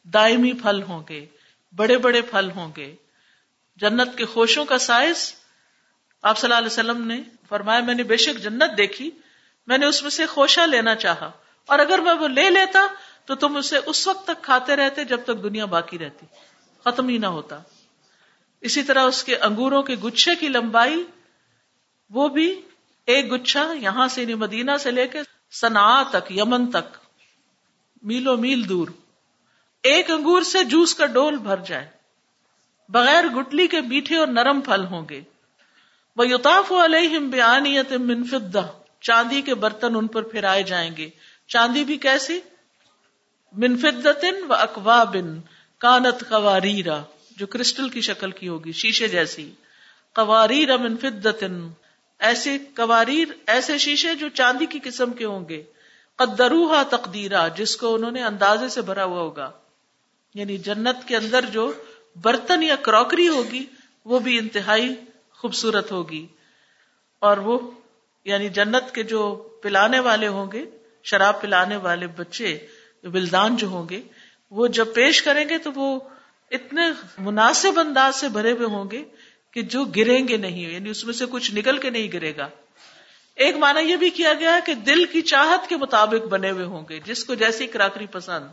دائمی 0.05 0.53
پھل 0.53 0.83
ہوں 0.83 1.03
گے، 1.09 1.27
بڑے 1.77 1.99
بڑے 1.99 2.21
پھل 2.21 2.51
ہوں 2.57 2.73
گے۔ 2.77 2.97
جنت 3.77 4.19
کے 4.19 4.25
خوشوں 4.25 4.65
کا 4.65 4.79
سائز 4.79 5.35
آپ 6.23 6.39
صلی 6.39 6.47
اللہ 6.47 6.59
علیہ 6.59 6.67
وسلم 6.67 7.07
نے 7.07 7.23
فرمایا، 7.49 7.81
میں 7.81 7.95
نے 7.95 8.03
بے 8.03 8.17
شک 8.17 8.43
جنت 8.43 8.77
دیکھی، 8.77 9.11
میں 9.67 9.79
نے 9.79 9.87
اس 9.87 10.03
میں 10.03 10.11
سے 10.11 10.27
خوشہ 10.27 10.61
لینا 10.61 10.95
چاہا۔ 10.95 11.31
اور 11.67 11.79
اگر 11.79 11.99
میں 11.99 12.15
وہ 12.15 12.29
لے 12.29 12.51
لیتا 12.51 12.87
تو 13.25 13.35
تم 13.35 13.57
اسے 13.57 13.77
اس 13.87 14.07
وقت 14.07 14.27
تک 14.27 14.43
کھاتے 14.43 14.77
رہتے 14.77 15.05
جب 15.05 15.21
تک 15.25 15.43
دنیا 15.43 15.65
باقی 15.65 15.99
رہتی، 15.99 16.27
ختم 16.85 17.09
ہی 17.09 17.19
نہ 17.19 17.27
ہوتا۔ 17.27 17.61
اسی 18.61 18.83
طرح 18.83 19.03
اس 19.03 19.25
کے 19.25 19.37
انگوروں 19.37 19.83
کے 19.83 19.95
گچھے 19.95 20.37
کی 20.37 20.49
لمبائی، 20.49 21.05
وہ 22.11 22.29
بھی 22.29 22.61
ایک 23.07 23.33
گچھا 23.33 23.73
یہاں 23.73 24.09
سے 24.09 24.35
مدینہ 24.35 24.71
سے 24.81 24.91
لے 24.91 25.09
کے 25.09 25.19
سنا 25.61 26.03
تک، 26.03 26.33
یمن 26.33 26.71
تک، 26.71 26.97
میلو 28.03 28.37
میل 28.37 28.69
دور، 28.69 28.89
ایک 29.83 30.11
انگور 30.11 30.43
سے 30.43 30.65
جوس 30.65 30.95
کا 30.95 31.07
ڈول 31.07 31.37
بھر 31.37 31.57
جائے، 31.67 31.87
بغیر 32.89 33.25
گٹلی 33.25 33.67
کے 33.67 33.81
میٹھے 33.81 34.17
اور 34.17 34.27
نرم 34.27 34.61
پھل 34.61 34.85
ہوں 34.85 35.09
گے۔ 35.09 35.21
وہ 36.17 36.29
یوتاف 36.29 36.73
علیہم 36.73 37.31
بیانیت 37.31 37.93
منفدہ 37.93 38.67
چاندی 39.01 39.43
کے 39.43 39.55
برتن 39.55 39.97
ان 39.97 40.07
پر 40.07 40.23
پھرائے 40.23 40.63
جائیں 40.63 40.97
گے۔ 40.97 41.11
چاندی 41.49 41.85
بھی 41.85 41.97
کیسی؟ 41.97 42.41
منفدتن 43.53 44.45
و 44.49 44.55
اکوا 44.55 45.05
بن 45.05 45.41
کانت 45.79 46.29
قواریرا 46.29 47.03
جو 47.37 47.47
کرسٹل 47.47 47.89
کی 47.89 48.01
شکل 48.01 48.31
کی 48.31 48.49
ہوگی، 48.49 48.73
شیشے 48.73 49.09
جیسی۔ 49.09 49.51
قواریر 50.13 50.77
منفدتن 50.77 51.69
ایسے 52.19 52.59
قواریر، 52.59 53.29
ایسے 53.47 53.79
شیشے 53.79 54.15
جو 54.15 54.29
چاندی 54.29 54.67
کی 54.67 54.79
قسم 54.85 55.13
کے 55.13 55.25
ہوں 55.25 55.49
گے۔ 55.49 55.63
قدروہا 56.17 56.83
تقدیرا، 56.83 57.49
جس 57.49 57.77
کو 57.77 57.95
انہوں 57.95 58.11
نے 58.11 58.23
اندازے 58.23 58.69
سے 58.69 58.83
بھرا 58.83 59.05
ہوا 59.05 59.21
ہوگا۔ 59.21 59.51
یعنی 60.35 60.59
جنت 60.59 61.09
کے 61.09 61.17
اندر 61.17 61.45
جو 61.45 61.73
برتن 62.23 62.63
یا 62.63 62.77
کراکری 62.77 63.29
ہوگی، 63.29 63.67
وہ 64.05 64.19
بھی 64.19 64.39
انتہائی 64.39 64.95
خوبصورت 65.31 65.93
ہوگی۔ 65.93 66.27
اور 67.19 67.37
وہ 67.37 67.71
یعنی 68.25 68.49
جنت 68.49 68.95
کے 68.95 69.03
جو 69.03 69.35
پلانے 69.63 70.01
والے 70.01 70.29
ہوں 70.29 70.53
گے، 70.53 70.65
شراب 71.03 71.41
پلانے 71.41 71.77
والے 71.77 72.07
بچے، 72.07 72.67
بلدان 73.03 73.57
جو 73.57 73.67
ہوں 73.67 73.89
گے، 73.89 74.03
وہ 74.51 74.67
جب 74.67 74.95
پیش 74.95 75.23
کریں 75.23 75.49
گے 75.49 75.59
تو 75.59 75.73
وہ 75.73 76.01
اتنے 76.51 76.83
مناسب 77.19 77.81
انداز 77.81 78.17
سے 78.17 78.29
بھرے 78.29 78.53
ہوئے 78.53 78.67
ہوں 78.67 78.91
گے 78.91 79.05
کہ 79.55 79.63
جو 79.63 79.85
گریں 79.85 80.29
گے 80.29 80.37
نہیں 80.37 80.73
یعنی 80.73 80.91
اس 80.91 81.05
میں 81.05 81.13
سے 81.13 81.25
کچھ 81.31 81.55
نکل 81.55 81.79
کے 81.79 81.91
نہیں 81.91 82.09
گرے 82.13 82.37
گا۔ 82.37 82.49
ایک 83.35 83.57
معنی 83.57 83.81
یہ 83.81 83.97
بھی 83.97 84.11
کیا 84.11 84.33
گیا 84.33 84.59
کہ 84.67 84.75
دل 84.75 85.05
کی 85.05 85.23
چاہت 85.23 85.69
کے 85.69 85.77
مطابق 85.77 86.27
بنے 86.27 86.51
ہوئے 86.51 86.65
ہوں 86.65 86.83
گے، 86.89 87.01
جس 87.05 87.25
کو 87.25 87.35
جیسی 87.35 87.67
کراکری 87.67 88.07
پسند۔ 88.07 88.47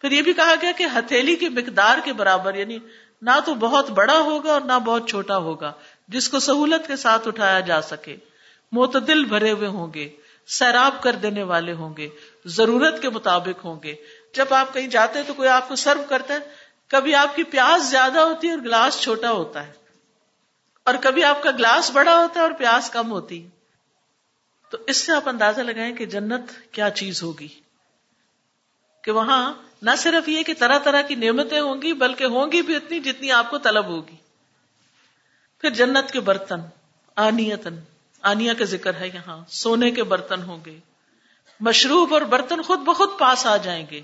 پھر 0.00 0.12
یہ 0.12 0.22
بھی 0.22 0.32
کہا 0.32 0.54
گیا 0.62 0.72
کہ 0.76 0.84
ہتھیلی 0.84 1.36
کی 1.36 1.48
مقدار 1.48 1.98
کے 2.04 2.12
برابر 2.12 2.54
یعنی 2.54 2.78
نہ 3.22 3.30
تو 3.44 3.54
بہت 3.54 3.90
بڑا 3.90 4.18
ہوگا 4.18 4.52
اور 4.52 4.60
نہ 4.60 4.78
بہت 4.78 5.08
چھوٹا 5.08 5.36
ہوگا، 5.36 5.72
جس 6.08 6.28
کو 6.28 6.38
سہولت 6.38 6.86
کے 6.86 6.96
ساتھ 6.96 7.28
اٹھایا 7.28 7.60
جا 7.60 7.82
سکے۔ 7.82 8.16
معتدل 8.72 9.24
بھرے 9.24 9.50
ہوئے 9.50 9.68
ہوں 9.68 9.94
گے، 9.94 10.08
سیراب 10.46 11.02
کر 11.02 11.12
دینے 11.12 11.42
والے 11.42 11.72
ہوں 11.72 11.96
گے، 11.96 12.08
ضرورت 12.44 13.02
کے 13.02 13.08
مطابق 13.08 13.64
ہوں 13.64 13.80
گے۔ 13.82 13.94
جب 14.34 14.54
آپ 14.54 14.74
کہیں 14.74 14.86
جاتے 14.86 15.18
ہیں 15.18 15.26
تو 15.26 15.34
کوئی 15.34 15.48
آپ 15.48 15.68
کو 15.68 15.76
سرو 15.76 16.02
کرتا 16.08 16.34
ہے، 16.34 16.38
کبھی 16.88 17.14
آپ 17.14 17.36
کی 17.36 17.42
پیاس 17.42 17.90
زیادہ 17.90 18.18
ہوتی 18.18 18.48
ہے 18.48 18.52
اور 18.52 18.60
گلاس 18.60 19.00
چھوٹا 19.00 19.30
ہوتا 19.30 19.66
ہے۔ 19.66 19.81
اور 20.84 20.94
کبھی 21.00 21.24
آپ 21.24 21.42
کا 21.42 21.50
گلاس 21.50 21.90
بڑا 21.90 22.16
ہوتا 22.16 22.40
ہے 22.40 22.44
اور 22.44 22.52
پیاس 22.52 22.90
کم 22.90 23.10
ہوتی 23.10 23.48
تو 24.70 24.78
اس 24.86 24.96
سے 24.96 25.12
آپ 25.12 25.28
اندازہ 25.28 25.60
لگائیں 25.60 25.96
کہ 25.96 26.06
جنت 26.06 26.72
کیا 26.72 26.90
چیز 26.90 27.22
ہوگی۔ 27.22 27.48
کہ 29.02 29.10
وہاں 29.10 29.54
نہ 29.82 29.90
صرف 29.98 30.28
یہ 30.28 30.42
کہ 30.42 30.54
طرح 30.58 30.78
طرح 30.78 31.02
کی 31.02 31.14
نعمتیں 31.14 31.60
ہوں 31.60 31.82
گی، 31.82 31.92
بلکہ 31.92 32.24
ہوں 32.24 32.52
گی 32.52 32.62
بھی 32.62 32.76
اتنی 32.76 33.00
جتنی 33.00 33.32
آپ 33.32 33.50
کو 33.50 33.58
طلب 33.58 33.86
ہوگی۔ 33.86 34.16
پھر 35.60 35.70
جنت 35.70 36.10
کے 36.10 36.20
برتن 36.20 36.60
آنیتن 37.16 37.76
آنیا 38.22 38.54
کا 38.54 38.64
ذکر 38.64 38.94
ہے 38.94 39.08
یہاں۔ 39.08 39.44
سونے 39.48 39.90
کے 39.90 40.04
برتن 40.04 40.42
ہوں 40.42 40.64
گے۔ 40.66 40.78
مشروب 41.60 42.14
اور 42.14 42.22
برتن 42.22 42.62
خود 42.62 42.78
بخود 42.78 43.08
پاس 43.18 43.46
آ 43.46 43.56
جائیں 43.56 43.86
گے۔ 43.90 44.00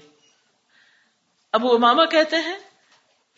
ابو 1.53 1.75
اماما 1.75 2.05
کہتے 2.05 2.37
ہیں 2.37 2.59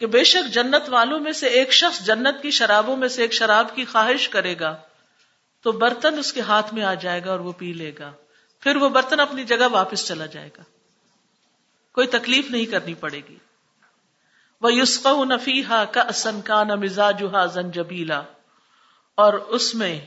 کہ 0.01 0.07
بے 0.07 0.25
شک 0.25 0.55
جنت 0.55 0.89
والوں 0.89 1.21
میں 1.21 1.33
سے 1.33 1.47
ایک 1.47 1.73
شخص 1.73 2.01
جنت 2.01 2.43
کی 2.43 2.51
شرابوں 2.51 2.97
میں 2.97 3.09
سے 3.09 3.23
ایک 3.23 3.33
شراب 3.33 3.75
کی 3.75 3.85
خواہش 3.85 4.29
کرے 4.29 4.55
گا، 4.61 4.77
تو 5.63 5.73
برتن 5.73 6.19
اس 6.19 6.33
کے 6.33 6.41
ہاتھ 6.41 6.75
میں 6.75 6.83
آ 6.83 6.95
جائے 6.95 7.25
گا 7.25 7.31
اور 7.31 7.41
وہ 7.41 7.53
پی 7.53 7.73
لے 7.73 7.93
گا۔ 7.99 8.13
پھر 8.61 8.77
وہ 8.77 8.89
برتن 8.89 9.21
اپنی 9.21 9.45
جگہ 9.45 9.69
واپس 9.73 10.07
چلا 10.07 10.27
جائے 10.27 10.51
گا۔ 10.59 10.63
کوئی 11.93 12.07
تکلیف 12.07 12.51
نہیں 12.51 12.65
کرنی 12.65 12.95
پڑے 12.95 13.21
گی۔ 13.29 13.37
وہ 14.63 14.73
یوسق 14.73 15.07
نفیحا 15.07 15.85
کا 15.85 16.01
اسن 16.01 16.41
کا 16.41 16.65
نہ 16.65 16.75
مزاج 16.75 17.25
زنجبیلا 17.55 18.23
اور 19.15 19.35
اس 19.35 19.75
میں 19.75 20.01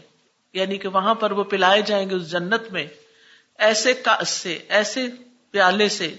یعنی 0.53 0.77
کہ 0.77 0.87
وہاں 0.87 1.15
پر 1.15 1.31
وہ 1.31 1.43
پلائے 1.43 1.81
جائیں 1.81 2.09
گے 2.09 2.15
اس 2.15 2.31
جنت 2.31 2.71
میں، 2.71 2.87
ایسے 3.57 3.93
کا 3.93 4.23
سے، 4.25 4.59
ایسے 4.69 5.07
پیالے 5.51 5.89
سے، 5.89 6.15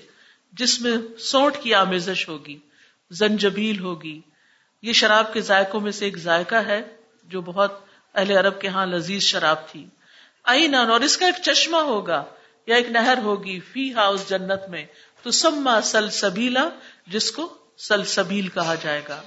جس 0.53 0.81
میں 0.81 1.19
سونٹ 1.19 1.57
کی 1.63 1.75
آمیزش 1.75 2.29
ہوگی۔ 2.29 2.59
زنجبیل 3.11 3.81
ہوگی۔ 3.81 4.21
یہ 4.83 4.93
شراب 4.93 5.33
کے 5.33 5.41
ذائقوں 5.41 5.81
میں 5.81 5.93
سے 5.93 6.05
ایک 6.05 6.17
ذائقہ 6.17 6.55
ہے 6.55 6.83
جو 7.25 7.41
بہت 7.41 7.85
اہل 8.15 8.31
عرب 8.31 8.61
کے 8.61 8.69
ہاں 8.69 8.87
لذیذ 8.87 9.23
شراب 9.23 9.69
تھی۔ 9.69 9.87
آئین 10.45 10.75
اور 10.75 11.01
اس 11.01 11.17
کا 11.17 11.27
ایک 11.27 11.35
چشمہ 11.43 11.77
ہوگا 11.77 12.25
یا 12.67 12.77
ایک 12.77 12.91
نہر 12.91 13.19
ہوگی 13.23 13.61
فی 13.61 13.95
ہاؤس 13.95 14.29
جنت 14.29 14.69
میں؟ 14.69 14.87
تو 15.23 15.31
سما 15.31 15.81
سل 15.81 16.11
سبیلا 16.11 16.69
جس 17.07 17.33
کو 17.33 17.55
سل 17.79 18.05
سبیل 18.05 18.49
کہا 18.49 18.75
جائے 18.75 19.03
گا۔ 19.09 19.23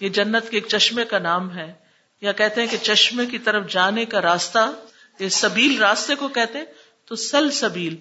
یہ 0.00 0.08
جنت 0.08 0.50
کے 0.50 0.56
ایک 0.56 0.66
چشمے 0.66 1.04
کا 1.04 1.18
نام 1.18 1.56
ہے۔ 1.56 1.72
یا 2.20 2.32
کہتے 2.32 2.60
ہیں 2.60 2.68
کہ 2.68 2.76
چشمے 2.76 3.26
کی 3.26 3.38
طرف 3.38 3.70
جانے 3.70 4.04
کا 4.04 4.22
راستہ، 4.22 4.70
یہ 5.18 5.28
سبیل 5.28 5.78
راستے 5.78 6.14
کو 6.14 6.28
کہتے 6.28 6.58
ہیں، 6.58 6.64
تو 7.04 7.16
سل 7.16 7.50
سبیل 7.50 7.96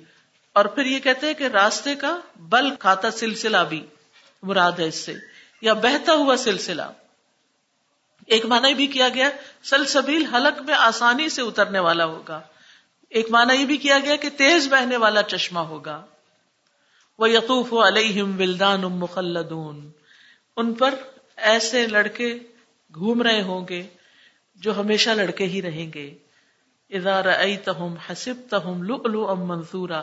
اور 0.54 0.66
پھر 0.66 0.86
یہ 0.86 1.00
کہتے 1.00 1.28
ہیں 1.28 1.34
کہ 1.34 1.44
راستے 1.44 1.96
کا 1.96 2.20
بل 2.36 2.76
کھاتا 2.76 3.12
سلسلہ 3.12 3.58
بھی۔ 3.70 3.86
مراد 4.44 4.72
ہے 4.72 4.88
اس 4.88 4.96
سے، 4.96 5.14
یا 5.62 5.74
بہتا 5.74 6.14
ہوا 6.14 6.38
سلسلہ۔ 6.38 6.82
ایک 8.28 8.46
معنی 8.46 8.74
بھی 8.74 8.88
کیا 8.88 9.10
گیا، 9.10 9.30
سلسبیل 9.64 10.26
حلق 10.26 10.62
میں 10.62 10.74
آسانی 10.74 11.30
سے 11.30 11.42
اترنے 11.42 11.80
والا 11.80 12.06
ہوگا۔ 12.06 12.42
ایک 13.10 13.32
معنی 13.32 13.56
یہ 13.56 13.66
بھی 13.66 13.78
کیا 13.78 14.00
گیا 14.00 14.16
کہ 14.16 14.30
تیز 14.30 14.68
بہنے 14.68 14.98
والا 14.98 15.24
چشمہ 15.24 15.60
ہوگا۔ 15.60 16.06
وہ 17.20 17.30
یقوف 17.30 17.74
علیہم 17.74 18.40
ولدان 18.40 18.82
مخلدون۔ 18.82 19.92
ان 20.58 20.74
پر 20.74 20.94
ایسے 21.36 21.88
لڑکے 21.88 22.40
گھوم 22.96 23.22
رہے 23.22 23.42
ہوں 23.42 23.68
گے 23.70 23.88
جو 24.56 24.80
ہمیشہ 24.80 25.10
لڑکے 25.10 25.46
ہی 25.46 25.62
رہیں 25.62 25.94
گے۔ 25.94 26.18
ادار 26.90 27.24
تہم 27.66 27.96
حسب 28.10 28.34
تہم 28.50 28.84
لو 28.84 29.28
ام 29.28 29.46
منصورا 29.48 30.00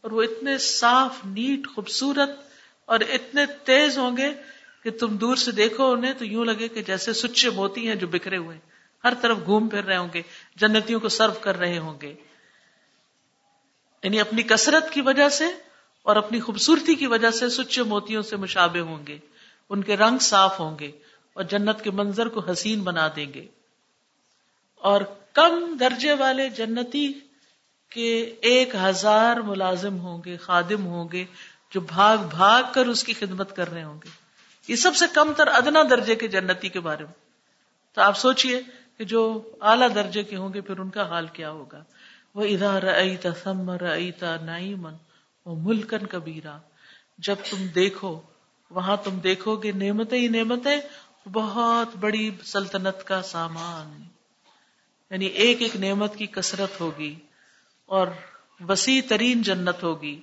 اور 0.00 0.10
وہ 0.10 0.22
اتنے 0.22 0.58
صاف، 0.58 1.16
نیٹ، 1.24 1.74
خوبصورت 1.74 2.51
اور 2.92 3.00
اتنے 3.00 3.46
تیز 3.64 3.98
ہوں 3.98 4.16
گے 4.16 4.34
کہ 4.82 4.90
تم 4.90 5.16
دور 5.16 5.36
سے 5.36 5.52
دیکھو 5.52 5.92
انہیں 5.92 6.12
تو 6.12 6.24
یوں 6.24 6.44
لگے 6.44 6.68
کہ 6.68 6.82
جیسے 6.82 7.12
سچے 7.12 7.50
موتی 7.50 7.88
ہیں 7.88 7.94
جو 7.94 8.06
بکھرے 8.06 8.36
ہوئے 8.36 8.58
ہر 9.04 9.12
طرف 9.20 9.38
گھوم 9.44 9.68
پھر 9.68 9.84
رہے 9.84 9.96
ہوں 9.96 10.08
گے، 10.14 10.22
جنتیوں 10.56 11.00
کو 11.00 11.08
سرو 11.08 11.32
کر 11.40 11.58
رہے 11.58 11.78
ہوں 11.78 11.98
گے۔ 12.02 12.14
یعنی 14.02 14.20
اپنی 14.20 14.42
کثرت 14.42 14.90
کی 14.90 15.00
وجہ 15.00 15.28
سے 15.28 15.44
اور 16.02 16.16
اپنی 16.16 16.40
خوبصورتی 16.40 16.94
کی 16.94 17.06
وجہ 17.06 17.30
سے 17.30 17.48
سچے 17.48 17.82
موتیوں 17.82 18.22
سے 18.22 18.36
مشابے 18.36 18.80
ہوں 18.80 19.06
گے۔ 19.06 19.18
ان 19.70 19.82
کے 19.82 19.96
رنگ 19.96 20.18
صاف 20.18 20.60
ہوں 20.60 20.78
گے 20.78 20.90
اور 21.32 21.44
جنت 21.44 21.82
کے 21.82 21.90
منظر 21.90 22.28
کو 22.28 22.40
حسین 22.40 22.82
بنا 22.82 23.08
دیں 23.16 23.34
گے۔ 23.34 23.46
اور 24.74 25.00
کم 25.32 25.76
درجے 25.80 26.12
والے 26.12 26.48
جنتی 26.48 27.12
کے 27.90 28.34
ایک 28.40 28.74
ہزار 28.74 29.36
ملازم 29.36 29.98
ہوں 29.98 30.22
گے، 30.24 30.36
خادم 30.36 30.86
ہوں 30.86 31.08
گے۔ 31.12 31.24
جو 31.74 31.80
بھاگ 31.80 32.18
بھاگ 32.30 32.62
کر 32.74 32.86
اس 32.86 33.04
کی 33.04 33.12
خدمت 33.12 33.56
کر 33.56 33.70
رہے 33.70 33.82
ہوں 33.82 34.00
گے۔ 34.04 34.08
یہ 34.68 34.76
سب 34.76 34.96
سے 34.96 35.04
کم 35.14 35.32
تر 35.32 35.46
ادنا 35.46 35.82
درجے 35.90 36.14
کے 36.14 36.28
جنتی 36.28 36.68
کے 36.68 36.80
بارے 36.80 37.04
میں۔ 37.04 37.12
تو 37.94 38.00
آپ 38.00 38.18
سوچئے 38.18 38.62
کہ 38.98 39.04
جو 39.04 39.50
اعلیٰ 39.60 39.94
درجے 39.94 40.22
کے 40.22 40.36
ہوں 40.36 40.54
گے، 40.54 40.60
پھر 40.60 40.78
ان 40.78 40.90
کا 40.90 41.08
حال 41.08 41.26
کیا 41.26 41.50
ہوگا۔ 41.50 41.84
وہ 42.34 42.44
ادار 42.44 42.82
سم 43.44 43.70
رعیتا 43.70 44.36
نائمن 44.36 44.92
وہ 45.46 45.56
ملکن 45.56 46.06
کبیرا۔ 46.06 46.58
جب 47.18 47.36
تم 47.50 47.66
دیکھو، 47.66 48.20
وہاں 48.70 48.96
تم 48.96 49.18
دیکھو 49.18 49.56
گے 49.56 49.72
نعمتیں 49.72 50.18
ہی 50.18 50.28
نعمتیں، 50.28 50.78
بہت 51.32 51.96
بڑی 51.96 52.30
سلطنت 52.44 53.04
کا 53.04 53.22
سامان۔ 53.22 54.02
یعنی 55.10 55.26
ایک 55.26 55.62
ایک 55.62 55.76
نعمت 55.76 56.16
کی 56.16 56.26
کثرت 56.26 56.80
ہوگی 56.80 57.14
اور 57.86 58.08
وسیع 58.68 59.00
ترین 59.08 59.42
جنت 59.42 59.82
ہوگی۔ 59.82 60.20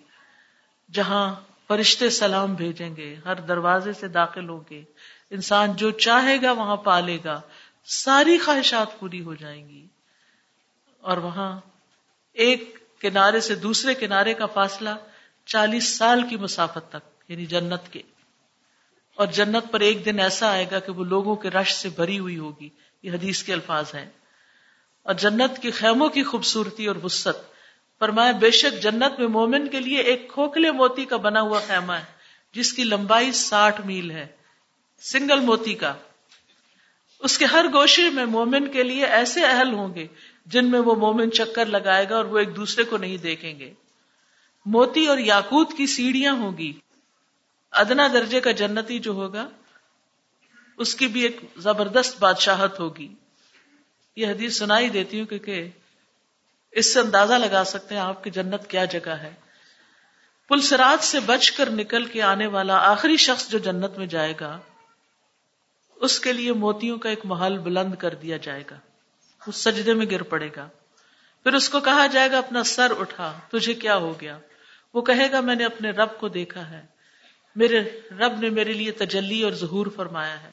جہاں 0.94 1.36
فرشتے 1.68 2.10
سلام 2.10 2.54
بھیجیں 2.54 2.96
گے، 2.96 3.16
ہر 3.26 3.36
دروازے 3.36 3.94
سے 3.94 4.08
داخل 4.08 4.50
ہوں 4.50 4.60
گے۔ 4.70 4.84
انسان 5.30 5.74
جو 5.74 5.92
چاہے 5.92 6.42
گا 6.42 6.52
وہاں 6.52 6.76
پالے 6.76 7.18
گا۔ 7.26 7.42
ساری 7.86 8.38
خواہشات 8.38 9.00
پوری 9.00 9.22
ہو 9.22 9.36
جائیں 9.36 9.70
گی۔ 9.70 9.88
اور 11.02 11.18
وہاں 11.18 11.60
ایک 12.34 12.80
کنارے 13.02 13.40
سے 13.40 13.56
دوسرے 13.56 13.94
کنارے 13.94 14.34
کا 14.34 14.46
فاصلہ 14.46 14.90
چالیس 15.46 15.98
سال 15.98 16.28
کی 16.28 16.38
مسافت 16.38 16.90
تک 16.90 17.32
یعنی 17.32 17.46
جنت 17.46 17.94
کے۔ 17.94 18.02
اور 19.16 19.28
جنت 19.28 19.72
پر 19.72 19.80
ایک 19.80 20.06
دن 20.06 20.20
ایسا 20.20 20.50
آئے 20.50 20.66
گا 20.72 20.80
کہ 20.80 20.92
وہ 20.92 21.04
لوگوں 21.04 21.36
کے 21.36 21.50
رش 21.50 21.74
سے 21.74 21.90
بھری 21.90 22.20
ہوئی 22.20 22.38
ہوگی۔ 22.38 22.70
یہ 23.04 23.12
حدیث 23.12 23.44
کے 23.44 23.54
الفاظ 23.54 23.96
ہیں۔ 23.96 24.10
اور 25.04 25.14
جنت 25.14 25.62
کے 25.62 25.72
خیموں 25.72 26.10
کی 26.10 26.24
خوبصورتی 26.24 26.86
اور 26.86 26.96
وسط 27.04 27.59
فرمایا، 28.00 28.32
بے 28.32 28.52
شک 28.52 28.84
جنت 28.84 29.20
میں 29.20 29.28
مومن 29.28 29.68
کے 29.68 29.80
لیے 29.80 29.98
ایک 29.98 30.30
کھوکھلے 30.30 30.72
موتی 30.72 31.06
کا 31.06 31.18
بنا 31.18 31.42
ہوا 31.42 31.60
خیمہ 31.68 31.94
ہے، 31.94 32.06
جس 32.54 32.74
کی 32.74 32.84
لمبائی 32.84 33.32
ساٹھ 33.32 33.82
میل 33.82 34.12
ہے، 34.12 34.28
سنگل 35.00 35.40
موتی 35.40 35.74
کا۔ 35.74 35.94
اس 37.20 37.38
کے 37.38 37.46
ہر 37.46 37.66
گوشے 37.74 38.10
میں 38.10 38.26
مومن 38.26 38.72
کے 38.72 38.84
لیے 38.84 39.06
ایسے 39.06 39.46
اہل 39.46 39.74
ہوں 39.74 39.96
گے، 39.96 40.08
جن 40.46 40.66
میں 40.66 40.80
وہ 40.80 40.96
مومن 40.96 41.32
چکر 41.32 41.66
لگائے 41.66 42.10
گا 42.10 42.16
اور 42.16 42.26
وہ 42.26 42.40
ایک 42.40 42.56
دوسرے 42.56 42.84
کو 42.84 42.98
نہیں 42.98 43.18
دیکھیں 43.18 43.60
گے۔ 43.60 43.74
موتی 44.66 45.06
اور 45.06 45.18
یاقوت 45.18 45.74
کی 45.78 45.88
سیڑھیاں 45.88 46.34
ہوں 46.34 46.58
گی۔ 46.58 46.74
ادنا 47.72 48.08
درجے 48.14 48.40
کا 48.40 48.52
جنتی 48.52 49.00
جو 49.00 49.12
ہوگا، 49.12 49.50
اس 50.78 50.96
کی 50.96 51.08
بھی 51.08 51.22
ایک 51.22 51.38
زبردست 51.58 52.20
بادشاہت 52.20 52.80
ہوگی۔ 52.80 53.14
یہ 54.16 54.28
حدیث 54.28 54.58
سنائی 54.58 54.90
دیتی 54.90 55.20
ہوں 55.20 55.28
کیونکہ 55.28 55.70
اس 56.72 56.94
سے 56.94 57.00
اندازہ 57.00 57.34
لگا 57.34 57.64
سکتے 57.64 57.96
ہیں 57.96 58.02
آپ 58.02 58.24
کی 58.24 58.30
جنت 58.30 58.68
کیا 58.68 58.86
جگہ 58.86 59.10
ہے۔ 59.10 59.32
پلسرات 60.50 61.04
سے 61.04 61.20
بچ 61.20 61.52
کر 61.52 61.70
نکل 61.70 62.06
کے 62.06 62.22
آنے 62.22 62.48
والا 62.48 62.78
آخری 62.78 63.18
شخص 63.18 63.50
جو 63.50 63.58
جنت 63.58 63.98
میں 63.98 64.08
جائے 64.08 64.34
گا، 64.40 64.60
اس 65.96 66.20
کے 66.20 66.34
لیے 66.34 66.54
موتیوں 66.54 66.98
کا 66.98 67.10
ایک 67.10 67.20
محل 67.24 67.58
بلند 67.58 67.96
کر 67.96 68.14
دیا 68.14 68.38
جائے 68.38 68.64
گا۔ 68.72 68.76
اس 69.48 69.56
سجدے 69.56 69.94
میں 69.94 70.06
گر 70.12 70.22
پڑے 70.22 70.50
گا۔ 70.56 70.70
پھر 71.44 71.54
اس 71.54 71.70
کو 71.70 71.80
کہا 71.80 72.08
جائے 72.08 72.32
گا، 72.32 72.38
اپنا 72.38 72.64
سر 72.64 72.92
اٹھا، 73.00 73.40
تجھے 73.52 73.74
کیا 73.74 73.96
ہو 73.96 74.22
گیا؟ 74.22 74.38
وہ 74.94 75.02
کہے 75.02 75.32
گا، 75.32 75.42
میں 75.42 75.56
نے 75.56 75.66
اپنے 75.66 75.90
رب 75.90 76.20
کو 76.20 76.28
دیکھا 76.28 76.70
ہے۔ 76.70 76.86
میرے 77.56 78.00
رب 78.12 78.40
نے 78.40 78.50
میرے 78.50 78.74
لیے 78.74 78.92
تجلی 78.92 79.44
اور 79.44 79.52
ظہور 79.52 79.88
فرمایا 79.96 80.44
ہے۔ 80.44 80.52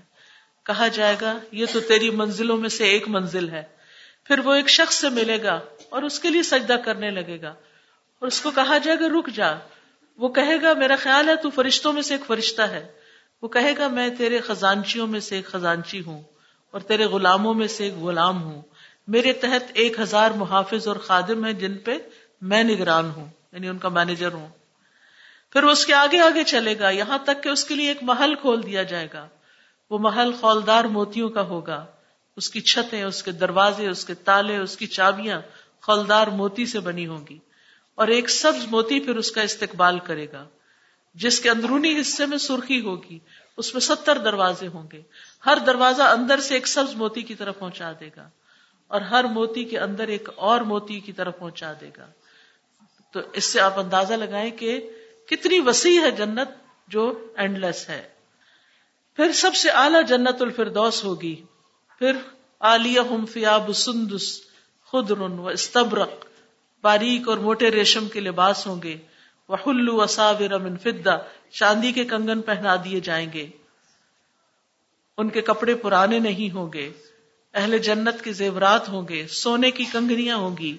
کہا 0.62 0.88
جائے 0.88 1.16
گا، 1.20 1.38
یہ 1.52 1.66
تو 1.72 1.80
تیری 1.80 2.10
منزلوں 2.10 2.56
میں 2.56 2.68
سے 2.68 2.84
ایک 2.84 3.08
منزل 3.08 3.48
ہے۔ 3.48 3.75
پھر 4.26 4.38
وہ 4.38 4.54
ایک 4.54 4.68
شخص 4.68 4.94
سے 5.00 5.08
ملے 5.08 5.42
گا 5.42 5.60
اور 5.88 6.02
اس 6.02 6.20
کے 6.20 6.30
لیے 6.30 6.42
سجدہ 6.42 6.76
کرنے 6.84 7.10
لگے 7.10 7.42
گا۔ 7.42 7.48
اور 8.18 8.26
اس 8.26 8.40
کو 8.40 8.50
کہا 8.50 8.78
جائے 8.78 8.98
گا، 9.00 9.06
رک 9.18 9.28
جا۔ 9.34 9.54
وہ 10.16 10.28
کہے 10.28 10.62
گا، 10.62 10.72
میرا 10.72 10.96
خیال 10.96 11.28
ہے 11.28 11.36
تو 11.36 11.50
فرشتوں 11.50 11.92
میں 11.92 12.02
سے 12.02 12.14
ایک 12.14 12.26
فرشتہ 12.26 12.62
ہے۔ 12.62 12.88
وہ 13.42 13.48
کہے 13.48 13.74
گا، 13.78 13.88
میں 13.88 14.08
تیرے 14.08 14.40
خزانچیوں 14.40 15.06
میں 15.06 15.20
سے 15.20 15.36
ایک 15.36 15.46
خزانچی 15.46 16.02
ہوں 16.06 16.22
اور 16.70 16.80
تیرے 16.80 17.04
غلاموں 17.04 17.54
میں 17.54 17.68
سے 17.68 17.84
ایک 17.84 17.94
غلام 17.94 18.42
ہوں۔ 18.42 18.62
میرے 19.06 19.32
تحت 19.32 19.70
ایک 19.74 20.00
ہزار 20.00 20.30
محافظ 20.30 20.88
اور 20.88 20.96
خادم 20.96 21.44
ہیں 21.44 21.52
جن 21.52 21.78
پہ 21.78 21.98
میں 22.40 22.64
نگران 22.64 23.10
ہوں 23.10 23.28
یعنی 23.52 23.68
ان 23.68 23.78
کا 23.78 23.88
مینیجر 23.88 24.32
ہوں۔ 24.32 24.48
پھر 25.50 25.64
وہ 25.64 25.70
اس 25.70 25.86
کے 25.86 25.94
آگے 25.94 26.20
آگے 26.20 26.44
چلے 26.44 26.78
گا۔ 26.78 26.90
یہاں 26.90 27.18
تک 27.18 27.42
کہ 27.42 27.48
اس 27.48 27.64
کے 27.64 27.74
لیے 27.74 27.88
ایک 27.88 28.02
محل 28.02 28.34
کھول 28.34 28.66
دیا 28.66 28.82
جائے 28.82 29.08
گا۔ 29.12 29.28
وہ 29.90 29.98
محل 29.98 30.32
خولدار 30.32 30.84
موتیوں 30.84 31.28
کا 31.28 31.42
ہوگا۔ 31.42 31.86
اس 32.36 32.50
کی 32.50 32.60
چھتیں 32.60 33.02
اس 33.02 33.22
کے 33.22 33.32
دروازے، 33.32 33.88
اس 33.88 34.04
کے 34.04 34.14
تالے، 34.14 34.56
اس 34.56 34.76
کی 34.76 34.86
چابیاں 34.86 35.40
خولدار 35.82 36.26
موتی 36.26 36.66
سے 36.66 36.80
بنی 36.80 37.06
ہوں 37.06 37.26
گی۔ 37.26 37.38
اور 37.94 38.08
ایک 38.08 38.30
سبز 38.30 38.66
موتی 38.66 39.00
پھر 39.00 39.16
اس 39.16 39.32
کا 39.32 39.42
استقبال 39.42 39.98
کرے 39.98 40.26
گا، 40.32 40.48
جس 41.14 41.40
کے 41.40 41.50
اندرونی 41.50 42.00
حصے 42.00 42.26
میں 42.26 42.38
سرخی 42.38 42.80
ہوگی، 42.80 43.18
اس 43.56 43.74
میں 43.74 43.80
ستر 43.80 44.18
دروازے 44.18 44.66
ہوں 44.66 44.88
گے۔ 44.92 45.02
ہر 45.46 45.58
دروازہ 45.66 46.02
اندر 46.02 46.40
سے 46.40 46.54
ایک 46.54 46.66
سبز 46.66 46.94
موتی 46.94 47.22
کی 47.22 47.34
طرف 47.34 47.58
پہنچا 47.58 47.92
دے 48.00 48.10
گا، 48.16 48.28
اور 48.86 49.00
ہر 49.00 49.24
موتی 49.24 49.64
کے 49.64 49.78
اندر 49.78 50.08
ایک 50.08 50.28
اور 50.36 50.60
موتی 50.60 51.00
کی 51.00 51.12
طرف 51.12 51.38
پہنچا 51.38 51.72
دے 51.80 51.90
گا۔ 51.96 52.06
تو 53.12 53.20
اس 53.32 53.44
سے 53.44 53.60
آپ 53.60 53.78
اندازہ 53.78 54.14
لگائیں 54.14 54.50
کہ 54.50 54.90
کتنی 55.26 55.60
وسیع 55.60 56.00
ہے 56.00 56.10
جنت 56.10 56.48
جو 56.88 57.32
اینڈ 57.36 57.58
لیس 57.58 57.88
ہے۔ 57.88 58.08
پھر 59.16 59.32
سب 59.32 59.54
سے 59.54 59.70
اعلی 59.70 59.98
جنت 60.08 60.42
الفردوس 60.42 61.04
ہوگی۔ 61.04 61.42
پھر 61.98 62.16
ہم 62.60 63.26
فیاب 63.26 63.72
سندس 63.72 64.40
خدر 64.92 65.18
و 65.18 65.48
استبرق، 65.48 66.10
باریک 66.80 67.28
اور 67.28 67.38
موٹے 67.38 67.70
ریشم 67.70 68.08
کے 68.08 68.20
لباس 68.20 68.66
ہوں 68.66 68.82
گے۔ 68.82 68.96
وہ 69.48 69.56
ہلو 69.66 70.04
من 70.58 70.76
فدا 70.76 71.16
چاندی 71.50 71.92
کے 71.92 72.04
کنگن 72.04 72.42
پہنا 72.42 72.76
دیے 72.84 73.00
جائیں 73.00 73.32
گے۔ 73.32 73.46
ان 75.18 75.28
کے 75.28 75.40
کپڑے 75.40 75.74
پرانے 75.74 76.18
نہیں 76.18 76.54
ہوں 76.54 76.72
گے۔ 76.72 76.92
اہل 77.54 77.78
جنت 77.78 78.24
کے 78.24 78.32
زیورات 78.32 78.88
ہوں 78.88 79.08
گے، 79.08 79.26
سونے 79.26 79.70
کی 79.70 79.84
کنگریاں 79.84 80.36
ہوں 80.36 80.56
گی۔ 80.56 80.76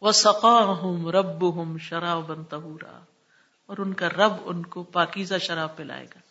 وہ 0.00 0.12
سقا 0.12 0.64
ہوں 0.64 1.12
رب 1.12 1.56
ہوں 1.56 1.78
شراب 1.78 2.26
بنتا 2.26 2.56
اور 3.66 3.78
ان 3.78 3.94
کا 3.94 4.08
رب 4.08 4.32
ان 4.44 4.66
کو 4.66 4.82
پاکیزہ 4.82 5.34
شراب 5.40 5.76
پلائے 5.76 6.04
گا۔ 6.04 6.29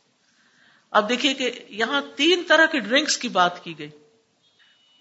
اب 0.91 1.09
دیکھیے 1.09 1.33
کہ 1.33 1.51
یہاں 1.69 2.01
تین 2.15 2.43
طرح 2.47 2.65
کے 2.65 2.79
ڈرنکس 2.79 3.17
کی 3.17 3.29
بات 3.29 3.63
کی 3.63 3.79
گئی۔ 3.79 3.89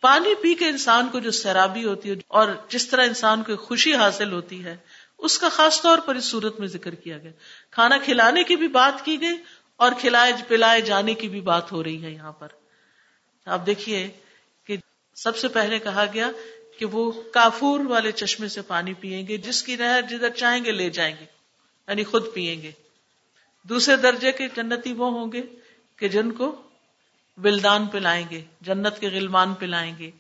پانی 0.01 0.35
پی 0.35 0.55
کے 0.55 0.69
انسان 0.69 1.09
کو 1.09 1.19
جو 1.19 1.31
سیرابی 1.31 1.85
ہوتی 1.85 2.11
ہے 2.11 2.15
اور 2.29 2.49
جس 2.69 2.89
طرح 2.89 3.07
انسان 3.07 3.43
کو 3.43 3.57
خوشی 3.57 3.95
حاصل 3.95 4.33
ہوتی 4.33 4.65
ہے، 4.65 4.77
اس 5.19 5.39
کا 5.39 5.49
خاص 5.49 5.83
طور 5.83 5.99
پر 5.99 6.15
اس 6.15 6.25
صورت 6.25 6.61
میں 6.61 6.69
ذکر 6.69 6.95
کیا 6.95 7.19
گیا۔ 7.19 7.31
کھانا 7.71 7.99
کھلانے 7.99 8.43
کی 8.43 8.57
بھی 8.57 8.69
بات 8.69 9.05
کی 9.05 9.21
گئی 9.21 9.37
اور 9.77 9.93
کھلائے 9.99 10.33
پلائے 10.49 10.81
جانے 10.81 11.15
کی 11.15 11.29
بھی 11.29 11.41
بات 11.41 11.73
ہو 11.73 11.85
رہی 11.85 12.05
ہے 12.05 12.11
یہاں 12.11 12.33
پر۔ 12.33 12.49
آپ 13.47 13.67
دیکھیے 13.67 14.11
کہ 14.65 14.77
سب 15.15 15.37
سے 15.37 15.49
پہلے 15.49 15.79
کہا 15.79 16.05
گیا 16.15 16.31
کہ 16.79 16.85
وہ 16.85 17.23
کافور 17.33 17.81
والے 17.81 18.13
چشمے 18.13 18.49
سے 18.49 18.63
پانی 18.63 18.95
پیئیں 18.95 19.27
گے، 19.27 19.37
جس 19.37 19.63
کی 19.63 19.77
نہر 19.77 20.03
جدھر 20.03 20.29
چاہیں 20.29 20.65
گے 20.65 20.73
لے 20.73 20.91
جائیں 20.91 21.17
گے 21.21 21.25
یعنی 21.89 22.05
خود 22.05 22.23
پیئیں 22.35 22.63
گے۔ 22.63 22.71
دوسرے 23.63 23.97
درجے 23.97 24.33
کے 24.33 24.49
جنتی 24.57 24.93
وہ 24.93 25.11
ہوں 25.11 25.33
گے 25.33 25.43
کہ 25.99 26.09
جن 26.09 26.33
کو 26.33 26.63
ولدان 27.45 27.87
پلائیں 27.87 28.27
گے، 28.31 28.45
جنت 28.61 28.99
کے 28.99 29.09
غلمان 29.09 29.55
پلائیں 29.55 29.99
گے، 29.99 30.11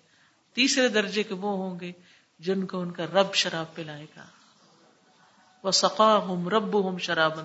تیسرے 0.52 0.88
درجے 0.88 1.22
کے 1.22 1.34
وہ 1.34 1.50
ہوں 1.50 1.80
گے 1.80 1.92
جن 2.38 2.66
کو 2.66 2.80
ان 2.80 2.90
کا 2.90 3.06
رب 3.06 3.34
شراب 3.34 3.74
پلائے 3.74 4.06
گا۔ 4.16 4.26
وہ 5.62 5.70
سقا 5.70 6.16
ہوں 6.16 6.50
رب 6.50 6.84
ہوں 6.84 6.98
شراب 6.98 7.38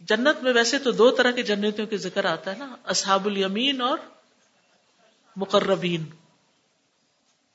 جنت 0.00 0.42
میں 0.42 0.52
ویسے 0.52 0.78
تو 0.78 0.90
دو 0.90 1.10
طرح 1.10 1.30
کے 1.30 1.42
جنتوں 1.42 1.86
کے 1.86 1.96
ذکر 1.96 2.24
آتا 2.24 2.52
ہے 2.52 2.56
نا، 2.56 2.76
اصحاب 2.84 3.26
الیمین 3.26 3.80
اور 3.80 3.98
مقربین۔ 5.36 6.04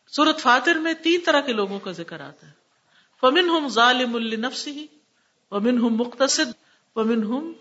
سورت 0.07 0.39
فاتر 0.39 0.75
میں 0.75 0.93
تین 0.93 1.19
طرح 1.25 1.41
کے 1.41 1.53
لوگوں 1.53 1.79
کا 1.79 1.91
ذکر 1.91 2.21
آتا 2.21 2.47
ہے۔ 2.47 2.51
فمن 3.21 3.49
ہم 3.49 3.67
ظالم 3.67 4.15
النفس 4.15 4.67
ہی 4.67 4.87
ومن 5.51 5.77
ہم 5.77 5.89
مختصد 5.89 6.53
ومن 6.95 7.23
ہم 7.23 7.53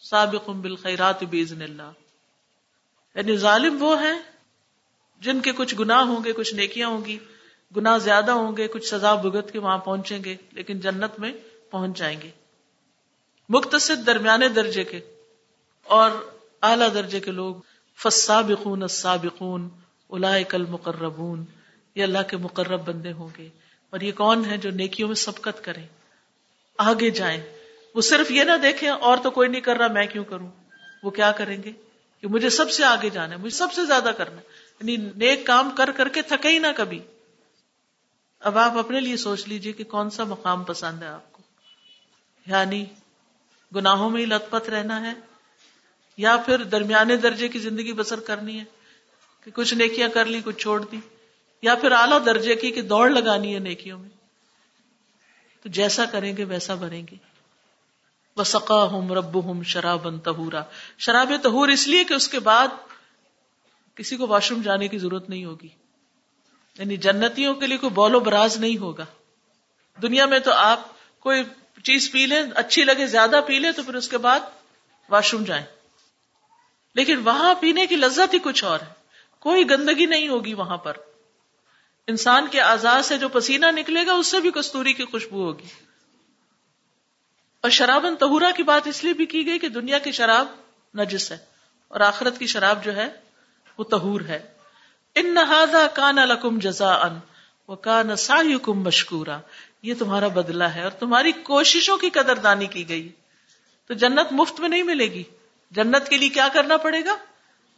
سابق 0.00 0.50
بالخیرات 0.50 1.22
باذن 1.22 1.62
اللہ۔ 1.62 1.90
یعنی 3.14 3.36
ظالم 3.36 3.82
وہ 3.82 4.02
ہیں 4.02 4.22
جن 5.20 5.40
کے 5.40 5.52
کچھ 5.52 5.74
گناہ 5.74 6.00
ہوں 6.00 6.24
گے، 6.24 6.32
کچھ 6.32 6.54
نیکیاں 6.54 6.88
ہوں 6.88 7.04
گی، 7.04 7.18
گناہ 7.76 7.98
زیادہ 7.98 8.30
ہوں 8.30 8.56
گے، 8.56 8.68
کچھ 8.68 8.86
سزا 8.86 9.14
بھگت 9.14 9.52
کے 9.52 9.58
وہاں 9.58 9.78
پہنچیں 9.78 10.24
گے، 10.24 10.36
لیکن 10.52 10.80
جنت 10.80 11.20
میں 11.20 11.32
پہنچ 11.70 11.98
جائیں 11.98 12.20
گے۔ 12.20 12.30
مختصر 13.48 13.94
درمیانے 13.94 14.48
درجے 14.48 14.84
کے 14.84 15.00
اور 15.82 16.10
اعلی 16.62 16.84
درجے 16.94 17.20
کے 17.20 17.30
لوگ۔ 17.30 17.54
فسابقون 17.98 18.82
السابقون 18.82 19.68
اولئک 20.06 20.54
المقربون۔ 20.54 21.44
یہ 21.94 22.02
اللہ 22.02 22.18
کے 22.28 22.36
مقرب 22.36 22.88
بندے 22.88 23.12
ہوں 23.12 23.28
گے۔ 23.38 23.48
اور 23.90 24.00
یہ 24.00 24.12
کون 24.12 24.44
ہے 24.44 24.56
جو 24.56 24.70
نیکیوں 24.70 25.08
میں 25.08 25.16
سبقت 25.16 25.64
کریں؟ 25.64 25.86
آگے 26.78 27.10
جائیں۔ 27.10 27.59
وہ 27.94 28.00
صرف 28.00 28.30
یہ 28.30 28.44
نہ 28.44 28.56
دیکھیں 28.62 28.88
اور 28.88 29.18
تو 29.18 29.30
کوئی 29.30 29.48
نہیں 29.48 29.60
کر 29.60 29.76
رہا، 29.76 29.86
میں 29.86 30.06
کیوں 30.06 30.24
کروں؟ 30.24 30.50
وہ 31.02 31.10
کیا 31.10 31.32
کریں 31.32 31.62
گے؟ 31.62 31.72
کہ 32.20 32.28
مجھے 32.28 32.50
سب 32.50 32.70
سے 32.70 32.84
آگے 32.84 33.10
جانا 33.10 33.32
ہے، 33.32 33.36
مجھے 33.36 33.56
سب 33.56 33.72
سے 33.72 33.84
زیادہ 33.84 34.10
کرنا 34.18 34.40
یعنی 34.80 34.96
نیک 35.16 35.46
کام 35.46 35.70
کر 35.70 35.90
کر 35.90 36.08
کے 36.08 36.22
تھکے 36.22 36.48
ہی 36.48 36.58
نہ 36.58 36.66
کبھی۔ 36.76 37.00
اب 38.40 38.58
آپ 38.58 38.78
اپنے 38.78 39.00
لیے 39.00 39.16
سوچ 39.16 39.48
لیجیے 39.48 39.72
کہ 39.72 39.84
کون 39.84 40.10
سا 40.10 40.24
مقام 40.24 40.64
پسند 40.64 41.02
ہے 41.02 41.08
آپ 41.08 41.32
کو۔ 41.32 41.42
یعنی 42.46 42.84
گناہوں 43.76 44.10
میں 44.10 44.20
ہی 44.20 44.26
لت 44.26 44.50
پت 44.50 44.68
رہنا 44.68 45.00
ہے، 45.00 45.14
یا 46.16 46.36
پھر 46.36 46.64
درمیانے 46.64 47.16
درجے 47.16 47.48
کی 47.48 47.58
زندگی 47.58 47.92
بسر 47.92 48.20
کرنی 48.20 48.58
ہے، 48.58 48.64
کہ 49.44 49.50
کچھ 49.50 49.74
نیکیاں 49.74 50.08
کر 50.08 50.24
لی 50.24 50.40
کچھ 50.44 50.56
چھوڑ 50.56 50.84
دی 50.92 51.00
یا 51.62 51.74
پھر 51.74 51.92
اعلیٰ 51.92 52.26
درجے 52.26 52.54
کی 52.54 52.70
کہ 52.70 52.82
دوڑ 52.82 53.10
لگانی 53.10 53.54
ہے 53.54 53.58
نیکیوں 53.58 53.98
میں۔ 53.98 54.08
تو 55.62 55.68
جیسا 55.68 56.04
کریں 56.04 56.36
گے، 56.36 56.44
ویسا 56.44 56.74
بنیں 56.74 57.02
گے۔ 57.10 57.29
وسقا 58.40 58.82
ہوں 58.82 59.08
رب 59.08 59.44
ہوں 59.44 59.62
شراب 59.62 60.24
تہورا 60.24 60.62
شراب 60.98 61.32
تہور 61.42 61.68
اس 61.68 61.88
لیے 61.88 62.04
کہ 62.04 62.14
اس 62.14 62.28
کے 62.28 62.40
بعد 62.40 62.68
کسی 63.94 64.16
کو 64.16 64.26
واش 64.26 64.50
روم 64.50 64.62
جانے 64.62 64.88
کی 64.88 64.98
ضرورت 64.98 65.28
نہیں 65.28 65.44
ہوگی۔ 65.44 65.68
یعنی 66.78 66.96
جنتیوں 66.96 67.54
کے 67.54 67.66
لیے 67.66 67.76
کوئی 67.76 67.90
بولو 67.90 68.20
براز 68.20 68.56
نہیں 68.56 68.78
ہوگا۔ 68.78 69.04
دنیا 70.02 70.26
میں 70.26 70.38
تو 70.38 70.52
آپ 70.52 70.80
کوئی 71.20 71.42
چیز 71.84 72.12
پی 72.12 72.26
لیں، 72.26 72.42
اچھی 72.54 72.84
لگے، 72.84 73.06
زیادہ 73.06 73.40
پی 73.46 73.58
لیں، 73.58 73.72
تو 73.72 73.82
پھر 73.82 73.94
اس 73.94 74.08
کے 74.08 74.18
بعد 74.18 74.40
واش 75.08 75.32
روم 75.32 75.44
جائیں۔ 75.44 75.64
لیکن 76.94 77.18
وہاں 77.18 77.54
پینے 77.60 77.86
کی 77.86 77.96
لذت 77.96 78.34
ہی 78.34 78.38
کچھ 78.38 78.64
اور 78.64 78.80
ہے۔ 78.80 78.92
کوئی 79.38 79.70
گندگی 79.70 80.06
نہیں 80.06 80.28
ہوگی 80.28 80.54
وہاں 80.54 80.76
پر۔ 80.76 80.92
انسان 82.06 82.48
کے 82.48 82.60
آزاد 82.60 83.02
سے 83.02 83.18
جو 83.18 83.28
پسینہ 83.28 83.66
نکلے 83.66 84.06
گا، 84.06 84.12
اس 84.12 84.26
سے 84.26 84.40
بھی 84.40 84.50
کستوری 84.50 84.92
کی 84.92 85.04
خوشبو 85.04 85.42
ہوگی۔ 85.42 85.89
اور 87.60 87.70
شرابن 87.70 88.16
تہورا 88.16 88.50
کی 88.56 88.62
بات 88.62 88.86
اس 88.86 89.04
لیے 89.04 89.12
بھی 89.12 89.26
کی 89.26 89.46
گئی 89.46 89.58
کہ 89.58 89.68
دنیا 89.68 89.98
کی 89.98 90.12
شراب 90.12 90.48
نجس 90.98 91.32
ہے 91.32 91.38
اور 91.88 92.00
آخرت 92.00 92.38
کی 92.38 92.46
شراب 92.46 92.84
جو 92.84 92.96
ہے 92.96 93.08
وہ 93.78 93.84
تہور 93.84 94.20
ہے۔ 94.20 94.48
ان 95.14 95.34
نہ 95.34 95.86
کان 95.94 96.18
الکم 96.18 96.58
جزا 96.58 96.94
ان 96.94 97.18
وہ 97.68 97.76
کان 97.76 98.16
سا 98.16 98.36
کم 98.62 98.82
مشکورا 98.82 99.40
یہ 99.82 99.94
تمہارا 99.98 100.28
بدلہ 100.28 100.64
ہے 100.64 100.82
اور 100.82 100.90
تمہاری 100.90 101.32
کوششوں 101.32 101.96
کی 101.96 102.10
قدر 102.10 102.36
دانی 102.36 102.66
کی 102.66 102.88
گئی۔ 102.88 103.08
تو 103.86 103.94
جنت 103.94 104.32
مفت 104.32 104.60
میں 104.60 104.68
نہیں 104.68 104.82
ملے 104.82 105.04
گی۔ 105.04 105.22
جنت 105.70 106.08
کے 106.08 106.16
لیے 106.16 106.28
کیا 106.28 106.48
کرنا 106.52 106.76
پڑے 106.76 107.04
گا؟ 107.04 107.16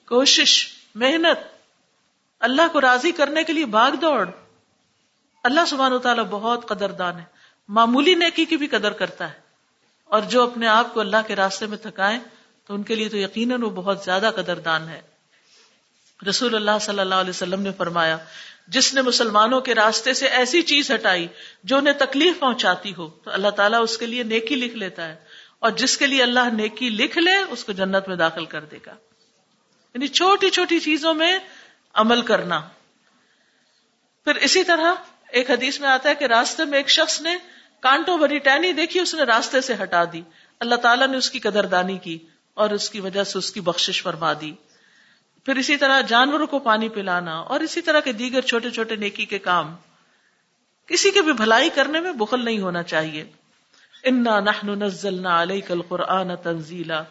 کوشش، 0.09 0.69
محنت۔ 0.95 1.47
اللہ 2.41 2.63
کو 2.73 2.81
راضی 2.81 3.13
کرنے 3.13 3.45
کے 3.45 3.53
لیے 3.53 3.67
بھاگ 3.67 3.93
دوڑ۔ 3.93 4.29
اللہ 5.45 5.61
سبحانہ 5.67 5.95
و 5.95 5.99
تعالیٰ 5.99 6.25
بہت 6.25 6.69
قدردان 6.69 7.17
ہے۔ 7.17 7.25
معمولی 7.69 8.15
نیکی 8.15 8.45
کی 8.45 8.57
بھی 8.57 8.67
قدر 8.67 8.93
کرتا 8.93 9.33
ہے۔ 9.33 9.42
اور 10.13 10.23
جو 10.23 10.43
اپنے 10.43 10.67
آپ 10.67 10.95
کو 10.95 11.01
اللہ 11.01 11.17
کے 11.27 11.37
راستے 11.37 11.67
میں 11.67 11.79
تھکائے 11.79 12.19
تو 12.67 12.75
ان 12.75 12.83
کے 12.83 12.95
لیے 12.95 13.09
تو 13.09 13.17
یقیناً 13.17 13.63
وہ 13.63 13.71
بہت 13.71 13.99
زیادہ 14.05 14.31
قدردان 14.37 14.89
ہے۔ 14.89 15.01
رسول 16.29 16.55
اللہ 16.55 16.71
صلی 16.81 16.99
اللہ 16.99 17.15
علیہ 17.15 17.31
وسلم 17.31 17.63
نے 17.63 17.71
فرمایا، 17.73 18.19
جس 18.69 18.95
نے 18.95 19.03
مسلمانوں 19.03 19.61
کے 19.61 19.75
راستے 19.75 20.15
سے 20.15 20.27
ایسی 20.27 20.63
چیز 20.63 20.91
ہٹائی 20.91 21.29
جو 21.65 21.77
انہیں 21.77 21.95
تکلیف 21.95 22.41
پہنچاتی 22.41 22.95
ہو، 22.99 23.11
تو 23.11 23.31
اللہ 23.31 23.49
تعالیٰ 23.49 23.83
اس 23.83 23.99
کے 23.99 24.07
لیے 24.07 24.23
نیکی 24.23 24.55
لکھ 24.55 24.75
لیتا 24.75 25.09
ہے۔ 25.09 25.17
اور 25.59 25.71
جس 25.71 25.99
کے 25.99 26.07
لیے 26.07 26.23
اللہ 26.23 26.49
نیکی 26.53 26.89
لکھ 26.89 27.19
لے، 27.19 27.35
اس 27.51 27.65
کو 27.65 27.73
جنت 27.73 28.09
میں 28.09 28.17
داخل 28.17 28.45
کر 28.45 28.65
دے 28.65 28.79
گا۔ 28.87 28.95
یعنی 29.95 30.09
چھوٹی 30.09 30.51
چھوٹی 30.51 30.81
چیزوں 30.81 31.15
میں 31.15 31.39
عمل 31.95 32.23
کرنا۔ 32.23 32.61
پھر 34.25 34.35
اسی 34.35 34.65
طرح 34.65 34.95
ایک 35.29 35.51
حدیث 35.51 35.81
میں 35.81 35.89
آتا 35.89 36.09
ہے 36.09 36.15
کہ 36.15 36.25
راستے 36.25 36.65
میں 36.65 36.79
ایک 36.79 36.89
شخص 36.89 37.21
نے 37.21 37.37
کانٹوں 37.83 38.19
بھری 38.19 38.39
ٹہنی 38.39 38.73
دیکھی، 38.73 39.01
اس 39.01 39.15
نے 39.15 39.23
راستے 39.23 39.61
سے 39.61 39.75
ہٹا 39.83 40.05
دی۔ 40.13 40.23
اللہ 40.61 40.75
تعالیٰ 40.75 41.09
نے 41.09 41.17
اس 41.17 41.31
کی 41.31 41.39
قدردانی 41.39 41.99
کی 41.99 42.19
اور 42.55 42.71
اس 42.71 42.91
کی 42.91 43.01
وجہ 43.01 43.25
سے 43.25 43.39
اس 43.39 43.53
کی 43.53 43.61
بخشش 43.61 44.03
فرما 44.03 44.33
دی۔ 44.41 44.53
پھر 45.45 45.57
اسی 45.57 45.77
طرح 45.77 46.01
جانوروں 46.01 46.47
کو 46.47 46.59
پانی 46.59 46.89
پلانا 46.89 47.41
اور 47.41 47.61
اسی 47.61 47.81
طرح 47.81 48.01
کے 48.01 48.13
دیگر 48.13 48.41
چھوٹے 48.41 48.71
چھوٹے 48.71 48.97
نیکی 48.97 49.25
کے 49.25 49.39
کام۔ 49.39 49.77
کسی 50.87 51.11
کے 51.11 51.23
بھی 51.23 51.33
بھلائی 51.33 51.71
کرنے 51.75 52.01
میں 52.01 52.13
بخل 52.13 52.45
نہیں 52.45 52.59
ہونا 52.59 52.83
چاہیے۔ 52.83 53.25
انا 54.05 54.41
نزلنا 54.63 55.43
علیک 55.43 55.71
القرآن 55.71 56.37
تنزیلا 56.37 57.03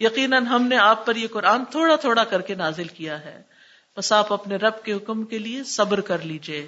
یقیناً 0.00 0.46
ہم 0.46 0.62
نے 0.62 0.76
آپ 0.76 1.06
پر 1.06 1.16
یہ 1.16 1.28
قرآن 1.28 1.64
تھوڑا 1.64 1.96
تھوڑا 1.96 2.24
کر 2.24 2.40
کے 2.40 2.54
نازل 2.54 2.88
کیا 2.88 3.24
ہے۔ 3.24 3.42
بس 3.96 4.12
آپ 4.12 4.32
اپنے 4.32 4.56
رب 4.56 4.82
کے 4.82 4.92
حکم 4.92 5.24
کے 5.24 5.38
لیے 5.38 5.64
صبر 5.64 6.00
کر 6.00 6.18
لیجیے۔ 6.18 6.66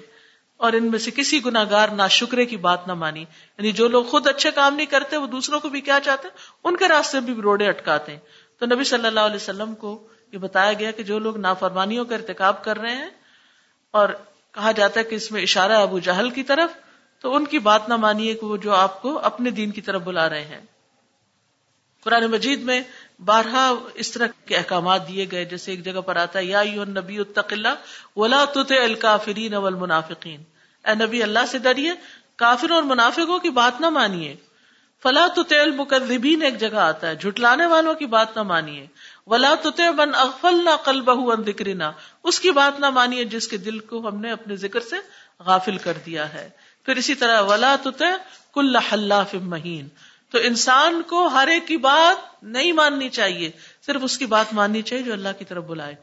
اور 0.61 0.73
ان 0.73 0.91
میں 0.91 0.99
سے 0.99 1.11
کسی 1.11 1.45
گناگار 1.45 1.87
نہ 1.87 2.01
شکرے 2.09 2.45
کی 2.45 2.57
بات 2.57 2.87
نہ 2.87 2.93
مانی۔ 2.93 3.21
یعنی 3.21 3.71
جو 3.71 3.87
لوگ 3.87 4.03
خود 4.03 4.27
اچھے 4.27 4.51
کام 4.51 4.75
نہیں 4.75 4.85
کرتے، 4.85 5.17
وہ 5.17 5.27
دوسروں 5.27 5.59
کو 5.59 5.69
بھی 5.69 5.81
کیا 5.81 5.99
چاہتے 6.03 6.27
ہیں؟ 6.27 6.37
ان 6.63 6.77
کے 6.77 6.87
راستے 6.87 7.19
بھی 7.19 7.33
روڈے 7.33 7.67
اٹکاتے 7.67 8.11
ہیں۔ 8.11 8.19
تو 8.59 8.65
نبی 8.65 8.83
صلی 8.83 9.07
اللہ 9.07 9.19
علیہ 9.19 9.35
وسلم 9.35 9.75
کو 9.75 10.07
یہ 10.31 10.37
بتایا 10.37 10.73
گیا 10.73 10.91
کہ 10.91 11.03
جو 11.03 11.19
لوگ 11.19 11.37
نافرمانیوں 11.37 12.05
کا 12.05 12.15
ارتکاب 12.15 12.63
کر 12.63 12.77
رہے 12.77 12.95
ہیں 12.95 13.09
اور 13.91 14.09
کہا 14.51 14.71
جاتا 14.71 14.99
ہے 14.99 15.05
کہ 15.05 15.15
اس 15.15 15.31
میں 15.31 15.41
اشارہ 15.41 15.71
ابو 15.71 15.99
جہل 15.99 16.29
کی 16.29 16.43
طرف، 16.43 16.69
تو 17.21 17.35
ان 17.35 17.45
کی 17.45 17.59
بات 17.59 17.89
نہ 17.89 17.95
مانیے 17.95 18.33
کہ 18.33 18.45
وہ 18.45 18.57
جو 18.57 18.73
آپ 18.73 19.01
کو 19.01 19.19
اپنے 19.19 19.49
دین 19.49 19.71
کی 19.71 19.81
طرف 19.81 20.01
بلا 20.01 20.29
رہے 20.29 20.45
ہیں۔ 20.45 20.61
قرآن 22.03 22.25
مجید 22.25 22.61
میں 22.61 22.81
بارہ 23.25 23.73
اس 23.93 24.11
طرح 24.11 24.27
کے 24.45 24.55
احکامات 24.55 25.07
دیے 25.07 25.25
گئے، 25.31 25.45
جیسے 25.45 25.71
ایک 25.71 25.85
جگہ 25.85 26.01
پر 26.01 26.15
آتا 26.15 26.39
ہے، 26.39 26.45
یا 26.45 26.63
نبی 26.87 27.19
ولا 28.15 28.45
الکافرین 28.69 29.53
والمنافقین۔ 29.53 30.43
اے 30.85 31.05
نبی 31.05 31.23
اللہ 31.23 31.39
سے 31.47 31.57
ڈریے 31.57 31.91
کافر 32.35 32.71
اور 32.71 32.83
منافقوں 32.83 33.39
کی 33.39 33.49
بات 33.49 33.81
نہ 33.81 33.89
مانیے۔ 33.89 34.35
فلا 35.03 35.27
تل 35.47 35.71
مقدبین 35.71 36.41
ایک 36.41 36.59
جگہ 36.59 36.77
آتا 36.77 37.07
ہے، 37.07 37.15
جھٹلانے 37.15 37.65
والوں 37.65 37.93
کی 37.93 38.05
بات 38.05 38.37
نہ 38.37 38.43
مانیے۔ 38.43 38.87
ولا 39.27 39.53
بن 39.97 40.15
اغفل 40.15 40.65
نہ 40.65 40.69
کل 40.85 41.01
بہ 41.01 41.91
اس 42.23 42.39
کی 42.39 42.51
بات 42.51 42.79
نہ 42.79 42.89
مانیے 42.89 43.25
جس 43.25 43.47
کے 43.47 43.57
دل 43.57 43.79
کو 43.79 44.07
ہم 44.07 44.17
نے 44.21 44.31
اپنے 44.31 44.55
ذکر 44.55 44.79
سے 44.79 44.95
غافل 45.39 45.77
کر 45.77 45.93
دیا 46.05 46.33
ہے۔ 46.33 46.49
پھر 46.85 46.95
اسی 46.95 47.15
طرح، 47.15 47.41
ولا 47.41 47.75
کل 48.53 48.75
حلاف 48.75 49.33
مہین۔ 49.33 49.87
تو 50.29 50.37
انسان 50.43 51.01
کو 51.01 51.27
ہر 51.27 51.47
ایک 51.47 51.67
کی 51.67 51.77
بات 51.77 52.43
نہیں 52.43 52.71
ماننی 52.71 53.09
چاہیے، 53.09 53.51
صرف 53.85 54.01
اس 54.03 54.17
کی 54.17 54.25
بات 54.25 54.53
ماننی 54.53 54.81
چاہیے 54.81 55.03
جو 55.03 55.13
اللہ 55.13 55.29
کی 55.39 55.45
طرف 55.45 55.63
بلائے۔ 55.63 55.95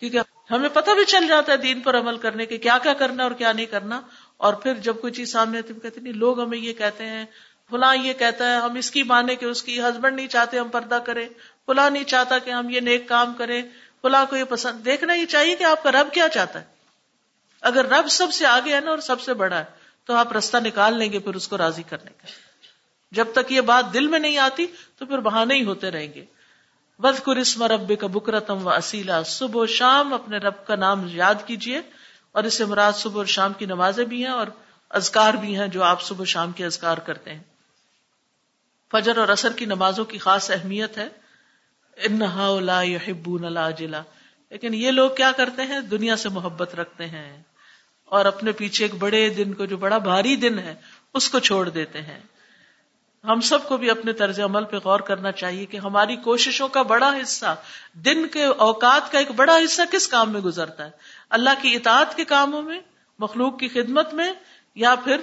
کیونکہ 0.00 0.18
ہمیں 0.50 0.68
پتہ 0.68 0.90
بھی 0.90 1.04
چل 1.04 1.28
جاتا 1.28 1.52
ہے 1.52 1.56
دین 1.56 1.80
پر 1.80 1.98
عمل 1.98 2.18
کرنے 2.18 2.46
کے 2.46 2.58
کیا 2.58 2.78
کیا 2.82 2.92
کرنا 2.92 3.22
اور 3.22 3.32
کیا 3.32 3.52
نہیں 3.52 3.66
کرنا 3.66 4.00
اور 4.36 4.54
پھر 4.54 4.74
جب 4.74 5.00
کوئی 5.00 5.12
چیز 5.12 5.32
سامنے 5.32 5.58
آتی 5.58 5.74
کہتے 5.82 6.00
نہیں، 6.00 6.12
لوگ 6.12 6.40
ہمیں 6.40 6.58
یہ 6.58 6.72
کہتے 6.72 7.06
ہیں، 7.06 7.24
فلاں 7.70 7.96
یہ 7.96 8.12
کہتا 8.12 8.50
ہے، 8.50 8.56
ہم 8.56 8.74
اس 8.74 8.90
کی 8.90 9.02
مانے 9.02 9.36
کہ 9.36 9.44
اس 9.44 9.62
کی 9.62 9.80
ہسبینڈ 9.80 10.16
نہیں 10.16 10.28
چاہتے 10.28 10.58
ہم 10.58 10.68
پردہ 10.68 10.98
کریں، 11.06 11.28
فلاں 11.66 11.90
نہیں 11.90 12.04
چاہتا 12.04 12.38
کہ 12.38 12.50
ہم 12.50 12.70
یہ 12.70 12.80
نیک 12.80 13.08
کام 13.08 13.34
کریں، 13.34 13.62
فلاں 14.02 14.26
کو 14.26 14.36
یہ 14.36 14.44
پسند، 14.44 14.84
دیکھنا 14.84 15.14
ہی 15.14 15.26
چاہیے 15.26 15.56
کہ 15.56 15.64
آپ 15.64 15.82
کا 15.82 15.92
رب 15.92 16.12
کیا 16.12 16.28
چاہتا 16.28 16.60
ہے۔ 16.60 16.64
اگر 17.60 17.86
رب 17.86 18.08
سب 18.08 18.32
سے 18.32 18.46
آگے 18.46 18.74
ہے 18.74 18.80
نا 18.80 18.90
اور 18.90 18.98
سب 18.98 19.20
سے 19.20 19.34
بڑا 19.34 19.58
ہے، 19.58 19.64
تو 20.04 20.14
آپ 20.14 20.32
رستہ 20.32 20.56
نکال 20.56 20.98
لیں 20.98 21.12
گے 21.12 21.18
پھر 21.18 21.34
اس 21.34 21.48
کو 21.48 21.58
راضی 21.58 21.82
کرنے 21.82 22.10
کا۔ 22.10 22.26
جب 23.12 23.26
تک 23.34 23.52
یہ 23.52 23.60
بات 23.60 23.94
دل 23.94 24.06
میں 24.06 24.18
نہیں 24.18 24.38
آتی، 24.38 24.66
تو 24.98 25.06
پھر 25.06 25.18
بہانے 25.18 25.54
ہی 25.54 25.64
ہوتے 25.64 25.90
رہیں 25.90 26.14
گے۔ 26.14 26.24
بد 26.98 27.24
کرسم 27.24 27.62
رب 27.62 28.00
کا 28.00 28.06
بکرتم 28.06 28.66
و 28.66 28.70
اصیلا 28.70 29.22
صبح 29.22 29.62
و 29.62 29.66
شام 29.66 30.12
اپنے 30.12 30.36
رب 30.36 30.66
کا 30.66 30.76
نام 30.76 31.06
یاد 31.10 31.34
کیجیے 31.46 31.80
اور 32.32 32.44
اس 32.44 32.54
سے 32.54 32.64
مراد 32.64 32.92
صبح 32.92 33.16
اور 33.16 33.26
شام 33.26 33.52
کی 33.52 33.66
نمازیں 33.66 34.04
بھی 34.04 34.24
ہیں 34.24 34.32
اور 34.32 34.46
ازکار 34.90 35.34
بھی 35.34 35.58
ہیں 35.58 35.68
جو 35.68 35.82
آپ 35.82 36.02
صبح 36.02 36.24
شام 36.24 36.52
کے 36.52 36.66
ازکار 36.66 36.98
کرتے 36.98 37.34
ہیں۔ 37.34 37.42
فجر 38.92 39.16
اور 39.16 39.28
اثر 39.28 39.52
کی 39.52 39.64
نمازوں 39.64 40.04
کی 40.04 40.18
خاص 40.18 40.50
اہمیت 40.50 40.98
ہے۔ 40.98 41.08
لیکن 44.50 44.74
یہ 44.74 44.90
لوگ 44.90 45.10
کیا 45.16 45.32
کرتے 45.36 45.62
ہیں؟ 45.62 45.80
دنیا 45.80 46.16
سے 46.16 46.28
محبت 46.28 46.74
رکھتے 46.74 47.06
ہیں 47.06 47.42
اور 48.04 48.24
اپنے 48.24 48.52
پیچھے 48.52 48.84
ایک 48.84 48.94
بڑے 48.94 49.30
دن 49.30 49.54
کو 49.54 49.64
جو 49.64 49.76
بڑا 49.76 49.98
بھاری 49.98 50.36
دن 50.36 50.58
ہے، 50.58 50.74
اس 51.14 51.30
کو 51.30 51.38
چھوڑ 51.38 51.68
دیتے 51.68 52.02
ہیں۔ 52.02 52.20
ہم 53.26 53.40
سب 53.40 53.68
کو 53.68 53.76
بھی 53.76 53.90
اپنے 53.90 54.12
طرز 54.12 54.40
عمل 54.40 54.64
پہ 54.64 54.76
غور 54.84 55.00
کرنا 55.00 55.32
چاہیے 55.32 55.66
کہ 55.66 55.76
ہماری 55.76 56.16
کوششوں 56.16 56.68
کا 56.68 56.82
بڑا 56.82 57.14
حصہ، 57.22 57.54
دن 57.94 58.26
کے 58.28 58.44
اوقات 58.44 59.12
کا 59.12 59.18
ایک 59.18 59.30
بڑا 59.30 59.56
حصہ 59.64 59.82
کس 59.92 60.08
کام 60.08 60.32
میں 60.32 60.40
گزرتا 60.40 60.84
ہے؟ 60.84 60.90
اللہ 61.30 61.50
کی 61.62 61.76
اطاعت 61.76 62.16
کے 62.16 62.24
کاموں 62.24 62.62
میں، 62.62 62.80
مخلوق 63.18 63.58
کی 63.58 63.68
خدمت 63.68 64.14
میں، 64.14 64.32
یا 64.74 64.94
پھر 65.04 65.16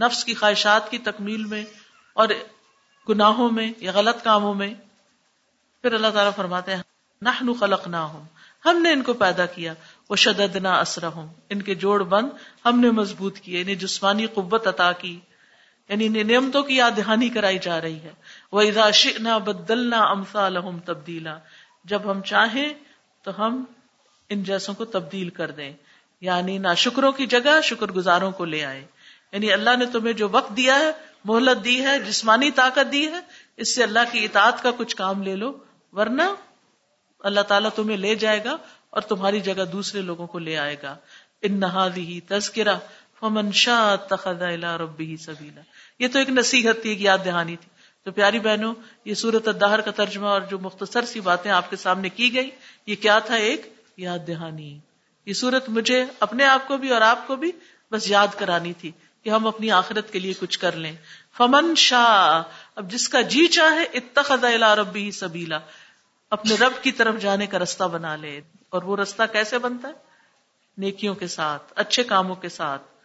نفس 0.00 0.24
کی 0.24 0.34
خواہشات 0.34 0.90
کی 0.90 0.98
تکمیل 0.98 1.44
میں 1.44 1.64
اور 2.12 2.28
گناہوں 3.08 3.50
میں 3.50 3.72
یا 3.78 3.92
غلط 3.94 4.24
کاموں 4.24 4.54
میں؟ 4.54 4.74
پھر 5.82 5.92
اللہ 5.92 6.06
تعالیٰ 6.06 6.32
فرماتے 6.36 6.76
ہیں 6.76 6.82
نہ 7.22 7.52
خلق 7.60 7.88
نہ 7.88 7.96
ہوں 7.96 8.24
ہم 8.64 8.82
نے 8.82 8.92
ان 8.92 9.02
کو 9.02 9.12
پیدا 9.12 9.46
کیا۔ 9.46 9.74
وہ 10.10 10.16
شدد 10.16 10.56
نہ 10.56 11.04
ہوں 11.04 11.34
ان 11.50 11.62
کے 11.62 11.74
جوڑ 11.74 12.02
بند 12.02 12.28
ہم 12.64 12.80
نے 12.80 12.90
مضبوط 12.90 13.38
کیے 13.38 13.60
انہیں 13.60 13.74
جسمانی 13.74 14.26
قوت 14.26 14.66
عطا 14.66 14.92
کی۔ 14.92 15.20
یعنی 15.88 16.08
نعمتوں 16.08 16.62
کی 16.62 16.76
یاد 16.76 16.90
دہانی 16.96 17.28
کرائی 17.28 17.58
جا 17.58 17.80
رہی 17.80 18.00
ہے۔ 18.00 18.12
وہ 18.52 18.62
اداش 18.62 19.08
نہ 19.18 19.38
بدل 19.38 19.90
نہ 19.90 19.96
امسا 19.96 20.46
الحم 20.46 20.78
تبدیلا 20.78 21.38
جب 21.84 22.10
ہم 22.10 22.20
چاہیں 22.20 22.74
تو 23.22 23.46
ہم 23.46 23.64
ان 24.28 24.42
جیسوں 24.42 24.74
کو 24.74 24.84
تبدیل 24.84 25.28
کر 25.28 25.50
دیں۔ 25.50 25.72
یعنی 26.20 26.58
نہ 26.58 26.68
شکروں 26.76 27.12
کی 27.12 27.26
جگہ 27.26 27.60
شکر 27.62 27.86
گزاروں 27.86 28.32
کو 28.32 28.44
لے 28.44 28.64
آئے 28.64 28.84
یعنی 29.32 29.52
اللہ 29.52 29.76
نے 29.78 29.86
تمہیں 29.86 30.12
جو 30.12 30.28
وقت 30.28 30.56
دیا 30.56 30.78
ہے، 30.78 30.92
مہلت 31.24 31.64
دی 31.64 31.84
ہے، 31.84 31.98
جسمانی 31.98 32.50
طاقت 32.50 32.92
دی 32.92 33.06
ہے، 33.06 33.20
اس 33.56 33.74
سے 33.74 33.82
اللہ 33.82 33.98
کی 34.12 34.24
اطاعت 34.24 34.62
کا 34.62 34.70
کچھ 34.76 34.96
کام 34.96 35.22
لے 35.22 35.36
لو۔ 35.36 35.58
ورنہ 35.92 36.22
اللہ 37.20 37.40
تعالیٰ 37.40 37.70
تمہیں 37.74 37.96
لے 37.96 38.14
جائے 38.14 38.44
گا 38.44 38.56
اور 38.90 39.00
تمہاری 39.00 39.40
جگہ 39.40 39.64
دوسرے 39.64 40.00
لوگوں 40.00 40.26
کو 40.26 40.38
لے 40.38 40.58
آئے 40.58 40.76
گا۔ 40.82 40.96
ان 41.42 41.60
نہادی 41.60 42.20
تذکرہ 42.20 42.76
فمن 43.20 43.52
شاہ 43.52 43.96
تخذ 43.96 44.42
ربی 44.64 45.16
سبیلا۔ 45.16 45.60
یہ 45.98 46.08
تو 46.08 46.18
ایک 46.18 46.28
نصیحت 46.28 46.82
تھی، 46.82 46.90
ایک 46.90 47.00
یاد 47.00 47.18
دہانی 47.24 47.56
تھی۔ 47.56 47.76
تو 48.04 48.12
پیاری 48.12 48.38
بہنوں، 48.38 48.74
یہ 49.04 49.14
سورت 49.14 49.48
الدہر 49.48 49.80
کا 49.80 49.90
ترجمہ 49.90 50.26
اور 50.26 50.40
جو 50.40 50.58
مختصر 50.58 51.04
سی 51.04 51.20
باتیں 51.20 51.50
آپ 51.50 51.70
کے 51.70 51.76
سامنے 51.76 52.08
کی 52.08 52.34
گئی 52.34 52.50
یہ 52.86 52.96
کیا 52.96 53.18
تھا؟ 53.18 53.34
ایک 53.34 53.72
یاد 53.96 54.18
دہانی۔ 54.28 54.78
یہ 55.26 55.32
سورت 55.32 55.68
مجھے 55.68 56.04
اپنے 56.20 56.44
آپ 56.44 56.68
کو 56.68 56.76
بھی 56.76 56.88
اور 56.90 57.00
آپ 57.00 57.26
کو 57.26 57.36
بھی 57.36 57.52
بس 57.90 58.10
یاد 58.10 58.26
کرانی 58.38 58.72
تھی 58.72 58.90
کہ 59.24 59.30
ہم 59.30 59.46
اپنی 59.46 59.70
آخرت 59.70 60.12
کے 60.12 60.18
لیے 60.18 60.32
کچھ 60.40 60.58
کر 60.58 60.76
لیں۔ 60.76 60.96
فمن 61.36 61.74
شاہ 61.74 62.42
اب 62.74 62.90
جس 62.90 63.08
کا 63.08 63.20
جی 63.20 63.46
چاہے، 63.46 63.82
اتخذ 63.82 64.44
الى 64.44 64.80
ربی 64.80 65.10
سبیلا۔ 65.10 65.58
اپنے 66.30 66.54
رب 66.54 66.72
کی 66.82 66.92
طرف 66.92 67.14
جانے 67.20 67.46
کا 67.46 67.58
رستہ 67.58 67.84
بنا 67.84 68.16
لے۔ 68.16 68.40
اور 68.68 68.82
وہ 68.82 68.96
رستہ 68.96 69.22
کیسے 69.32 69.58
بنتا 69.58 69.88
ہے؟ 69.88 69.92
نیکیوں 70.78 71.14
کے 71.14 71.26
ساتھ، 71.26 71.72
اچھے 71.76 72.04
کاموں 72.04 72.34
کے 72.34 72.48
ساتھ۔ 72.48 72.95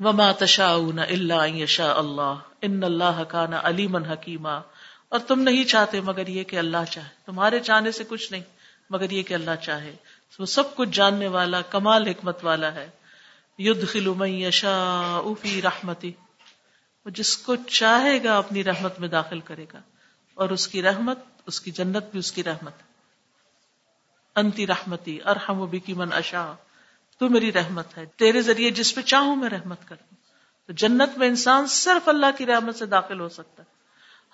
وما 0.00 0.32
تشاؤون 0.32 0.98
الا 0.98 1.42
ان 1.42 1.56
یشاء 1.56 1.94
اللہ. 1.94 2.34
ان 2.62 2.84
اللہ 2.84 3.22
کان 3.28 3.52
علیما 3.52 3.98
حکیما. 4.12 4.60
اور 5.08 5.18
تم 5.18 5.40
نہیں 5.40 5.64
چاہتے 5.64 6.00
مگر 6.00 6.26
یہ 6.26 6.44
کہ 6.44 6.56
اللہ 6.56 6.84
چاہے. 6.90 7.08
تمہارے 7.26 7.60
چاہنے 7.60 7.92
سے 7.92 8.04
کچھ 8.08 8.32
نہیں، 8.32 8.42
مگر 8.90 9.10
یہ 9.10 9.22
کہ 9.22 9.34
اللہ 9.34 9.54
چاہے. 9.62 9.96
وہ 10.38 10.46
سب 10.46 10.76
کچھ 10.76 10.88
جاننے 10.92 11.26
والا، 11.26 11.62
کمال 11.62 12.06
حکمت 12.06 12.44
والا 12.44 12.74
ہے. 12.74 12.90
یدخل 13.58 14.08
من 14.16 14.28
یشاء 14.28 15.42
فی 15.42 15.62
رحمتی. 15.62 16.12
وہ 17.06 17.10
جس 17.10 17.36
کو 17.36 17.56
چاہے 17.56 18.24
گا 18.24 18.38
اپنی 18.38 18.64
رحمت 18.64 19.00
میں 19.00 19.08
داخل 19.08 19.40
کرے 19.40 19.66
گا. 19.72 19.80
اور 20.34 20.50
اس 20.50 20.68
کی 20.68 20.82
رحمت، 20.82 21.18
اس 21.46 21.60
کی 21.60 21.70
جنت 21.70 22.04
بھی 22.10 22.18
اس 22.18 22.32
کی 22.32 22.44
رحمت. 22.44 22.72
انتی 24.36 24.66
رحمتی، 24.66 25.18
ارحم 25.26 25.66
بکی 25.66 25.94
من 25.94 26.12
اشا 26.12 26.54
تو 27.18 27.28
میری 27.28 27.52
رحمت 27.52 27.98
ہے، 27.98 28.06
تیرے 28.06 28.42
ذریعے 28.42 28.70
جس 28.70 28.94
پہ 28.94 29.00
چاہوں 29.00 29.36
میں 29.36 29.50
رحمت 29.50 29.88
کر 29.88 29.94
دوں 29.94 30.16
تو 30.66 30.72
جنت 30.72 31.18
میں 31.18 31.28
انسان 31.28 31.66
صرف 31.66 32.08
اللہ 32.08 32.26
کی 32.38 32.46
رحمت 32.46 32.74
سے 32.74 32.86
داخل 32.86 33.20
ہو 33.20 33.28
سکتا 33.28 33.62
ہے۔ 33.62 33.74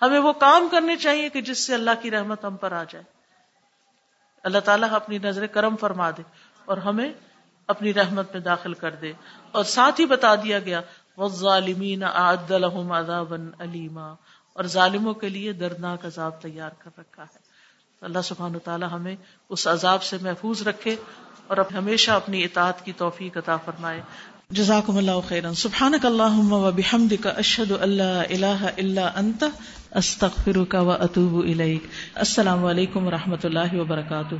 ہمیں 0.05 0.19
وہ 0.19 0.33
کام 0.33 0.67
کرنے 0.71 0.95
چاہیے 0.95 1.29
کہ 1.29 1.41
جس 1.41 1.59
سے 1.59 1.73
اللہ 1.73 1.91
کی 2.01 2.11
رحمت 2.11 2.45
ہم 2.45 2.55
پر 2.55 2.71
آ 2.71 2.83
جائے۔ 2.83 3.03
اللہ 4.43 4.59
تعالیٰ 4.59 4.91
اپنی 4.91 5.17
نظر 5.17 5.45
کرم 5.45 5.75
فرما 5.75 6.11
دے 6.11 6.21
اور 6.65 6.77
ہمیں 6.77 7.13
اپنی 7.67 7.93
رحمت 7.93 8.33
میں 8.33 8.41
داخل 8.41 8.73
کر 8.73 8.95
دے۔ 8.95 9.13
اور 9.51 9.63
ساتھ 9.63 10.01
ہی 10.01 10.05
بتا 10.05 10.35
دیا 10.35 10.59
گیا 10.59 10.81
ظالمین 11.27 12.03
علیما 13.59 14.13
اور 14.53 14.63
ظالموں 14.63 15.13
کے 15.13 15.29
لیے 15.29 15.53
دردناک 15.53 16.05
عذاب 16.05 16.41
تیار 16.41 16.69
کر 16.79 16.89
رکھا 16.97 17.23
ہے۔ 17.23 17.37
اللہ 18.01 18.19
سبحان 18.23 18.59
تعالیٰ 18.59 18.91
ہمیں 18.91 19.15
اس 19.49 19.67
عذاب 19.67 20.03
سے 20.03 20.17
محفوظ 20.21 20.67
رکھے 20.67 20.95
اور 21.51 21.57
اب 21.57 21.77
ہمیشہ 21.77 22.11
اپنی 22.11 22.43
اطاعت 22.43 22.85
کی 22.85 22.91
توفیق 22.97 23.37
عطا 23.37 23.57
فرمائے۔ 23.57 24.01
جزاکم 24.49 24.97
اللہ 24.97 25.11
خیرا۔ 25.27 25.53
سبحانک 25.53 26.05
اللہم 26.05 26.53
و 26.53 26.71
بحمدک، 26.71 27.27
اشہد 27.27 27.71
اللہ 27.81 28.23
الہ 28.29 28.65
الا 28.77 29.11
انت، 29.15 29.43
استغفرک 29.91 30.75
و 30.79 30.91
اتوب 30.91 31.43
الیک۔ 31.43 31.83
السلام 32.15 32.65
علیکم 32.65 33.07
و 33.07 33.11
رحمت 33.11 33.45
اللہ 33.45 33.75
وبرکاتہ۔ 33.75 34.35